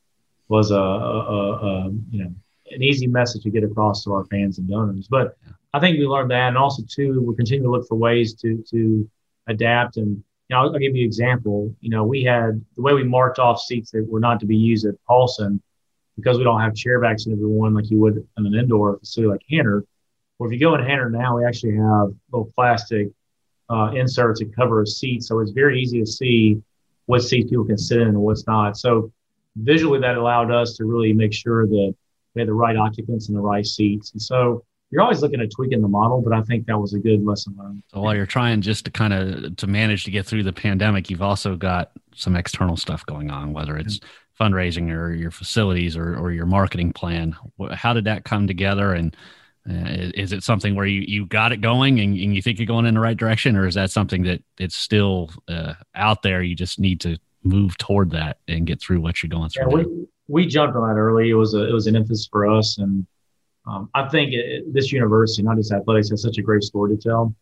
was 0.49 0.71
a, 0.71 0.77
a, 0.77 1.53
a, 1.53 1.91
you 2.11 2.25
know 2.25 2.35
an 2.73 2.83
easy 2.83 3.07
message 3.07 3.43
to 3.43 3.51
get 3.51 3.65
across 3.65 4.05
to 4.05 4.13
our 4.13 4.25
fans 4.27 4.59
and 4.59 4.69
donors. 4.69 5.09
But 5.09 5.37
I 5.73 5.81
think 5.81 5.99
we 5.99 6.07
learned 6.07 6.31
that, 6.31 6.49
and 6.49 6.59
also 6.59 6.83
too, 6.89 7.21
we 7.21 7.35
continue 7.37 7.65
to 7.65 7.71
look 7.71 7.87
for 7.87 7.97
ways 7.97 8.35
to 8.35 8.63
to 8.71 9.09
adapt. 9.47 9.97
And 9.97 10.17
you 10.17 10.25
know, 10.51 10.59
I'll, 10.59 10.73
I'll 10.73 10.79
give 10.79 10.97
you 10.97 11.03
an 11.03 11.07
example. 11.07 11.75
You 11.81 11.91
know, 11.91 12.05
we 12.05 12.23
had 12.23 12.65
the 12.77 12.83
way 12.83 12.95
we 12.95 13.05
marked 13.05 13.39
off 13.39 13.61
seats 13.61 13.91
that 13.93 14.07
were 14.09 14.21
not 14.21 14.41
to 14.41 14.47
be 14.47 14.57
used 14.57 14.87
at 14.87 14.95
Paulson 15.07 15.63
because 16.17 16.37
we 16.37 16.45
don't 16.45 16.61
have 16.61 16.73
chairbacks 16.73 17.27
in 17.27 17.33
every 17.33 17.47
one 17.47 17.75
like 17.75 17.91
you 17.91 17.99
would 18.01 18.17
in 18.17 18.47
an 18.47 18.55
indoor 18.55 18.99
facility 18.99 19.31
like 19.31 19.43
Hanner. 19.51 19.85
Well, 20.39 20.49
if 20.49 20.53
you 20.53 20.61
go 20.61 20.75
in 20.75 20.85
Hanner 20.85 21.11
now, 21.11 21.37
we 21.37 21.45
actually 21.45 21.77
have 21.77 22.09
little 22.33 22.53
plastic 22.55 23.09
uh, 23.71 23.93
inserts 23.95 24.41
that 24.41 24.55
cover 24.55 24.83
a 24.83 24.87
seat, 24.87 25.23
so 25.23 25.41
it's 25.41 25.51
very 25.51 25.81
easy 25.81 26.01
to 26.01 26.07
see 26.07 26.63
what 27.07 27.23
seats 27.23 27.51
people 27.51 27.65
can 27.65 27.79
sit 27.79 28.01
in 28.01 28.09
and 28.09 28.19
what's 28.21 28.47
not. 28.47 28.77
So 28.77 29.13
visually, 29.57 30.01
that 30.01 30.17
allowed 30.17 30.51
us 30.51 30.77
to 30.77 30.85
really 30.85 31.13
make 31.13 31.33
sure 31.33 31.67
that 31.67 31.95
had 32.39 32.49
the 32.49 32.55
right 32.55 32.77
occupants 32.77 33.29
and 33.29 33.37
the 33.37 33.43
right 33.43 33.67
seats. 33.67 34.13
And 34.13 34.23
so 34.23 34.65
you're 34.91 35.03
always 35.03 35.21
looking 35.21 35.41
at 35.41 35.51
tweaking 35.51 35.83
the 35.83 35.89
model, 35.89 36.23
but 36.23 36.33
I 36.33 36.43
think 36.43 36.67
that 36.67 36.79
was 36.79 36.95
a 36.95 36.99
good 36.99 37.25
lesson 37.25 37.55
learned. 37.59 37.83
So 37.89 38.01
while 38.01 38.15
you're 38.15 38.27
trying 38.27 38.63
just 38.63 38.87
to 38.87 38.91
kind 38.91 39.13
of 39.13 39.57
to 39.57 39.67
manage 39.67 40.05
to 40.05 40.11
get 40.11 40.25
through 40.25 40.45
the 40.45 40.53
pandemic, 40.53 41.11
you've 41.11 41.23
also 41.23 41.57
got 41.57 41.93
some 42.15 42.37
external 42.37 42.77
stuff 42.77 43.05
going 43.05 43.31
on, 43.31 43.53
whether 43.53 43.77
it's 43.77 44.01
fundraising 44.41 44.91
or 44.91 45.13
your 45.13 45.31
facilities 45.31 45.97
or, 45.97 46.17
or 46.17 46.33
your 46.33 46.47
marketing 46.47 46.93
plan. 46.93 47.37
How 47.73 47.93
did 47.93 48.05
that 48.05 48.25
come 48.25 48.47
together? 48.47 48.95
And 48.95 49.15
uh, 49.69 50.11
is 50.15 50.33
it 50.33 50.43
something 50.43 50.75
where 50.75 50.87
you, 50.87 51.03
you 51.03 51.27
got 51.27 51.53
it 51.53 51.61
going 51.61 52.01
and, 52.01 52.17
and, 52.17 52.35
you 52.35 52.41
think 52.41 52.59
you're 52.59 52.67
going 52.67 52.87
in 52.87 52.95
the 52.95 53.01
right 53.01 53.17
direction, 53.17 53.57
or 53.57 53.67
is 53.67 53.75
that 53.75 53.91
something 53.91 54.23
that 54.23 54.43
it's 54.59 54.77
still 54.77 55.31
uh, 55.49 55.75
out 55.95 56.23
there? 56.23 56.43
You 56.43 56.55
just 56.55 56.79
need 56.79 57.01
to 57.03 57.19
move 57.43 57.77
toward 57.77 58.11
that 58.13 58.39
and 58.49 58.67
get 58.67 58.81
through 58.81 59.01
what 59.01 59.23
you're 59.23 59.29
going 59.29 59.51
through. 59.51 59.79
Yeah, 59.79 59.85
we, 59.85 60.07
we 60.29 60.47
jumped 60.47 60.77
on 60.77 60.89
that 60.89 60.99
early. 60.99 61.31
It 61.31 61.35
was 61.35 61.55
a, 61.55 61.69
it 61.69 61.73
was 61.73 61.87
an 61.87 61.97
emphasis 61.97 62.29
for 62.31 62.47
us, 62.47 62.79
and 62.79 63.07
um, 63.67 63.91
I 63.95 64.09
think 64.09 64.33
it, 64.33 64.73
this 64.73 64.93
university, 64.93 65.43
not 65.43 65.57
just 65.57 65.73
athletics, 65.73 66.11
has 66.11 66.23
such 66.23 66.39
a 66.39 66.43
great 66.43 66.63
story 66.63 66.97
to 66.97 67.03
tell. 67.03 67.35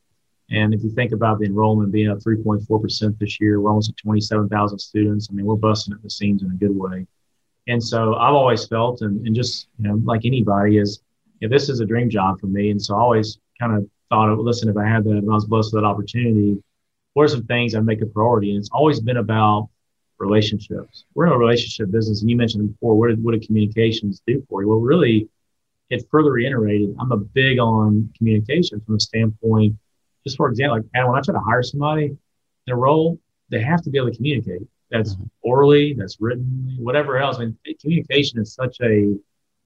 And 0.51 0.73
if 0.73 0.83
you 0.83 0.91
think 0.91 1.13
about 1.13 1.39
the 1.39 1.47
enrollment 1.47 1.93
being 1.93 2.09
up 2.09 2.19
3.4% 2.19 3.19
this 3.19 3.41
year, 3.41 3.61
we're 3.61 3.71
almost 3.71 3.91
at 3.91 3.97
27,000 3.97 4.79
students. 4.79 5.29
I 5.31 5.35
mean, 5.35 5.45
we're 5.45 5.57
busting 5.57 5.95
at 5.95 6.03
the 6.03 6.11
seams 6.11 6.43
in 6.43 6.51
a 6.51 6.55
good 6.55 6.75
way. 6.75 7.07
And 7.69 7.83
so 7.83 8.15
I've 8.15 8.35
always 8.35 8.67
felt, 8.67 9.01
and, 9.01 9.27
and 9.27 9.35
just, 9.35 9.69
you 9.79 9.89
know, 9.89 10.01
like 10.05 10.25
anybody, 10.25 10.79
is 10.79 11.03
this 11.41 11.69
is 11.69 11.81
a 11.81 11.85
dream 11.85 12.09
job 12.09 12.41
for 12.41 12.47
me. 12.47 12.71
And 12.71 12.81
so 12.81 12.95
I 12.95 13.01
always 13.01 13.39
kind 13.59 13.77
of 13.77 13.89
thought, 14.09 14.29
of, 14.29 14.39
listen, 14.39 14.69
if 14.69 14.77
I 14.77 14.87
had 14.87 15.03
that, 15.05 15.17
if 15.17 15.25
I 15.25 15.35
was 15.35 15.47
blessed 15.47 15.73
with 15.73 15.83
that 15.83 15.87
opportunity, 15.87 16.63
what 17.15 17.25
are 17.25 17.29
some 17.29 17.47
things 17.47 17.75
I 17.75 17.81
make 17.81 18.03
a 18.03 18.07
priority? 18.07 18.51
And 18.51 18.59
it's 18.59 18.71
always 18.71 19.01
been 19.01 19.17
about 19.17 19.69
relationships. 20.19 21.05
We're 21.15 21.27
in 21.27 21.33
a 21.33 21.39
relationship 21.39 21.91
business, 21.91 22.21
and 22.21 22.31
you 22.31 22.37
mentioned 22.37 22.73
before, 22.73 22.99
what 22.99 23.09
did, 23.09 23.23
what 23.23 23.33
did 23.33 23.47
communications 23.47 24.23
do 24.27 24.45
for 24.49 24.63
you? 24.63 24.69
Well, 24.69 24.79
really, 24.79 25.29
it 25.91 26.07
further 26.11 26.33
reiterated. 26.33 26.95
I'm 26.99 27.13
a 27.13 27.17
big 27.17 27.59
on 27.59 28.13
communication 28.17 28.81
from 28.81 28.95
the 28.95 29.01
standpoint, 29.01 29.77
just 30.27 30.37
for 30.37 30.49
example, 30.49 30.79
like 30.79 31.07
when 31.07 31.17
I 31.17 31.21
try 31.21 31.35
to 31.35 31.41
hire 31.41 31.63
somebody 31.63 32.07
in 32.67 32.73
a 32.73 32.77
role, 32.77 33.19
they 33.51 33.61
have 33.61 33.83
to 33.83 33.91
be 33.91 33.99
able 33.99 34.11
to 34.11 34.17
communicate. 34.17 34.63
That's 34.91 35.15
mm-hmm. 35.15 35.25
orally, 35.43 35.95
that's 35.95 36.21
written, 36.21 36.77
whatever 36.79 37.19
else. 37.19 37.37
I 37.37 37.47
mean, 37.47 37.59
communication 37.81 38.41
is 38.41 38.55
such 38.55 38.81
a 38.81 39.17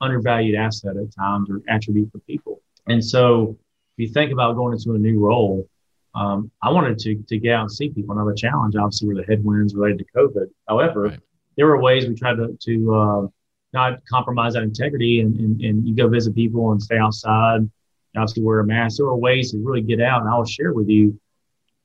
undervalued 0.01 0.55
asset 0.55 0.97
at 0.97 1.15
times 1.15 1.51
or 1.51 1.61
attribute 1.69 2.11
for 2.13 2.19
people. 2.21 2.63
And 2.87 3.05
so, 3.05 3.57
if 3.97 4.09
you 4.09 4.13
think 4.13 4.33
about 4.33 4.57
going 4.57 4.75
into 4.75 4.95
a 4.95 4.99
new 4.99 5.19
role, 5.19 5.69
um, 6.15 6.51
I 6.63 6.71
wanted 6.71 6.99
to 7.01 7.23
to 7.29 7.39
get 7.39 7.55
out 7.55 7.63
and 7.63 7.73
see 7.73 7.91
people. 7.91 8.15
Another 8.15 8.35
challenge, 8.35 8.75
obviously, 8.77 9.09
were 9.09 9.15
the 9.15 9.25
headwinds 9.25 9.75
related 9.75 9.99
to 9.99 10.05
COVID. 10.17 10.47
However, 10.69 11.03
right. 11.03 11.21
there 11.57 11.67
were 11.67 11.81
ways 11.81 12.07
we 12.07 12.15
tried 12.15 12.37
to 12.37 12.57
to 12.61 12.95
uh, 12.95 13.27
not 13.73 14.05
compromise 14.07 14.55
that 14.55 14.63
integrity, 14.63 15.21
and, 15.21 15.37
and 15.39 15.61
and 15.61 15.87
you 15.87 15.95
go 15.95 16.09
visit 16.09 16.35
people 16.35 16.73
and 16.73 16.83
stay 16.83 16.99
outside. 16.99 17.69
Obviously, 18.17 18.43
wear 18.43 18.61
a 18.61 18.67
mask. 18.67 18.97
There 18.97 19.07
were 19.07 19.17
ways 19.17 19.53
to 19.53 19.59
really 19.59 19.83
get 19.83 20.01
out, 20.01 20.23
and 20.23 20.31
I 20.31 20.37
will 20.37 20.45
share 20.45 20.73
with 20.73 20.89
you 20.89 21.19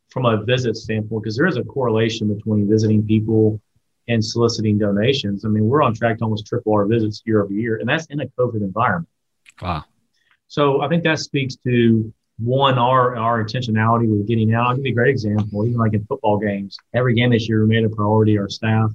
from 0.10 0.26
a 0.26 0.44
visit 0.44 0.76
standpoint 0.76 1.24
because 1.24 1.38
there 1.38 1.46
is 1.46 1.58
a 1.58 1.64
correlation 1.64 2.34
between 2.34 2.68
visiting 2.68 3.06
people 3.06 3.62
and 4.08 4.24
soliciting 4.24 4.78
donations. 4.78 5.46
I 5.46 5.50
mean, 5.50 5.66
we're 5.66 5.82
on 5.82 5.94
track 5.94 6.20
to 6.20 6.24
almost 6.24 6.48
triple 6.48 6.74
our 6.74 6.86
visits 6.86 7.22
year 7.26 7.44
over 7.44 7.54
year, 7.54 7.78
and 7.78 7.88
that's 7.88 8.06
in 8.08 8.22
a 8.22 8.28
COVID 8.40 8.62
environment. 8.62 9.10
Wow. 9.62 9.86
So 10.48 10.82
I 10.82 10.88
think 10.88 11.04
that 11.04 11.20
speaks 11.20 11.56
to 11.58 12.14
one, 12.38 12.78
our 12.78 13.16
our 13.16 13.44
intentionality 13.44 14.10
with 14.10 14.28
getting 14.28 14.54
out. 14.54 14.68
I'll 14.68 14.76
give 14.76 14.86
you 14.86 14.92
a 14.92 14.96
great 14.96 15.12
example. 15.12 15.66
Even 15.66 15.80
like 15.80 15.94
in 15.94 16.06
football 16.06 16.38
games, 16.38 16.78
every 16.94 17.16
game 17.16 17.32
this 17.32 17.48
year 17.48 17.66
we 17.66 17.74
made 17.74 17.86
a 17.86 17.90
priority. 17.90 18.38
Our 18.38 18.50
staff, 18.50 18.92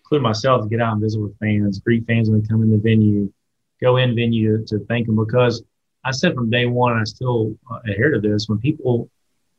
including 0.00 0.24
myself, 0.24 0.62
to 0.62 0.68
get 0.68 0.80
out 0.80 0.92
and 0.92 1.02
visit 1.02 1.20
with 1.20 1.38
fans, 1.38 1.78
greet 1.78 2.06
fans 2.06 2.28
when 2.28 2.40
they 2.40 2.48
come 2.48 2.62
in 2.62 2.70
the 2.70 2.78
venue, 2.78 3.32
go 3.80 3.98
in 3.98 4.16
venue 4.16 4.58
to, 4.58 4.78
to 4.78 4.84
thank 4.86 5.06
them 5.06 5.16
because 5.16 5.62
I 6.04 6.10
said 6.12 6.34
from 6.34 6.50
day 6.50 6.66
one, 6.66 6.92
I 6.92 7.04
still 7.04 7.56
uh, 7.70 7.80
adhere 7.88 8.12
to 8.12 8.20
this. 8.20 8.48
When 8.48 8.58
people, 8.58 9.10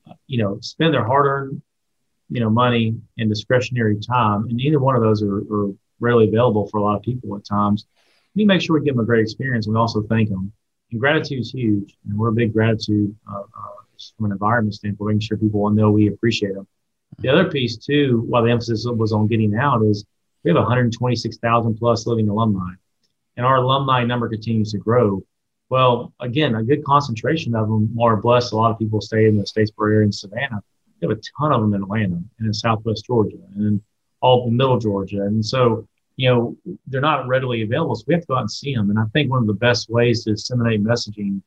uh, 0.09 0.13
you 0.27 0.41
know, 0.41 0.59
spend 0.61 0.93
their 0.93 1.05
hard-earned, 1.05 1.61
you 2.29 2.39
know, 2.39 2.49
money 2.49 2.95
and 3.17 3.29
discretionary 3.29 3.99
time, 3.99 4.47
and 4.49 4.59
either 4.59 4.79
one 4.79 4.95
of 4.95 5.01
those 5.01 5.21
are, 5.21 5.39
are 5.51 5.73
rarely 5.99 6.27
available 6.27 6.67
for 6.67 6.77
a 6.77 6.83
lot 6.83 6.95
of 6.95 7.01
people 7.01 7.35
at 7.35 7.45
times. 7.45 7.85
We 8.35 8.45
make 8.45 8.61
sure 8.61 8.79
we 8.79 8.85
give 8.85 8.95
them 8.95 9.03
a 9.03 9.05
great 9.05 9.23
experience. 9.23 9.65
And 9.65 9.75
we 9.75 9.79
also 9.79 10.03
thank 10.03 10.29
them 10.29 10.51
and 10.91 10.99
gratitude 10.99 11.39
is 11.39 11.51
huge. 11.51 11.95
And 12.07 12.17
we're 12.17 12.29
a 12.29 12.33
big 12.33 12.53
gratitude 12.53 13.15
uh, 13.29 13.39
uh, 13.41 13.77
from 14.15 14.27
an 14.27 14.31
environment 14.31 14.75
standpoint, 14.75 15.15
making 15.15 15.21
sure 15.21 15.37
people 15.37 15.69
know 15.69 15.91
we 15.91 16.07
appreciate 16.07 16.53
them. 16.53 16.67
The 17.19 17.29
other 17.29 17.49
piece 17.49 17.77
too, 17.77 18.23
while 18.27 18.43
the 18.43 18.51
emphasis 18.51 18.85
was 18.85 19.11
on 19.11 19.27
getting 19.27 19.55
out, 19.55 19.83
is 19.83 20.05
we 20.43 20.51
have 20.51 20.57
126,000 20.57 21.75
plus 21.75 22.05
living 22.05 22.29
alumni, 22.29 22.73
and 23.35 23.45
our 23.45 23.57
alumni 23.57 24.03
number 24.03 24.29
continues 24.29 24.71
to 24.71 24.77
grow. 24.77 25.23
Well, 25.69 26.13
again, 26.19 26.55
a 26.55 26.63
good 26.63 26.83
concentration 26.85 27.55
of 27.55 27.67
them 27.67 27.97
are 27.99 28.17
blessed. 28.17 28.53
A 28.53 28.55
lot 28.55 28.71
of 28.71 28.79
people 28.79 29.01
stay 29.01 29.25
in 29.25 29.37
the 29.37 29.43
Statesboro 29.43 29.91
area 29.91 30.05
in 30.05 30.11
Savannah. 30.11 30.61
We 31.01 31.07
have 31.07 31.17
a 31.17 31.21
ton 31.39 31.51
of 31.51 31.61
them 31.61 31.73
in 31.73 31.83
Atlanta 31.83 32.15
and 32.15 32.47
in 32.47 32.53
Southwest 32.53 33.05
Georgia 33.05 33.37
and 33.55 33.81
all 34.21 34.45
the 34.45 34.51
Middle 34.51 34.79
Georgia, 34.79 35.23
and 35.23 35.45
so 35.45 35.87
you 36.17 36.29
know, 36.29 36.57
they're 36.87 36.99
not 36.99 37.27
readily 37.27 37.61
available. 37.61 37.95
So 37.95 38.03
we 38.07 38.15
have 38.15 38.21
to 38.21 38.27
go 38.27 38.35
out 38.35 38.41
and 38.41 38.51
see 38.51 38.75
them. 38.75 38.89
And 38.89 38.99
I 38.99 39.05
think 39.13 39.29
one 39.29 39.39
of 39.39 39.47
the 39.47 39.53
best 39.53 39.89
ways 39.89 40.23
to 40.23 40.31
disseminate 40.31 40.83
messaging 40.83 41.41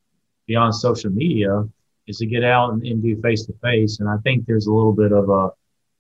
beyond 0.47 0.75
social 0.75 1.11
media 1.11 1.65
is 2.07 2.19
to 2.19 2.27
get 2.27 2.45
out 2.45 2.73
and, 2.73 2.83
and 2.87 3.03
do 3.03 3.21
face 3.21 3.45
to 3.47 3.53
face. 3.63 3.99
And 3.99 4.09
I 4.09 4.17
think 4.19 4.47
there's 4.47 4.69
a 4.69 4.73
little 4.73 4.93
bit 4.93 5.13
of 5.13 5.29
a 5.29 5.51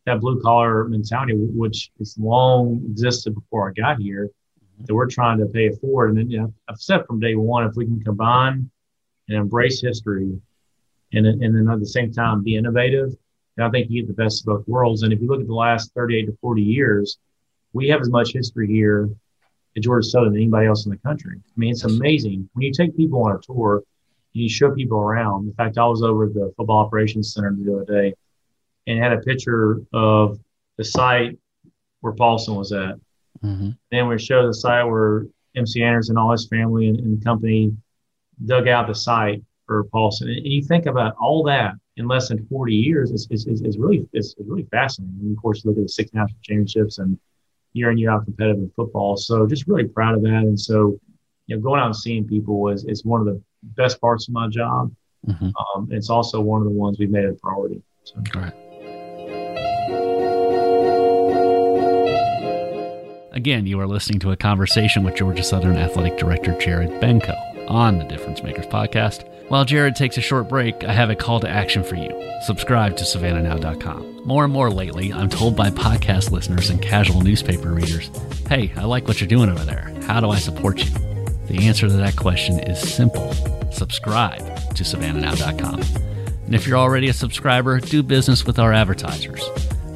that 0.06 0.20
blue 0.20 0.40
collar 0.40 0.84
mentality, 0.88 1.34
which 1.34 1.90
has 1.98 2.16
long 2.18 2.82
existed 2.86 3.34
before 3.34 3.68
I 3.68 3.72
got 3.72 3.98
here, 3.98 4.26
mm-hmm. 4.28 4.84
that 4.86 4.94
we're 4.94 5.06
trying 5.06 5.38
to 5.38 5.46
pay 5.46 5.66
it 5.66 5.80
forward. 5.80 6.10
And 6.10 6.18
then, 6.18 6.30
you 6.30 6.38
know, 6.38 6.54
I've 6.68 6.80
said 6.80 7.04
from 7.06 7.20
day 7.20 7.34
one, 7.34 7.66
if 7.66 7.74
we 7.74 7.84
can 7.84 8.02
combine 8.02 8.70
and 9.28 9.36
embrace 9.36 9.82
history 9.82 10.40
and, 11.12 11.26
and 11.26 11.42
then 11.42 11.68
at 11.68 11.80
the 11.80 11.86
same 11.86 12.12
time 12.12 12.42
be 12.42 12.56
innovative, 12.56 13.10
then 13.56 13.66
I 13.66 13.70
think 13.70 13.90
you 13.90 14.02
get 14.02 14.08
the 14.08 14.22
best 14.22 14.42
of 14.42 14.46
both 14.46 14.68
worlds. 14.68 15.02
And 15.02 15.12
if 15.12 15.20
you 15.20 15.26
look 15.26 15.40
at 15.40 15.46
the 15.48 15.54
last 15.54 15.92
38 15.94 16.26
to 16.26 16.38
40 16.40 16.62
years, 16.62 17.18
we 17.72 17.88
have 17.88 18.00
as 18.00 18.10
much 18.10 18.32
history 18.32 18.66
here 18.66 19.10
at 19.76 19.82
Georgia 19.82 20.06
Southern 20.06 20.32
than 20.32 20.42
anybody 20.42 20.66
else 20.66 20.86
in 20.86 20.90
the 20.90 20.98
country. 20.98 21.36
I 21.38 21.52
mean, 21.56 21.70
it's 21.70 21.84
amazing 21.84 22.48
when 22.52 22.64
you 22.64 22.72
take 22.72 22.96
people 22.96 23.22
on 23.22 23.32
a 23.32 23.38
tour 23.38 23.76
and 24.34 24.42
you 24.42 24.48
show 24.48 24.72
people 24.72 24.98
around. 24.98 25.46
In 25.46 25.54
fact, 25.54 25.78
I 25.78 25.86
was 25.86 26.02
over 26.02 26.24
at 26.26 26.34
the 26.34 26.52
Football 26.56 26.78
Operations 26.78 27.32
Center 27.32 27.54
the 27.56 27.74
other 27.74 27.84
day 27.84 28.14
and 28.86 29.02
had 29.02 29.12
a 29.12 29.18
picture 29.18 29.80
of 29.92 30.38
the 30.76 30.84
site 30.84 31.38
where 32.00 32.12
Paulson 32.12 32.54
was 32.54 32.72
at. 32.72 32.94
Mm-hmm. 33.44 33.70
Then 33.90 34.08
we 34.08 34.18
showed 34.18 34.48
the 34.48 34.54
site 34.54 34.86
where 34.86 35.26
MC 35.54 35.82
Anderson 35.82 36.12
and 36.12 36.18
all 36.18 36.32
his 36.32 36.48
family 36.48 36.88
and, 36.88 36.98
and 36.98 37.24
company 37.24 37.76
dug 38.46 38.68
out 38.68 38.86
the 38.86 38.94
site 38.94 39.42
for 39.66 39.84
Paulson. 39.84 40.28
And 40.28 40.46
you 40.46 40.62
think 40.62 40.86
about 40.86 41.14
all 41.20 41.42
that 41.44 41.74
in 41.96 42.08
less 42.08 42.28
than 42.28 42.46
40 42.46 42.74
years 42.74 43.10
is, 43.10 43.28
is, 43.30 43.46
is, 43.46 43.78
really 43.78 44.08
is, 44.12 44.34
really 44.38 44.66
fascinating. 44.70 45.18
And 45.20 45.36
of 45.36 45.42
course, 45.42 45.62
you 45.62 45.70
look 45.70 45.78
at 45.78 45.84
the 45.84 45.88
six 45.88 46.12
national 46.12 46.38
championships 46.42 46.98
and 46.98 47.18
year 47.72 47.90
in 47.90 47.98
year 47.98 48.10
out 48.10 48.24
competitive 48.24 48.58
in 48.58 48.70
football. 48.76 49.16
So 49.16 49.46
just 49.46 49.66
really 49.66 49.88
proud 49.88 50.14
of 50.14 50.22
that. 50.22 50.28
And 50.28 50.58
so, 50.58 50.98
you 51.46 51.56
know, 51.56 51.62
going 51.62 51.80
out 51.80 51.86
and 51.86 51.96
seeing 51.96 52.26
people 52.26 52.68
is 52.68 52.84
is 52.84 53.04
one 53.04 53.20
of 53.20 53.26
the 53.26 53.40
best 53.62 54.00
parts 54.00 54.28
of 54.28 54.34
my 54.34 54.48
job. 54.48 54.92
Mm-hmm. 55.26 55.50
Um, 55.76 55.88
it's 55.90 56.10
also 56.10 56.40
one 56.40 56.60
of 56.60 56.64
the 56.64 56.72
ones 56.72 56.98
we've 56.98 57.10
made 57.10 57.24
a 57.24 57.32
priority. 57.34 57.82
So. 58.04 58.22
All 58.34 58.42
right. 58.42 58.54
Again, 63.32 63.66
you 63.66 63.78
are 63.80 63.86
listening 63.86 64.18
to 64.20 64.32
a 64.32 64.36
conversation 64.36 65.04
with 65.04 65.14
Georgia 65.14 65.42
Southern 65.42 65.76
Athletic 65.76 66.18
Director 66.18 66.52
Jared 66.58 66.90
Benko 67.00 67.70
on 67.70 67.98
the 67.98 68.04
Difference 68.04 68.42
Makers 68.42 68.66
podcast. 68.66 69.29
While 69.50 69.64
Jared 69.64 69.96
takes 69.96 70.16
a 70.16 70.20
short 70.20 70.48
break, 70.48 70.84
I 70.84 70.92
have 70.92 71.10
a 71.10 71.16
call 71.16 71.40
to 71.40 71.48
action 71.48 71.82
for 71.82 71.96
you. 71.96 72.08
Subscribe 72.46 72.96
to 72.98 73.02
SavannahNow.com. 73.02 74.24
More 74.24 74.44
and 74.44 74.52
more 74.52 74.70
lately, 74.70 75.12
I'm 75.12 75.28
told 75.28 75.56
by 75.56 75.70
podcast 75.70 76.30
listeners 76.30 76.70
and 76.70 76.80
casual 76.80 77.22
newspaper 77.22 77.72
readers, 77.72 78.12
hey, 78.48 78.72
I 78.76 78.84
like 78.84 79.08
what 79.08 79.20
you're 79.20 79.26
doing 79.26 79.50
over 79.50 79.64
there. 79.64 79.92
How 80.02 80.20
do 80.20 80.30
I 80.30 80.38
support 80.38 80.78
you? 80.78 80.92
The 81.48 81.66
answer 81.66 81.88
to 81.88 81.94
that 81.94 82.14
question 82.14 82.60
is 82.60 82.78
simple 82.78 83.32
subscribe 83.72 84.46
to 84.76 84.84
SavannahNow.com. 84.84 85.80
And 86.46 86.54
if 86.54 86.68
you're 86.68 86.78
already 86.78 87.08
a 87.08 87.12
subscriber, 87.12 87.80
do 87.80 88.04
business 88.04 88.46
with 88.46 88.60
our 88.60 88.72
advertisers. 88.72 89.42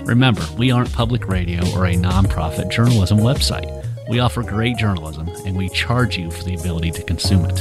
Remember, 0.04 0.44
we 0.58 0.72
aren't 0.72 0.92
public 0.92 1.28
radio 1.28 1.60
or 1.76 1.86
a 1.86 1.94
nonprofit 1.94 2.72
journalism 2.72 3.18
website. 3.18 3.83
We 4.08 4.18
offer 4.20 4.42
great 4.42 4.76
journalism 4.76 5.28
and 5.46 5.56
we 5.56 5.68
charge 5.70 6.18
you 6.18 6.30
for 6.30 6.44
the 6.44 6.54
ability 6.54 6.90
to 6.92 7.02
consume 7.02 7.46
it. 7.46 7.56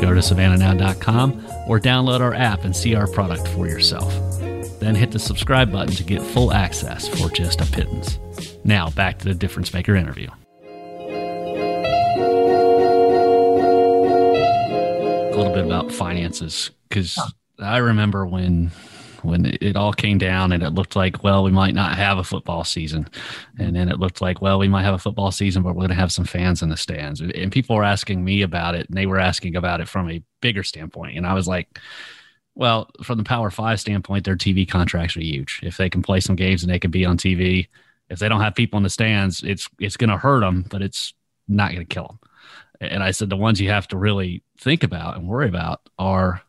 Go 0.00 0.12
to 0.14 0.20
savannahnow.com 0.20 1.46
or 1.66 1.80
download 1.80 2.20
our 2.20 2.34
app 2.34 2.64
and 2.64 2.76
see 2.76 2.94
our 2.94 3.06
product 3.06 3.48
for 3.48 3.66
yourself. 3.66 4.12
Then 4.78 4.94
hit 4.94 5.12
the 5.12 5.18
subscribe 5.18 5.72
button 5.72 5.94
to 5.94 6.04
get 6.04 6.22
full 6.22 6.52
access 6.52 7.08
for 7.08 7.30
just 7.30 7.60
a 7.60 7.66
pittance. 7.66 8.18
Now, 8.64 8.90
back 8.90 9.18
to 9.20 9.24
the 9.26 9.34
Difference 9.34 9.72
Maker 9.72 9.94
interview. 9.94 10.28
A 15.28 15.36
little 15.36 15.54
bit 15.54 15.64
about 15.64 15.90
finances 15.92 16.70
because 16.88 17.18
I 17.58 17.78
remember 17.78 18.26
when 18.26 18.70
when 19.22 19.46
it 19.60 19.76
all 19.76 19.92
came 19.92 20.18
down 20.18 20.52
and 20.52 20.62
it 20.62 20.70
looked 20.70 20.96
like, 20.96 21.22
well, 21.22 21.42
we 21.42 21.50
might 21.50 21.74
not 21.74 21.96
have 21.96 22.18
a 22.18 22.24
football 22.24 22.64
season. 22.64 23.08
And 23.58 23.76
then 23.76 23.88
it 23.88 23.98
looked 23.98 24.20
like, 24.20 24.40
well, 24.40 24.58
we 24.58 24.68
might 24.68 24.82
have 24.84 24.94
a 24.94 24.98
football 24.98 25.30
season, 25.30 25.62
but 25.62 25.70
we're 25.70 25.80
going 25.80 25.90
to 25.90 25.94
have 25.94 26.12
some 26.12 26.24
fans 26.24 26.62
in 26.62 26.68
the 26.68 26.76
stands. 26.76 27.20
And 27.20 27.52
people 27.52 27.76
were 27.76 27.84
asking 27.84 28.24
me 28.24 28.42
about 28.42 28.74
it 28.74 28.88
and 28.88 28.96
they 28.96 29.06
were 29.06 29.18
asking 29.18 29.56
about 29.56 29.80
it 29.80 29.88
from 29.88 30.10
a 30.10 30.22
bigger 30.40 30.62
standpoint. 30.62 31.16
And 31.16 31.26
I 31.26 31.34
was 31.34 31.48
like, 31.48 31.78
well, 32.54 32.90
from 33.02 33.18
the 33.18 33.24
Power 33.24 33.50
Five 33.50 33.80
standpoint, 33.80 34.24
their 34.24 34.36
TV 34.36 34.68
contracts 34.68 35.16
are 35.16 35.20
huge. 35.20 35.60
If 35.62 35.76
they 35.76 35.88
can 35.88 36.02
play 36.02 36.20
some 36.20 36.36
games 36.36 36.62
and 36.62 36.70
they 36.70 36.78
can 36.78 36.90
be 36.90 37.04
on 37.04 37.16
TV, 37.16 37.68
if 38.08 38.18
they 38.18 38.28
don't 38.28 38.40
have 38.40 38.54
people 38.54 38.76
in 38.76 38.82
the 38.82 38.90
stands, 38.90 39.42
it's 39.42 39.68
it's 39.78 39.96
going 39.96 40.10
to 40.10 40.16
hurt 40.16 40.40
them, 40.40 40.66
but 40.68 40.82
it's 40.82 41.14
not 41.48 41.72
going 41.72 41.86
to 41.86 41.94
kill 41.94 42.06
them. 42.08 42.18
And 42.80 43.02
I 43.02 43.12
said 43.12 43.30
the 43.30 43.36
ones 43.36 43.60
you 43.60 43.70
have 43.70 43.88
to 43.88 43.96
really 43.96 44.42
think 44.58 44.82
about 44.82 45.16
and 45.16 45.28
worry 45.28 45.48
about 45.48 45.80
are 45.98 46.42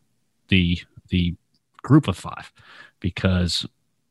the 0.48 0.78
the 1.08 1.36
group 1.82 2.08
of 2.08 2.16
five 2.16 2.52
because 3.00 3.66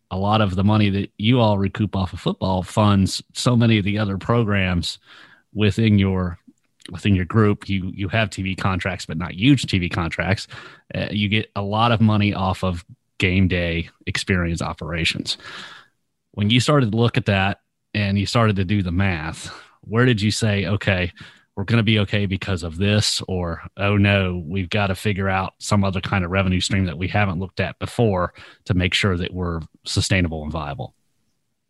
a 0.10 0.18
lot 0.18 0.42
of 0.42 0.56
the 0.56 0.64
money 0.64 0.90
that 0.90 1.12
you 1.18 1.40
all 1.40 1.58
recoup 1.58 1.96
off 1.96 2.14
of 2.14 2.20
football 2.20 2.64
funds 2.64 3.24
so 3.34 3.56
many 3.56 3.78
of 3.78 3.86
the 3.86 3.98
other 3.98 4.18
programs 4.18 5.00
within 5.54 5.98
your 5.98 6.38
within 6.92 7.16
your 7.16 7.26
group. 7.26 7.70
You 7.70 7.92
you 7.94 8.10
have 8.10 8.30
tv 8.30 8.58
contracts 8.58 9.06
but 9.06 9.18
not 9.18 9.34
huge 9.34 9.64
tv 9.64 9.92
contracts. 9.92 10.48
Uh, 10.94 11.08
you 11.12 11.30
get 11.30 11.50
a 11.56 11.62
lot 11.62 11.92
of 11.92 12.02
money 12.02 12.34
off 12.34 12.64
of 12.64 12.86
game 13.18 13.48
day 13.48 13.90
experience 14.06 14.62
operations. 14.62 15.38
When 16.32 16.50
you 16.50 16.60
started 16.60 16.92
to 16.92 16.98
look 16.98 17.18
at 17.18 17.26
that 17.26 17.62
and 17.94 18.18
you 18.18 18.26
started 18.26 18.56
to 18.58 18.66
do 18.66 18.82
the 18.82 18.92
math 18.92 19.54
where 19.82 20.06
did 20.06 20.22
you 20.22 20.32
say 20.32 20.66
okay 20.66 21.12
we're 21.62 21.66
going 21.66 21.78
to 21.78 21.84
be 21.84 22.00
okay 22.00 22.26
because 22.26 22.64
of 22.64 22.80
this, 22.80 23.22
or 23.28 23.62
oh 23.78 23.96
no, 23.96 24.44
we've 24.48 24.68
got 24.72 24.88
to 24.88 24.96
figure 24.96 25.30
out 25.30 25.54
some 25.60 25.84
other 25.84 26.02
kind 26.02 26.26
of 26.26 26.32
revenue 26.32 26.60
stream 26.60 26.86
that 26.86 26.98
we 26.98 27.08
haven't 27.08 27.40
looked 27.40 27.60
at 27.60 27.78
before 27.78 28.34
to 28.66 28.74
make 28.74 28.96
sure 28.96 29.16
that 29.16 29.32
we're 29.32 29.60
sustainable 29.86 30.42
and 30.42 30.52
viable? 30.52 30.96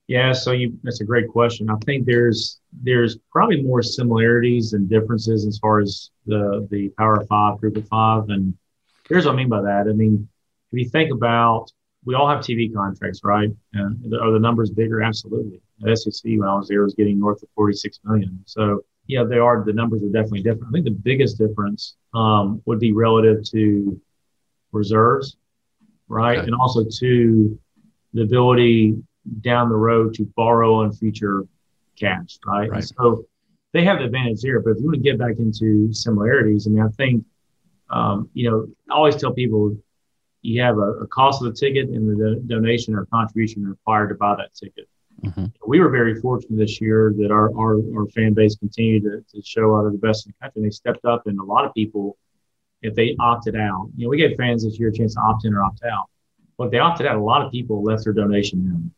Yeah, 0.07 0.31
so 0.31 0.53
you, 0.53 0.79
that's 0.81 1.01
a 1.01 1.03
great 1.03 1.27
question. 1.27 1.69
I 1.69 1.75
think 1.83 2.05
there's 2.05 2.61
there's 2.71 3.17
probably 3.33 3.61
more 3.63 3.81
similarities 3.81 4.71
and 4.71 4.87
differences 4.87 5.45
as 5.45 5.57
far 5.57 5.81
as 5.81 6.09
the 6.25 6.65
the 6.71 6.87
Power 6.97 7.25
Five, 7.25 7.57
Group 7.57 7.75
of 7.75 7.85
Five, 7.89 8.29
and 8.29 8.57
here's 9.09 9.25
what 9.25 9.33
I 9.33 9.35
mean 9.35 9.49
by 9.49 9.61
that. 9.61 9.87
I 9.89 9.91
mean, 9.91 10.25
if 10.71 10.79
you 10.79 10.87
think 10.87 11.11
about, 11.11 11.69
we 12.05 12.15
all 12.15 12.29
have 12.29 12.39
TV 12.39 12.73
contracts, 12.73 13.19
right? 13.25 13.49
And 13.73 14.13
are 14.13 14.31
the 14.31 14.39
numbers 14.39 14.69
bigger? 14.69 15.01
Absolutely. 15.01 15.59
The 15.81 15.97
SEC 15.97 16.23
when 16.23 16.47
I 16.47 16.55
was 16.55 16.69
there 16.69 16.81
was 16.81 16.95
getting 16.95 17.19
north 17.19 17.43
of 17.43 17.49
46 17.55 17.99
million. 18.05 18.41
So 18.45 18.85
yeah, 19.08 19.24
they 19.24 19.38
are. 19.38 19.64
The 19.64 19.74
numbers 19.74 20.04
are 20.04 20.10
definitely 20.10 20.43
different. 20.43 20.68
I 20.68 20.72
think 20.72 20.86
the 20.86 20.91
biggest 20.91 21.38
difference 21.38 21.95
um, 22.14 22.62
would 22.66 22.80
be 22.80 22.93
relative 22.93 23.43
to 23.52 23.99
reserves, 24.72 25.38
right, 26.08 26.38
okay. 26.38 26.47
and 26.47 26.56
also 26.56 26.84
to 26.99 27.60
the 28.14 28.22
ability 28.22 28.95
down 29.41 29.70
the 29.70 29.76
road 29.76 30.14
to 30.16 30.26
borrow 30.36 30.76
on 30.76 30.91
future 30.93 31.45
cash, 31.99 32.39
right? 32.45 32.70
right. 32.70 32.84
So 32.84 33.26
they 33.74 33.84
have 33.84 33.99
the 33.99 34.06
advantage 34.06 34.41
there. 34.41 34.60
But 34.60 34.72
if 34.72 34.78
you 34.80 34.86
want 34.86 34.95
to 34.95 35.02
get 35.02 35.18
back 35.18 35.38
into 35.39 35.93
similarities, 35.93 36.68
I 36.68 36.72
mean, 36.72 36.84
I 36.84 36.89
think 36.89 37.26
um, 37.91 38.30
you 38.34 38.49
know, 38.49 38.68
I 38.89 38.95
always 38.95 39.18
tell 39.18 39.34
people 39.34 39.76
you 40.41 40.62
have 40.62 40.78
a, 40.78 40.91
a 41.02 41.08
cost 41.08 41.43
of 41.43 41.54
the 41.54 41.60
ticket 41.60 41.89
and 41.89 42.10
the 42.10 42.36
do- 42.36 42.41
donation 42.47 42.95
or 42.95 43.06
contribution 43.08 43.68
required 43.68 44.10
to 44.10 44.16
buy 44.16 44.36
that 44.36 44.56
ticket. 44.56 44.88
Mm-hmm. 45.24 45.45
We 45.67 45.80
were 45.80 45.89
very 45.89 46.19
fortunate 46.19 46.57
this 46.57 46.82
year 46.82 47.13
that 47.17 47.32
our, 47.32 47.55
our, 47.55 47.80
our 47.95 48.07
fan 48.07 48.34
base 48.34 48.55
continued 48.55 49.03
to, 49.03 49.24
to, 49.34 49.45
show 49.45 49.76
out 49.76 49.86
of 49.86 49.91
the 49.91 49.99
best 49.99 50.26
in 50.26 50.32
the 50.32 50.43
country. 50.43 50.61
And 50.61 50.65
they 50.65 50.74
stepped 50.74 51.05
up, 51.05 51.28
and 51.28 51.39
a 51.39 51.43
lot 51.43 51.65
of 51.65 51.74
people, 51.74 52.17
if 52.82 52.95
they 52.95 53.15
opted 53.19 53.55
out, 53.55 53.89
you 53.95 54.05
know, 54.05 54.09
we 54.09 54.17
gave 54.17 54.36
fans 54.36 54.63
this 54.63 54.80
year 54.80 54.89
a 54.89 54.93
chance 54.93 55.13
to 55.13 55.22
opt 55.22 55.45
in 55.45 55.53
or 55.53 55.63
opt 55.63 55.84
out. 55.84 56.09
But 56.57 56.65
if 56.65 56.72
they 56.72 56.80
opted 56.80 57.05
out, 57.05 57.17
a 57.17 57.22
lot 57.22 57.45
of 57.45 57.51
people 57.51 57.84
left 57.84 58.03
their 58.03 58.13
donation 58.13 58.91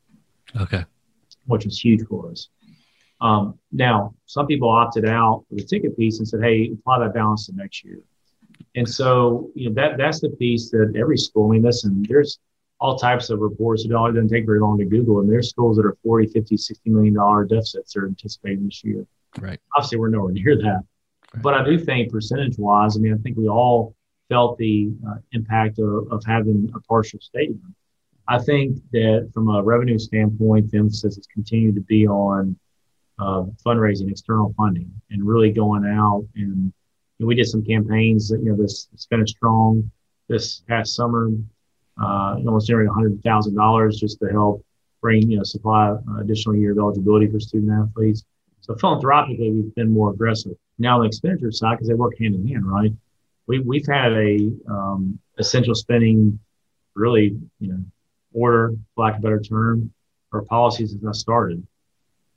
in. 0.55 0.61
Okay. 0.61 0.85
Which 1.45 1.65
was 1.65 1.79
huge 1.79 2.07
for 2.07 2.31
us. 2.31 2.49
Um, 3.19 3.57
now, 3.71 4.13
some 4.25 4.47
people 4.47 4.69
opted 4.69 5.05
out 5.05 5.45
for 5.49 5.55
the 5.55 5.63
ticket 5.63 5.97
piece 5.97 6.19
and 6.19 6.27
said, 6.27 6.41
hey, 6.41 6.71
apply 6.73 6.99
that 6.99 7.13
balance 7.13 7.47
to 7.47 7.55
next 7.55 7.83
year. 7.83 7.99
And 8.75 8.87
so, 8.87 9.49
you 9.55 9.69
know, 9.69 9.75
that 9.75 9.97
that's 9.97 10.21
the 10.21 10.29
piece 10.29 10.71
that 10.71 10.93
every 10.97 11.17
school, 11.17 11.49
I 11.49 11.53
mean, 11.53 11.63
listen, 11.63 12.05
there's 12.07 12.39
all 12.83 12.97
types 12.97 13.29
of 13.29 13.39
reports. 13.39 13.85
It 13.85 13.91
doesn't 13.91 14.27
take 14.27 14.45
very 14.45 14.59
long 14.59 14.77
to 14.77 14.83
Google, 14.83 15.21
and 15.21 15.31
there's 15.31 15.49
schools 15.49 15.77
that 15.77 15.85
are 15.85 15.95
40, 16.03 16.27
50, 16.27 16.57
60 16.57 16.89
million 16.89 17.13
dollar 17.13 17.45
deficits 17.45 17.93
they're 17.93 18.07
anticipating 18.07 18.65
this 18.65 18.83
year. 18.83 19.07
Right. 19.39 19.57
Obviously, 19.77 19.99
we're 19.99 20.09
nowhere 20.09 20.33
near 20.33 20.57
that. 20.57 20.81
Right. 21.33 21.41
But 21.41 21.53
I 21.53 21.63
do 21.63 21.79
think 21.79 22.11
percentage 22.11 22.57
wise, 22.57 22.97
I 22.97 22.99
mean, 22.99 23.13
I 23.13 23.17
think 23.23 23.37
we 23.37 23.47
all 23.47 23.95
felt 24.27 24.57
the 24.57 24.91
uh, 25.07 25.15
impact 25.31 25.79
of, 25.79 26.11
of 26.11 26.25
having 26.25 26.69
a 26.75 26.79
partial 26.81 27.21
stadium. 27.21 27.73
I 28.27 28.39
think 28.39 28.79
that 28.91 29.31
from 29.33 29.47
a 29.47 29.63
revenue 29.63 29.97
standpoint, 29.97 30.69
the 30.69 30.79
emphasis 30.79 31.15
has 31.15 31.25
continued 31.27 31.75
to 31.75 31.81
be 31.81 32.05
on 32.05 32.57
uh, 33.17 33.43
fundraising, 33.65 34.11
external 34.11 34.53
funding, 34.57 34.91
and 35.09 35.25
really 35.25 35.53
going 35.53 35.85
out 35.85 36.25
and 36.35 36.73
you 37.17 37.25
know, 37.25 37.27
we 37.27 37.35
did 37.35 37.47
some 37.47 37.63
campaigns. 37.63 38.27
That 38.27 38.41
you 38.43 38.51
know, 38.51 38.57
this, 38.57 38.85
this 38.91 39.05
finished 39.09 39.37
strong 39.37 39.89
this 40.27 40.63
past 40.67 40.95
summer 40.95 41.29
uh, 42.01 42.35
almost 42.45 42.67
generated 42.67 42.91
$100,000 42.91 43.97
just 43.97 44.19
to 44.19 44.27
help 44.27 44.65
bring, 45.01 45.29
you 45.29 45.37
know, 45.37 45.43
supply 45.43 45.89
uh, 45.89 46.19
additional 46.21 46.55
year 46.55 46.71
of 46.71 46.77
eligibility 46.77 47.27
for 47.27 47.39
student 47.39 47.71
athletes. 47.71 48.23
So 48.61 48.75
philanthropically, 48.75 49.51
we've 49.51 49.75
been 49.75 49.91
more 49.91 50.11
aggressive. 50.11 50.53
Now 50.79 50.95
on 50.95 51.01
the 51.01 51.07
expenditure 51.07 51.51
side, 51.51 51.73
because 51.73 51.87
they 51.87 51.93
work 51.93 52.17
hand 52.17 52.35
in 52.35 52.47
hand, 52.47 52.65
right? 52.65 52.91
We, 53.45 53.59
we've 53.59 53.85
had 53.85 54.13
a 54.13 54.51
um, 54.69 55.19
essential 55.37 55.75
spending 55.75 56.39
really, 56.95 57.37
you 57.59 57.67
know, 57.67 57.83
order, 58.33 58.73
for 58.95 59.05
lack 59.05 59.15
of 59.15 59.19
a 59.19 59.23
better 59.23 59.39
term, 59.41 59.91
or 60.31 60.43
policies 60.43 60.93
has 60.93 61.01
not 61.01 61.15
started. 61.15 61.65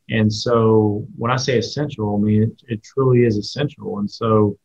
And 0.09 0.32
so 0.32 1.07
when 1.16 1.30
I 1.30 1.36
say 1.36 1.59
essential, 1.59 2.16
I 2.16 2.18
mean, 2.18 2.42
it, 2.42 2.62
it 2.68 2.82
truly 2.82 3.24
is 3.24 3.36
essential. 3.36 3.98
And 3.98 4.11
so 4.11 4.59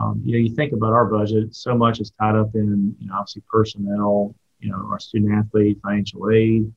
um, 0.00 0.20
you 0.24 0.32
know, 0.32 0.38
you 0.38 0.54
think 0.54 0.72
about 0.72 0.92
our 0.92 1.04
budget, 1.04 1.54
so 1.54 1.76
much 1.76 2.00
is 2.00 2.10
tied 2.20 2.34
up 2.34 2.54
in, 2.54 2.96
you 2.98 3.06
know, 3.06 3.14
obviously 3.14 3.42
personnel, 3.50 4.34
you 4.60 4.70
know, 4.70 4.88
our 4.90 4.98
student 4.98 5.32
athlete, 5.32 5.78
financial 5.82 6.30
aid, 6.30 6.72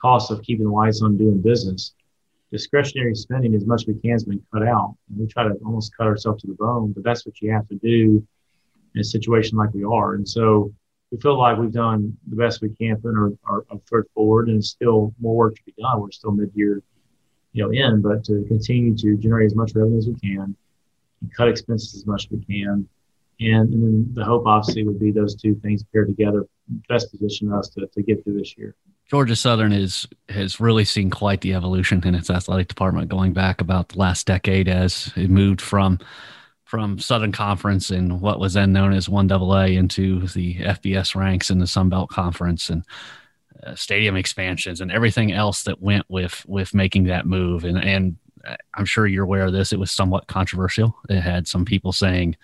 costs 0.00 0.30
of 0.30 0.42
keeping 0.42 0.66
the 0.66 0.70
lights 0.70 1.02
on 1.02 1.16
doing 1.16 1.40
business. 1.40 1.94
Discretionary 2.52 3.14
spending, 3.16 3.54
as 3.54 3.66
much 3.66 3.82
as 3.82 3.86
we 3.88 3.94
can, 3.94 4.12
has 4.12 4.24
been 4.24 4.42
cut 4.52 4.66
out. 4.66 4.94
And 5.08 5.18
we 5.18 5.26
try 5.26 5.44
to 5.44 5.54
almost 5.64 5.96
cut 5.96 6.06
ourselves 6.06 6.42
to 6.42 6.48
the 6.48 6.54
bone, 6.54 6.92
but 6.92 7.02
that's 7.02 7.26
what 7.26 7.40
you 7.40 7.50
have 7.50 7.66
to 7.68 7.74
do 7.76 8.24
in 8.94 9.00
a 9.00 9.04
situation 9.04 9.58
like 9.58 9.74
we 9.74 9.82
are. 9.82 10.14
And 10.14 10.28
so 10.28 10.72
we 11.10 11.18
feel 11.18 11.36
like 11.36 11.58
we've 11.58 11.72
done 11.72 12.16
the 12.28 12.36
best 12.36 12.62
we 12.62 12.68
can 12.68 12.96
putting 13.00 13.16
our, 13.16 13.32
our, 13.44 13.64
our 13.70 14.04
forward 14.14 14.48
and 14.48 14.64
still 14.64 15.12
more 15.20 15.34
work 15.34 15.56
to 15.56 15.62
be 15.64 15.74
done. 15.76 16.00
We're 16.00 16.12
still 16.12 16.30
mid-year, 16.30 16.82
you 17.52 17.64
know, 17.64 17.70
in, 17.72 18.00
but 18.00 18.22
to 18.26 18.44
continue 18.46 18.96
to 18.98 19.16
generate 19.16 19.46
as 19.46 19.56
much 19.56 19.72
revenue 19.74 19.98
as 19.98 20.06
we 20.06 20.14
can 20.14 20.54
cut 21.36 21.48
expenses 21.48 21.94
as 21.94 22.06
much 22.06 22.26
as 22.26 22.30
we 22.30 22.44
can. 22.44 22.88
And, 23.40 23.72
and 23.72 23.82
then 23.82 24.10
the 24.14 24.24
hope 24.24 24.46
obviously 24.46 24.84
would 24.84 25.00
be 25.00 25.10
those 25.10 25.34
two 25.34 25.54
things 25.56 25.82
paired 25.92 26.08
together 26.08 26.46
best 26.88 27.10
position 27.10 27.52
us 27.52 27.68
to, 27.70 27.86
to 27.86 28.02
get 28.02 28.22
through 28.24 28.38
this 28.38 28.56
year. 28.56 28.74
Georgia 29.10 29.36
Southern 29.36 29.72
is 29.72 30.06
has 30.28 30.60
really 30.60 30.84
seen 30.84 31.10
quite 31.10 31.42
the 31.42 31.54
evolution 31.54 32.06
in 32.06 32.14
its 32.14 32.30
athletic 32.30 32.68
department 32.68 33.08
going 33.08 33.32
back 33.32 33.60
about 33.60 33.90
the 33.90 33.98
last 33.98 34.26
decade 34.26 34.68
as 34.68 35.12
it 35.16 35.28
moved 35.28 35.60
from 35.60 35.98
from 36.64 36.98
Southern 36.98 37.32
Conference 37.32 37.90
and 37.90 38.20
what 38.20 38.40
was 38.40 38.54
then 38.54 38.72
known 38.72 38.92
as 38.92 39.08
one 39.08 39.30
AA 39.30 39.66
into 39.66 40.26
the 40.28 40.56
FBS 40.56 41.14
ranks 41.14 41.50
in 41.50 41.58
the 41.58 41.66
Sun 41.66 41.90
Belt 41.90 42.08
Conference 42.08 42.70
and 42.70 42.84
uh, 43.62 43.74
stadium 43.74 44.16
expansions 44.16 44.80
and 44.80 44.90
everything 44.90 45.32
else 45.32 45.64
that 45.64 45.82
went 45.82 46.06
with 46.08 46.44
with 46.48 46.74
making 46.74 47.04
that 47.04 47.26
move 47.26 47.64
and 47.64 47.78
and 47.78 48.16
I'm 48.74 48.84
sure 48.84 49.06
you're 49.06 49.24
aware 49.24 49.46
of 49.46 49.52
this. 49.52 49.72
It 49.72 49.78
was 49.78 49.90
somewhat 49.90 50.26
controversial. 50.26 50.96
It 51.08 51.20
had 51.20 51.48
some 51.48 51.64
people 51.64 51.92
saying 51.92 52.36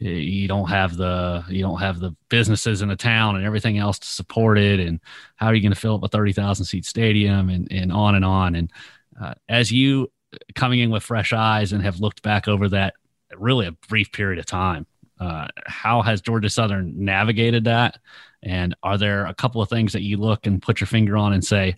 you 0.00 0.48
don't 0.48 0.68
have 0.68 0.96
the 0.96 1.44
you 1.48 1.62
don't 1.62 1.80
have 1.80 2.00
the 2.00 2.14
businesses 2.28 2.82
in 2.82 2.88
the 2.88 2.96
town 2.96 3.36
and 3.36 3.44
everything 3.44 3.78
else 3.78 3.98
to 3.98 4.08
support 4.08 4.58
it 4.58 4.80
and 4.80 5.00
how 5.36 5.46
are 5.46 5.54
you 5.54 5.60
going 5.60 5.72
to 5.72 5.78
fill 5.78 5.96
up 5.96 6.02
a 6.02 6.08
30,000 6.08 6.64
seat 6.64 6.86
stadium 6.86 7.50
and 7.50 7.70
and 7.70 7.92
on 7.92 8.14
and 8.14 8.24
on 8.24 8.54
and 8.54 8.72
uh, 9.20 9.34
as 9.48 9.70
you 9.70 10.10
coming 10.54 10.80
in 10.80 10.90
with 10.90 11.02
fresh 11.02 11.34
eyes 11.34 11.72
and 11.72 11.82
have 11.82 12.00
looked 12.00 12.22
back 12.22 12.48
over 12.48 12.70
that 12.70 12.94
really 13.36 13.66
a 13.66 13.72
brief 13.88 14.10
period 14.12 14.38
of 14.38 14.46
time 14.46 14.86
uh, 15.20 15.46
how 15.66 16.00
has 16.00 16.22
Georgia 16.22 16.48
Southern 16.48 17.04
navigated 17.04 17.64
that 17.64 17.98
and 18.42 18.74
are 18.82 18.96
there 18.96 19.26
a 19.26 19.34
couple 19.34 19.60
of 19.60 19.68
things 19.68 19.92
that 19.92 20.02
you 20.02 20.16
look 20.16 20.46
and 20.46 20.62
put 20.62 20.80
your 20.80 20.88
finger 20.88 21.18
on 21.18 21.34
and 21.34 21.44
say 21.44 21.76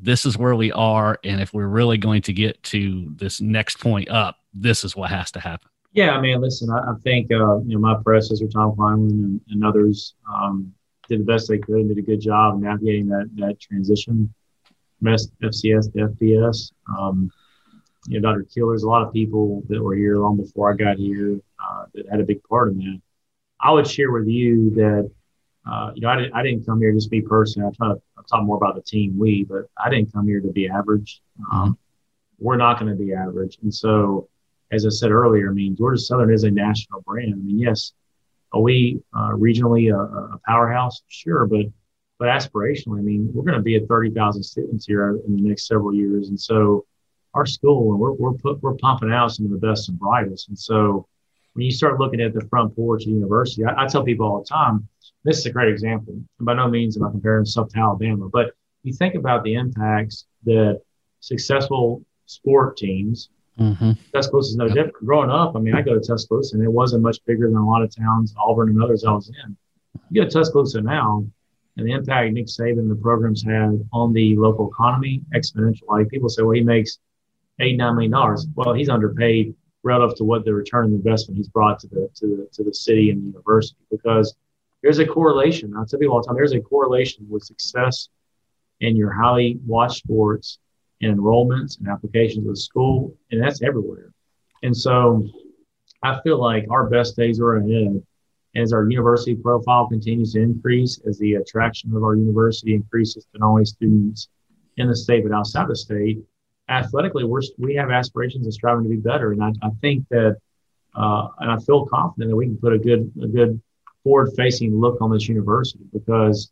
this 0.00 0.24
is 0.24 0.38
where 0.38 0.54
we 0.54 0.72
are 0.72 1.18
and 1.24 1.40
if 1.40 1.52
we're 1.52 1.66
really 1.66 1.98
going 1.98 2.22
to 2.22 2.32
get 2.32 2.62
to 2.62 3.12
this 3.16 3.40
next 3.40 3.78
point 3.78 4.08
up 4.08 4.38
this 4.54 4.84
is 4.84 4.96
what 4.96 5.10
has 5.10 5.30
to 5.30 5.40
happen 5.40 5.68
yeah, 5.92 6.12
I 6.12 6.20
mean, 6.20 6.40
listen, 6.40 6.70
I, 6.70 6.92
I 6.92 6.94
think 7.02 7.32
uh, 7.32 7.58
you 7.62 7.74
know 7.74 7.80
my 7.80 7.96
predecessor 8.02 8.46
Tom 8.46 8.76
Kleinlein 8.76 9.10
and, 9.10 9.40
and 9.50 9.64
others 9.64 10.14
um, 10.32 10.72
did 11.08 11.20
the 11.20 11.24
best 11.24 11.48
they 11.48 11.58
could 11.58 11.76
and 11.76 11.88
did 11.88 11.98
a 11.98 12.02
good 12.02 12.20
job 12.20 12.60
navigating 12.60 13.08
that 13.08 13.28
that 13.36 13.60
transition 13.60 14.32
from 14.98 15.16
FCS 15.42 15.92
to 15.92 16.08
FBS. 16.08 16.72
Um, 16.96 17.30
you 18.06 18.20
know, 18.20 18.30
Dr. 18.30 18.44
Keel, 18.44 18.68
there's 18.68 18.84
a 18.84 18.88
lot 18.88 19.02
of 19.02 19.12
people 19.12 19.62
that 19.68 19.82
were 19.82 19.94
here 19.94 20.18
long 20.18 20.36
before 20.36 20.72
I 20.72 20.76
got 20.76 20.96
here 20.96 21.40
uh, 21.62 21.84
that 21.94 22.08
had 22.08 22.20
a 22.20 22.24
big 22.24 22.42
part 22.44 22.70
in 22.70 22.78
that. 22.78 23.00
I 23.60 23.72
would 23.72 23.86
share 23.86 24.12
with 24.12 24.26
you 24.26 24.70
that 24.76 25.10
uh, 25.70 25.90
you 25.94 26.02
know 26.02 26.08
I 26.08 26.16
didn't 26.16 26.34
I 26.34 26.42
didn't 26.44 26.66
come 26.66 26.80
here 26.80 26.92
just 26.92 27.10
me 27.10 27.20
personally. 27.20 27.68
I 27.68 27.76
try 27.76 27.88
to 27.94 28.00
talk 28.28 28.44
more 28.44 28.56
about 28.56 28.74
the 28.74 28.82
team 28.82 29.18
we, 29.18 29.44
but 29.44 29.66
I 29.82 29.90
didn't 29.90 30.12
come 30.12 30.26
here 30.26 30.40
to 30.40 30.48
be 30.48 30.68
average. 30.68 31.22
Um, 31.52 31.78
we're 32.38 32.56
not 32.56 32.78
going 32.78 32.90
to 32.90 32.98
be 32.98 33.12
average, 33.12 33.58
and 33.62 33.72
so 33.72 34.28
as 34.72 34.86
I 34.86 34.88
said 34.88 35.10
earlier, 35.10 35.50
I 35.50 35.52
mean, 35.52 35.76
Georgia 35.76 36.00
Southern 36.00 36.32
is 36.32 36.44
a 36.44 36.50
national 36.50 37.00
brand. 37.02 37.34
I 37.34 37.36
mean, 37.36 37.58
yes, 37.58 37.92
are 38.52 38.60
we 38.60 39.00
uh, 39.14 39.30
regionally 39.30 39.92
a, 39.92 39.98
a, 40.34 40.40
powerhouse? 40.46 41.02
Sure, 41.08 41.46
but 41.46 41.66
but 42.18 42.28
aspirationally, 42.28 42.98
I 42.98 43.02
mean, 43.02 43.30
we're 43.32 43.44
going 43.44 43.56
to 43.56 43.62
be 43.62 43.76
at 43.76 43.88
30,000 43.88 44.42
students 44.42 44.86
here 44.86 45.18
in 45.26 45.36
the 45.36 45.42
next 45.42 45.66
several 45.66 45.94
years, 45.94 46.28
and 46.28 46.38
so 46.38 46.84
our 47.34 47.46
school 47.46 47.92
and 47.92 48.00
we're 48.00 48.12
we're 48.12 48.32
put, 48.32 48.62
we're 48.62 48.74
pumping 48.74 49.12
out 49.12 49.32
some 49.32 49.46
of 49.46 49.52
the 49.52 49.66
best 49.66 49.88
and 49.88 49.98
brightest, 49.98 50.48
and 50.48 50.58
so 50.58 51.06
when 51.54 51.64
you 51.64 51.70
start 51.70 51.98
looking 51.98 52.20
at 52.20 52.34
the 52.34 52.46
front 52.48 52.74
porch 52.74 53.02
of 53.02 53.08
the 53.08 53.14
university, 53.14 53.64
I, 53.64 53.84
I 53.84 53.86
tell 53.86 54.04
people 54.04 54.26
all 54.26 54.40
the 54.40 54.46
time, 54.46 54.88
this 55.24 55.38
is 55.38 55.46
a 55.46 55.50
great 55.50 55.68
example. 55.68 56.14
And 56.14 56.46
by 56.46 56.54
no 56.54 56.68
means 56.68 56.96
am 56.96 57.04
I 57.04 57.10
comparing 57.10 57.44
stuff 57.44 57.68
to 57.70 57.78
Alabama, 57.78 58.28
but 58.28 58.52
you 58.82 58.92
think 58.92 59.14
about 59.14 59.44
the 59.44 59.54
impacts 59.54 60.26
that 60.44 60.80
successful 61.20 62.02
sport 62.26 62.76
teams 62.76 63.30
Mm-hmm. 63.60 63.92
Tuscaloosa 64.14 64.50
is 64.50 64.56
no 64.56 64.66
yep. 64.66 64.74
different. 64.74 65.06
Growing 65.06 65.30
up, 65.30 65.54
I 65.54 65.58
mean, 65.58 65.74
I 65.74 65.82
go 65.82 65.94
to 65.94 66.00
Tuscaloosa 66.00 66.56
and 66.56 66.64
it 66.64 66.72
wasn't 66.72 67.02
much 67.02 67.18
bigger 67.26 67.46
than 67.46 67.56
a 67.56 67.66
lot 67.66 67.82
of 67.82 67.94
towns, 67.94 68.34
Auburn 68.42 68.70
and 68.70 68.82
others 68.82 69.04
I 69.04 69.12
was 69.12 69.28
in. 69.28 69.56
You 70.10 70.22
go 70.22 70.28
to 70.28 70.32
Tuscaloosa 70.32 70.80
now, 70.80 71.24
and 71.76 71.86
the 71.86 71.92
impact 71.92 72.32
Nick 72.32 72.46
Saban 72.46 72.78
and 72.78 72.90
the 72.90 72.96
programs 72.96 73.44
had 73.44 73.86
on 73.92 74.12
the 74.12 74.36
local 74.36 74.70
economy 74.70 75.22
exponential. 75.34 75.82
Like 75.88 76.08
people 76.08 76.28
say, 76.28 76.42
well, 76.42 76.52
he 76.52 76.62
makes 76.62 76.98
eight 77.60 77.76
nine 77.76 77.94
million 77.94 78.12
dollars. 78.12 78.46
Well, 78.54 78.72
he's 78.72 78.88
underpaid 78.88 79.54
relative 79.82 80.16
to 80.18 80.24
what 80.24 80.44
the 80.44 80.52
return 80.52 80.86
on 80.86 80.92
investment 80.92 81.36
he's 81.38 81.48
brought 81.48 81.78
to 81.80 81.88
the 81.88 82.08
to 82.14 82.26
the 82.26 82.48
to 82.52 82.62
the 82.62 82.74
city 82.74 83.10
and 83.10 83.22
the 83.22 83.26
university 83.26 83.78
because 83.90 84.36
there's 84.82 84.98
a 84.98 85.06
correlation. 85.06 85.74
I 85.76 85.84
tell 85.84 85.98
people 85.98 86.14
all 86.14 86.22
the 86.22 86.26
time, 86.26 86.36
there's 86.36 86.52
a 86.52 86.60
correlation 86.60 87.26
with 87.28 87.42
success 87.42 88.08
in 88.80 88.96
your 88.96 89.12
highly 89.12 89.58
watched 89.66 89.98
sports 89.98 90.58
and 91.02 91.16
enrollments 91.16 91.78
and 91.78 91.88
applications 91.88 92.46
of 92.46 92.54
the 92.54 92.60
school, 92.60 93.14
and 93.30 93.42
that's 93.42 93.62
everywhere. 93.62 94.12
And 94.62 94.76
so 94.76 95.26
I 96.02 96.20
feel 96.22 96.40
like 96.40 96.66
our 96.70 96.88
best 96.88 97.16
days 97.16 97.40
are 97.40 97.56
ahead 97.56 98.02
as 98.56 98.72
our 98.72 98.88
university 98.88 99.34
profile 99.34 99.86
continues 99.86 100.32
to 100.32 100.40
increase, 100.40 101.00
as 101.06 101.18
the 101.18 101.34
attraction 101.34 101.94
of 101.94 102.02
our 102.02 102.16
university 102.16 102.74
increases 102.74 103.26
to 103.32 103.38
not 103.38 103.50
only 103.50 103.64
students 103.64 104.28
in 104.76 104.88
the 104.88 104.96
state 104.96 105.24
but 105.24 105.34
outside 105.34 105.68
the 105.68 105.76
state. 105.76 106.18
Athletically, 106.70 107.24
we're, 107.24 107.42
we 107.58 107.74
have 107.74 107.90
aspirations 107.90 108.46
of 108.46 108.54
striving 108.54 108.84
to 108.84 108.88
be 108.88 108.96
better, 108.96 109.32
and 109.32 109.42
I, 109.42 109.52
I 109.60 109.70
think 109.80 110.06
that, 110.10 110.36
uh, 110.94 111.28
and 111.40 111.50
I 111.50 111.58
feel 111.58 111.84
confident 111.86 112.30
that 112.30 112.36
we 112.36 112.46
can 112.46 112.56
put 112.56 112.72
a 112.72 112.78
good 112.78 113.10
a 113.22 113.26
good 113.26 113.60
forward-facing 114.04 114.74
look 114.74 115.02
on 115.02 115.10
this 115.10 115.28
university 115.28 115.84
because 115.92 116.50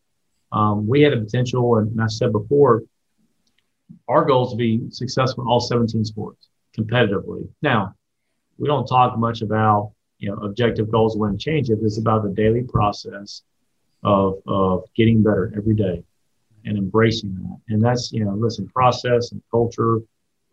um, 0.53 0.87
we 0.87 1.03
had 1.03 1.13
a 1.13 1.21
potential, 1.21 1.77
and 1.77 2.01
I 2.01 2.09
said 2.09 2.33
before, 2.33 2.83
our 4.09 4.25
goal 4.25 4.47
is 4.47 4.51
to 4.53 4.57
be 4.57 4.91
successful 4.91 5.45
in 5.45 5.49
all 5.49 5.61
17 5.61 6.05
sports 6.05 6.49
competitively. 6.77 7.49
Now, 7.63 7.95
we 8.59 8.67
don't 8.67 8.87
talk 8.87 9.17
much 9.17 9.41
about 9.43 9.93
you 10.19 10.31
know 10.31 10.37
objective 10.39 10.91
goals 10.91 11.17
when 11.17 11.39
change 11.39 11.71
it. 11.71 11.79
It's 11.81 11.99
about 11.99 12.25
the 12.25 12.31
daily 12.31 12.65
process 12.65 13.43
of 14.03 14.43
of 14.49 14.83
getting 14.97 15.23
better 15.23 15.53
every 15.57 15.75
day 15.75 16.03
and 16.65 16.79
embracing 16.79 17.35
that. 17.35 17.75
And 17.75 17.83
that's 17.83 18.13
you 18.13 18.25
know 18.25 18.33
listen, 18.33 18.69
process 18.69 19.33
and 19.33 19.43
culture 19.51 20.01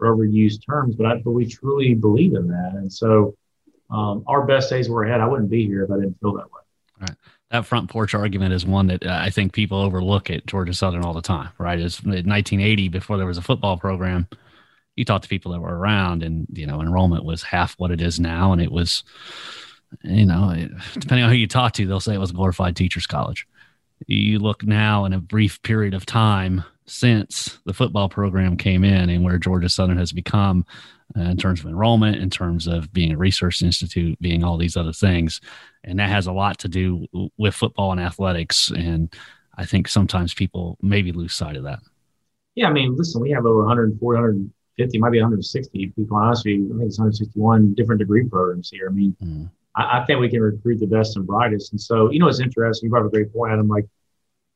are 0.02 0.08
overused 0.08 0.66
terms, 0.66 0.96
but 0.96 1.06
I 1.06 1.16
but 1.18 1.32
we 1.32 1.46
truly 1.48 1.94
believe 1.94 2.36
in 2.36 2.48
that. 2.48 2.74
And 2.76 2.92
so 2.92 3.36
um, 3.90 4.24
our 4.28 4.46
best 4.46 4.70
days 4.70 4.90
were 4.90 5.04
ahead. 5.04 5.22
I 5.22 5.28
wouldn't 5.28 5.50
be 5.50 5.66
here 5.66 5.84
if 5.84 5.92
I 5.92 5.96
didn't 5.96 6.20
feel 6.20 6.34
that 6.34 6.46
way. 6.52 6.62
Right 7.02 7.16
that 7.52 7.66
front 7.66 7.90
porch 7.90 8.14
argument 8.14 8.54
is 8.54 8.66
one 8.66 8.88
that 8.88 9.06
uh, 9.06 9.20
I 9.22 9.30
think 9.30 9.54
people 9.54 9.80
overlook 9.80 10.30
at 10.30 10.46
Georgia 10.46 10.74
Southern 10.74 11.04
all 11.04 11.14
the 11.14 11.22
time, 11.22 11.50
right? 11.58 11.80
Is 11.80 12.04
1980 12.04 12.90
before 12.90 13.18
there 13.18 13.28
was 13.28 13.38
a 13.38 13.42
football 13.42 13.78
program. 13.78 14.28
You 14.96 15.06
talked 15.06 15.24
to 15.24 15.30
people 15.30 15.52
that 15.52 15.60
were 15.60 15.78
around, 15.78 16.24
and 16.24 16.48
you 16.54 16.66
know, 16.66 16.82
enrollment 16.82 17.24
was 17.24 17.44
half 17.44 17.76
what 17.78 17.92
it 17.92 18.02
is 18.02 18.20
now, 18.20 18.54
and 18.54 18.62
it 18.62 18.72
was, 18.72 19.04
you 20.04 20.26
know, 20.26 20.54
depending 20.94 21.24
on 21.24 21.30
who 21.30 21.36
you 21.36 21.48
talk 21.48 21.74
to, 21.74 21.86
they'll 21.86 22.00
say 22.00 22.16
it 22.16 22.20
was 22.20 22.32
a 22.32 22.34
glorified 22.36 22.76
teachers' 22.76 23.08
college. 23.08 23.48
You 24.08 24.40
look 24.40 24.64
now 24.64 25.06
in 25.06 25.14
a 25.14 25.20
brief 25.20 25.62
period 25.64 25.94
of 25.94 26.06
time 26.06 26.64
since 26.86 27.58
the 27.66 27.74
football 27.74 28.10
program 28.10 28.58
came 28.58 28.84
in, 28.84 29.10
and 29.10 29.24
where 29.24 29.38
Georgia 29.40 29.70
Southern 29.70 29.98
has 29.98 30.12
become 30.12 30.66
uh, 31.18 31.22
in 31.22 31.38
terms 31.38 31.60
of 31.60 31.66
enrollment, 31.66 32.18
in 32.18 32.30
terms 32.30 32.68
of 32.68 32.92
being 32.94 33.14
a 33.14 33.18
research 33.18 33.62
institute, 33.62 34.20
being 34.20 34.44
all 34.44 34.58
these 34.58 34.78
other 34.78 34.94
things 34.94 35.42
and 35.86 36.00
that 36.00 36.10
has 36.10 36.28
a 36.28 36.32
lot 36.32 36.58
to 36.60 36.68
do 36.68 37.06
with 37.38 37.56
football 37.56 37.92
and 37.92 38.02
athletics. 38.02 38.72
And 38.72 39.14
I 39.56 39.66
think 39.66 39.88
sometimes 39.88 40.34
people 40.34 40.78
maybe 40.82 41.12
lose 41.12 41.34
sight 41.34 41.56
of 41.56 41.64
that. 41.64 41.80
Yeah, 42.56 42.68
I 42.68 42.74
mean, 42.74 42.96
listen, 42.96 43.22
we 43.22 43.32
have 43.32 43.46
over 43.46 43.60
140, 43.60 44.18
150, 44.18 44.98
might 44.98 45.12
be 45.12 45.20
160 45.20 45.94
people. 45.96 46.18
Honestly, 46.18 46.54
I 46.54 46.78
think 46.78 46.82
it's 46.82 47.00
161 47.00 47.76
different 47.76 48.00
degree 48.00 48.28
programs 48.28 48.70
here. 48.70 48.88
I 48.90 48.94
mean, 48.94 49.16
mm. 49.24 49.50
I, 49.76 50.00
I, 50.00 50.06
think 50.06 50.20
we 50.20 50.30
can 50.30 50.42
recruit 50.42 50.80
the 50.80 50.88
best 50.88 51.16
and 51.16 51.28
brightest. 51.28 51.72
And 51.72 51.82
so, 51.82 52.12
you 52.12 52.20
know, 52.20 52.28
it's 52.28 52.40
interesting. 52.40 52.88
You 52.88 52.92
brought 52.92 53.02
up 53.02 53.08
a 53.08 53.12
great 53.12 53.34
point. 53.34 53.54
I'm 53.54 53.68
like, 53.68 53.86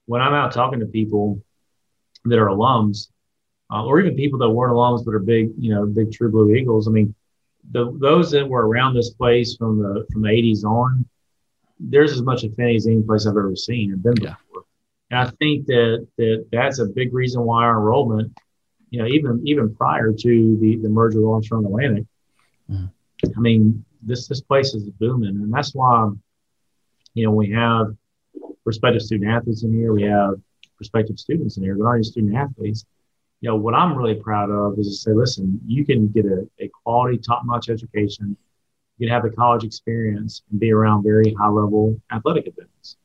when 0.05 0.21
I'm 0.21 0.33
out 0.33 0.53
talking 0.53 0.79
to 0.79 0.85
people 0.85 1.43
that 2.25 2.39
are 2.39 2.47
alums, 2.47 3.09
uh, 3.71 3.85
or 3.85 3.99
even 3.99 4.15
people 4.15 4.39
that 4.39 4.49
weren't 4.49 4.73
alums 4.73 5.05
but 5.05 5.13
are 5.13 5.19
big, 5.19 5.51
you 5.57 5.73
know, 5.73 5.85
big 5.85 6.11
True 6.11 6.31
Blue 6.31 6.55
Eagles. 6.55 6.87
I 6.87 6.91
mean, 6.91 7.13
the, 7.71 7.95
those 7.99 8.31
that 8.31 8.47
were 8.47 8.67
around 8.67 8.95
this 8.95 9.11
place 9.11 9.55
from 9.55 9.77
the 9.77 10.05
from 10.11 10.23
the 10.23 10.29
80s 10.29 10.63
on, 10.63 11.05
there's 11.79 12.13
as 12.13 12.21
much 12.21 12.43
affinity 12.43 12.75
as 12.75 12.87
any 12.87 13.03
place 13.03 13.27
I've 13.27 13.37
ever 13.37 13.55
seen 13.55 13.93
and 13.93 14.01
been 14.01 14.15
yeah. 14.21 14.35
before. 14.47 14.63
And 15.11 15.19
I 15.19 15.29
think 15.39 15.65
that, 15.67 16.07
that 16.17 16.45
that's 16.51 16.79
a 16.79 16.85
big 16.85 17.13
reason 17.13 17.43
why 17.43 17.63
our 17.63 17.77
enrollment, 17.77 18.35
you 18.89 18.99
know, 18.99 19.07
even 19.07 19.41
even 19.45 19.75
prior 19.75 20.11
to 20.11 20.57
the, 20.59 20.77
the 20.77 20.89
merger 20.89 21.21
with 21.21 21.29
Armstrong 21.29 21.65
Atlantic, 21.65 22.05
mm-hmm. 22.69 22.85
I 23.37 23.39
mean, 23.39 23.85
this 24.01 24.27
this 24.27 24.41
place 24.41 24.73
is 24.73 24.89
booming, 24.89 25.29
and 25.29 25.53
that's 25.53 25.73
why, 25.73 26.09
you 27.13 27.25
know, 27.25 27.31
we 27.31 27.51
have 27.51 27.95
prospective 28.63 29.01
student 29.01 29.29
athletes 29.29 29.63
in 29.63 29.73
here, 29.73 29.93
we 29.93 30.03
have 30.03 30.35
prospective 30.77 31.19
students 31.19 31.57
in 31.57 31.63
here, 31.63 31.75
but 31.75 31.85
aren't 31.85 32.05
student 32.05 32.35
athletes. 32.35 32.85
You 33.41 33.49
know, 33.49 33.55
what 33.55 33.73
I'm 33.73 33.95
really 33.95 34.15
proud 34.15 34.49
of 34.49 34.77
is 34.77 34.87
to 34.87 34.93
say, 34.93 35.11
listen, 35.13 35.59
you 35.65 35.85
can 35.85 36.09
get 36.09 36.25
a, 36.25 36.47
a 36.59 36.69
quality, 36.83 37.17
top 37.17 37.43
notch 37.45 37.69
education 37.69 38.35
you 38.99 39.07
can 39.07 39.13
have 39.13 39.25
a 39.25 39.29
college 39.33 39.63
experience 39.63 40.43
and 40.51 40.59
be 40.59 40.71
around 40.71 41.03
very 41.03 41.33
high 41.33 41.47
level 41.47 41.99
athletic 42.11 42.47
events. 42.47 42.97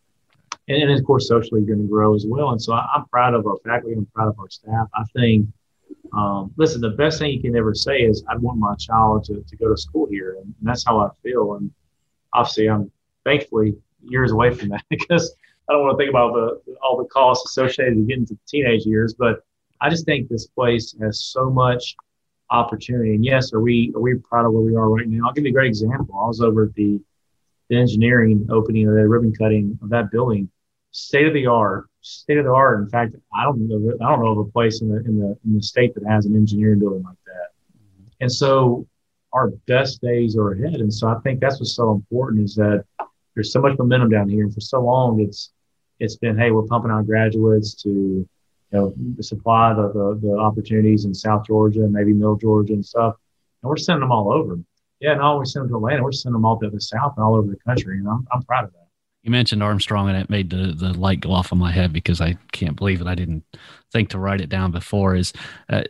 And, 0.68 0.82
and 0.82 0.90
of 0.90 1.04
course, 1.04 1.28
socially, 1.28 1.60
you're 1.60 1.76
going 1.76 1.86
to 1.86 1.90
grow 1.90 2.14
as 2.14 2.26
well. 2.28 2.50
And 2.50 2.60
so 2.60 2.72
I, 2.72 2.86
am 2.96 3.06
proud 3.06 3.34
of 3.34 3.46
our 3.46 3.56
faculty. 3.64 3.94
I'm 3.96 4.06
proud 4.06 4.28
of 4.28 4.38
our 4.38 4.50
staff. 4.50 4.88
I 4.94 5.04
think, 5.16 5.46
um, 6.16 6.52
listen, 6.56 6.80
the 6.80 6.90
best 6.90 7.18
thing 7.18 7.32
you 7.32 7.40
can 7.40 7.56
ever 7.56 7.74
say 7.74 8.00
is, 8.00 8.24
I 8.28 8.36
want 8.36 8.58
my 8.58 8.74
child 8.76 9.24
to, 9.24 9.44
to 9.46 9.56
go 9.56 9.68
to 9.68 9.76
school 9.76 10.06
here. 10.10 10.36
And, 10.40 10.46
and 10.46 10.54
that's 10.62 10.84
how 10.84 11.00
I 11.00 11.08
feel. 11.22 11.54
And 11.54 11.70
obviously, 12.32 12.68
I'm 12.68 12.90
thankfully 13.24 13.76
years 14.02 14.32
away 14.32 14.54
from 14.54 14.68
that 14.70 14.84
because 14.90 15.34
I 15.68 15.72
don't 15.72 15.82
want 15.82 15.98
to 15.98 16.04
think 16.04 16.10
about 16.10 16.34
the 16.34 16.76
all 16.82 16.96
the 16.96 17.08
costs 17.08 17.50
associated 17.50 17.96
with 17.96 18.08
getting 18.08 18.26
to 18.26 18.38
teenage 18.46 18.84
years. 18.84 19.14
But 19.14 19.44
I 19.80 19.90
just 19.90 20.04
think 20.04 20.28
this 20.28 20.46
place 20.46 20.94
has 21.00 21.24
so 21.24 21.50
much 21.50 21.96
opportunity. 22.50 23.14
And 23.14 23.24
yes, 23.24 23.52
are 23.52 23.60
we 23.60 23.92
are 23.96 24.00
we 24.00 24.14
proud 24.14 24.46
of 24.46 24.52
where 24.52 24.62
we 24.62 24.76
are 24.76 24.88
right 24.88 25.08
now? 25.08 25.26
I'll 25.26 25.32
give 25.32 25.44
you 25.44 25.50
a 25.50 25.54
great 25.54 25.68
example. 25.68 26.18
I 26.22 26.26
was 26.26 26.40
over 26.40 26.64
at 26.64 26.74
the, 26.74 27.00
the 27.68 27.76
engineering 27.76 28.46
opening 28.50 28.88
of 28.88 28.94
the 28.94 29.08
ribbon 29.08 29.34
cutting 29.34 29.78
of 29.82 29.88
that 29.90 30.10
building, 30.10 30.50
state 30.92 31.26
of 31.26 31.34
the 31.34 31.46
art, 31.46 31.88
state 32.04 32.38
of 32.38 32.44
the 32.44 32.52
art. 32.52 32.80
In 32.80 32.88
fact, 32.88 33.16
I 33.34 33.44
don't 33.44 33.66
know 33.66 33.92
I 34.00 34.10
don't 34.10 34.22
know 34.22 34.32
of 34.32 34.38
a 34.38 34.50
place 34.50 34.80
in 34.82 34.88
the 34.88 34.98
in 34.98 35.18
the 35.18 35.36
in 35.44 35.56
the 35.56 35.62
state 35.62 35.94
that 35.94 36.04
has 36.06 36.26
an 36.26 36.36
engineering 36.36 36.78
building 36.78 37.02
like 37.02 37.16
that. 37.26 37.48
And 38.20 38.30
so 38.30 38.86
our 39.32 39.48
best 39.66 40.00
days 40.00 40.36
are 40.36 40.52
ahead. 40.52 40.80
And 40.80 40.92
so 40.92 41.08
I 41.08 41.18
think 41.24 41.40
that's 41.40 41.58
what's 41.60 41.74
so 41.74 41.92
important 41.92 42.44
is 42.44 42.54
that 42.54 42.84
there's 43.34 43.52
so 43.52 43.60
much 43.60 43.76
momentum 43.78 44.10
down 44.10 44.28
here. 44.28 44.44
And 44.44 44.54
for 44.54 44.60
so 44.60 44.80
long, 44.80 45.20
it's 45.20 45.52
it's 45.98 46.16
been, 46.16 46.36
hey, 46.36 46.50
we're 46.50 46.62
pumping 46.62 46.90
out 46.90 47.06
graduates 47.06 47.74
to, 47.82 47.88
you 47.88 48.28
know, 48.72 48.94
supply 49.20 49.72
the, 49.74 49.92
the, 49.92 50.20
the 50.22 50.36
opportunities 50.36 51.04
in 51.04 51.14
South 51.14 51.46
Georgia 51.46 51.84
and 51.84 51.92
maybe 51.92 52.12
Middle 52.12 52.36
Georgia 52.36 52.72
and 52.72 52.84
stuff. 52.84 53.14
And 53.62 53.70
we're 53.70 53.76
sending 53.76 54.00
them 54.00 54.12
all 54.12 54.32
over. 54.32 54.58
Yeah, 55.00 55.14
not 55.14 55.24
always 55.24 55.52
send 55.52 55.64
them 55.64 55.70
to 55.70 55.76
Atlanta. 55.76 56.02
We're 56.02 56.12
sending 56.12 56.34
them 56.34 56.44
all 56.44 56.58
to 56.60 56.70
the 56.70 56.80
South 56.80 57.14
and 57.16 57.24
all 57.24 57.34
over 57.34 57.48
the 57.48 57.58
country. 57.66 57.98
And 57.98 58.08
I'm, 58.08 58.26
I'm 58.32 58.42
proud 58.42 58.64
of 58.64 58.72
that. 58.72 58.83
You 59.24 59.30
mentioned 59.30 59.62
Armstrong, 59.62 60.10
and 60.10 60.18
it 60.18 60.28
made 60.28 60.50
the, 60.50 60.74
the 60.76 60.92
light 60.92 61.20
go 61.20 61.32
off 61.32 61.50
on 61.50 61.58
my 61.58 61.72
head 61.72 61.94
because 61.94 62.20
I 62.20 62.36
can't 62.52 62.76
believe 62.76 62.98
that 62.98 63.08
I 63.08 63.14
didn't 63.14 63.42
think 63.90 64.10
to 64.10 64.18
write 64.18 64.42
it 64.42 64.50
down 64.50 64.70
before. 64.70 65.16
Is 65.16 65.32
uh, 65.70 65.82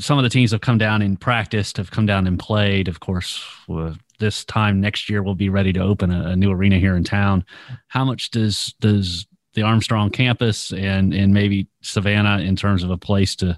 some 0.00 0.18
of 0.18 0.24
the 0.24 0.28
teams 0.28 0.50
have 0.50 0.60
come 0.60 0.76
down 0.76 1.00
and 1.00 1.18
practiced, 1.18 1.76
have 1.76 1.92
come 1.92 2.04
down 2.04 2.26
and 2.26 2.36
played. 2.36 2.88
Of 2.88 2.98
course, 2.98 3.44
uh, 3.68 3.94
this 4.18 4.44
time 4.44 4.80
next 4.80 5.08
year 5.08 5.22
we'll 5.22 5.36
be 5.36 5.48
ready 5.48 5.72
to 5.72 5.80
open 5.80 6.10
a, 6.10 6.30
a, 6.30 6.36
new 6.36 6.50
arena 6.50 6.78
here 6.78 6.96
in 6.96 7.04
town. 7.04 7.44
How 7.86 8.04
much 8.04 8.30
does 8.30 8.74
does 8.80 9.24
the 9.54 9.62
Armstrong 9.62 10.10
campus 10.10 10.72
and 10.72 11.14
and 11.14 11.32
maybe 11.32 11.68
Savannah 11.82 12.38
in 12.42 12.56
terms 12.56 12.82
of 12.82 12.90
a 12.90 12.98
place 12.98 13.36
to 13.36 13.56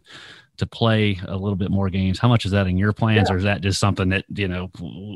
to 0.58 0.66
play 0.66 1.18
a 1.26 1.38
little 1.38 1.56
bit 1.56 1.70
more 1.70 1.88
games? 1.88 2.18
How 2.18 2.28
much 2.28 2.44
is 2.44 2.52
that 2.52 2.66
in 2.66 2.76
your 2.76 2.92
plans, 2.92 3.28
yeah. 3.30 3.34
or 3.34 3.38
is 3.38 3.44
that 3.44 3.62
just 3.62 3.80
something 3.80 4.10
that 4.10 4.26
you 4.28 4.46
know 4.46 4.70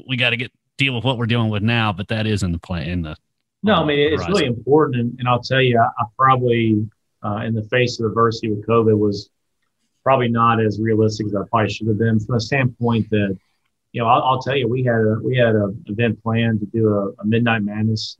we 0.08 0.16
got 0.16 0.30
to 0.30 0.38
get 0.38 0.52
deal 0.78 0.94
with 0.94 1.04
what 1.04 1.18
we're 1.18 1.26
dealing 1.26 1.50
with 1.50 1.62
now? 1.62 1.92
But 1.92 2.08
that 2.08 2.26
is 2.26 2.42
in 2.42 2.52
the 2.52 2.58
plan 2.58 2.88
in 2.88 3.02
the 3.02 3.16
no, 3.66 3.74
I 3.74 3.84
mean 3.84 3.98
it's 4.12 4.28
really 4.28 4.46
important, 4.46 5.00
and, 5.00 5.18
and 5.18 5.28
I'll 5.28 5.42
tell 5.42 5.60
you, 5.60 5.78
I, 5.78 5.86
I 6.00 6.04
probably, 6.16 6.88
uh, 7.24 7.38
in 7.44 7.52
the 7.52 7.64
face 7.64 7.98
of 7.98 8.06
adversity 8.06 8.48
with 8.48 8.64
COVID, 8.66 8.96
was 8.96 9.28
probably 10.04 10.28
not 10.28 10.60
as 10.60 10.78
realistic 10.80 11.26
as 11.26 11.34
I 11.34 11.42
probably 11.50 11.70
should 11.70 11.88
have 11.88 11.98
been 11.98 12.20
from 12.20 12.36
the 12.36 12.40
standpoint 12.40 13.10
that, 13.10 13.36
you 13.90 14.00
know, 14.00 14.06
I'll, 14.06 14.22
I'll 14.22 14.40
tell 14.40 14.56
you, 14.56 14.68
we 14.68 14.84
had 14.84 15.00
a 15.00 15.18
we 15.20 15.36
had 15.36 15.56
an 15.56 15.84
event 15.86 16.22
planned 16.22 16.60
to 16.60 16.66
do 16.66 16.88
a, 16.88 17.08
a 17.20 17.26
Midnight 17.26 17.64
Madness 17.64 18.18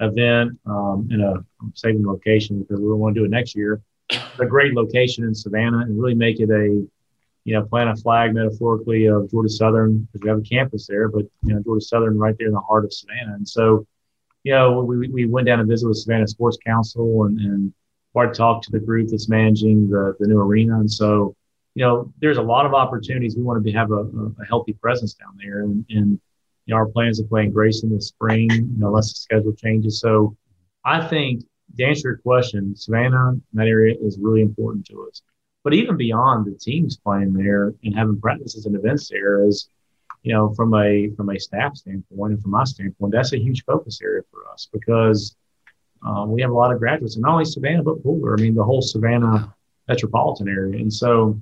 event 0.00 0.58
um, 0.66 1.08
in 1.12 1.20
a 1.20 1.34
I'm 1.34 1.72
saving 1.76 2.04
location 2.04 2.60
because 2.60 2.80
we 2.80 2.92
want 2.92 3.14
to 3.14 3.20
do 3.20 3.24
it 3.24 3.30
next 3.30 3.54
year. 3.54 3.80
a 4.40 4.46
great 4.46 4.74
location 4.74 5.22
in 5.22 5.34
Savannah 5.34 5.78
and 5.78 5.96
really 6.00 6.16
make 6.16 6.40
it 6.40 6.50
a, 6.50 6.84
you 7.44 7.54
know, 7.54 7.62
plant 7.62 7.90
a 7.90 7.94
flag 8.02 8.34
metaphorically 8.34 9.06
of 9.06 9.30
Georgia 9.30 9.50
Southern 9.50 10.08
because 10.12 10.24
we 10.24 10.28
have 10.30 10.38
a 10.38 10.42
campus 10.42 10.88
there, 10.88 11.08
but 11.08 11.26
you 11.44 11.54
know, 11.54 11.62
Georgia 11.62 11.84
Southern 11.84 12.18
right 12.18 12.34
there 12.38 12.48
in 12.48 12.54
the 12.54 12.60
heart 12.60 12.84
of 12.84 12.92
Savannah, 12.92 13.34
and 13.34 13.48
so 13.48 13.86
you 14.44 14.52
know, 14.52 14.82
we, 14.82 15.08
we 15.08 15.26
went 15.26 15.46
down 15.46 15.60
and 15.60 15.68
visited 15.68 15.88
with 15.88 15.98
Savannah 15.98 16.26
Sports 16.26 16.58
Council 16.64 17.24
and, 17.24 17.38
and 17.38 17.72
Bart 18.14 18.34
talked 18.34 18.64
to 18.64 18.72
the 18.72 18.80
group 18.80 19.08
that's 19.10 19.28
managing 19.28 19.88
the, 19.88 20.16
the 20.18 20.26
new 20.26 20.38
arena. 20.38 20.80
And 20.80 20.90
so, 20.90 21.36
you 21.74 21.84
know, 21.84 22.12
there's 22.20 22.38
a 22.38 22.42
lot 22.42 22.66
of 22.66 22.74
opportunities. 22.74 23.36
We 23.36 23.42
want 23.42 23.64
to 23.64 23.72
have 23.72 23.90
a, 23.90 24.00
a, 24.00 24.44
healthy 24.48 24.72
presence 24.72 25.14
down 25.14 25.38
there. 25.42 25.60
And, 25.60 25.84
and 25.90 26.20
you 26.66 26.74
know, 26.74 26.76
our 26.76 26.86
plans 26.86 27.20
of 27.20 27.28
playing 27.28 27.52
Grayson 27.52 27.94
this 27.94 28.08
spring, 28.08 28.50
you 28.50 28.78
know, 28.78 28.88
unless 28.88 29.12
the 29.12 29.20
schedule 29.20 29.52
changes. 29.52 30.00
So 30.00 30.36
I 30.84 31.06
think 31.06 31.44
to 31.76 31.84
answer 31.84 32.08
your 32.08 32.18
question, 32.18 32.74
Savannah, 32.74 33.34
that 33.52 33.68
area 33.68 33.94
is 34.00 34.18
really 34.20 34.40
important 34.40 34.86
to 34.86 35.06
us. 35.08 35.22
But 35.62 35.74
even 35.74 35.96
beyond 35.96 36.46
the 36.46 36.58
teams 36.58 36.96
playing 36.96 37.34
there 37.34 37.74
and 37.84 37.94
having 37.94 38.20
practices 38.20 38.66
and 38.66 38.74
events 38.74 39.08
there 39.08 39.46
is– 39.46 39.68
you 40.22 40.32
know, 40.32 40.52
from 40.54 40.74
a 40.74 41.10
from 41.16 41.30
a 41.30 41.38
staff 41.38 41.76
standpoint 41.76 42.34
and 42.34 42.42
from 42.42 42.50
my 42.50 42.64
standpoint, 42.64 43.12
that's 43.12 43.32
a 43.32 43.38
huge 43.38 43.64
focus 43.64 44.00
area 44.02 44.22
for 44.30 44.48
us 44.52 44.68
because 44.72 45.36
um, 46.06 46.30
we 46.30 46.40
have 46.40 46.50
a 46.50 46.54
lot 46.54 46.72
of 46.72 46.78
graduates, 46.78 47.16
and 47.16 47.22
not 47.22 47.32
only 47.32 47.44
Savannah 47.44 47.82
but 47.82 48.02
Pooler. 48.02 48.38
I 48.38 48.42
mean, 48.42 48.54
the 48.54 48.64
whole 48.64 48.82
Savannah 48.82 49.54
metropolitan 49.88 50.48
area. 50.48 50.80
And 50.80 50.92
so, 50.92 51.40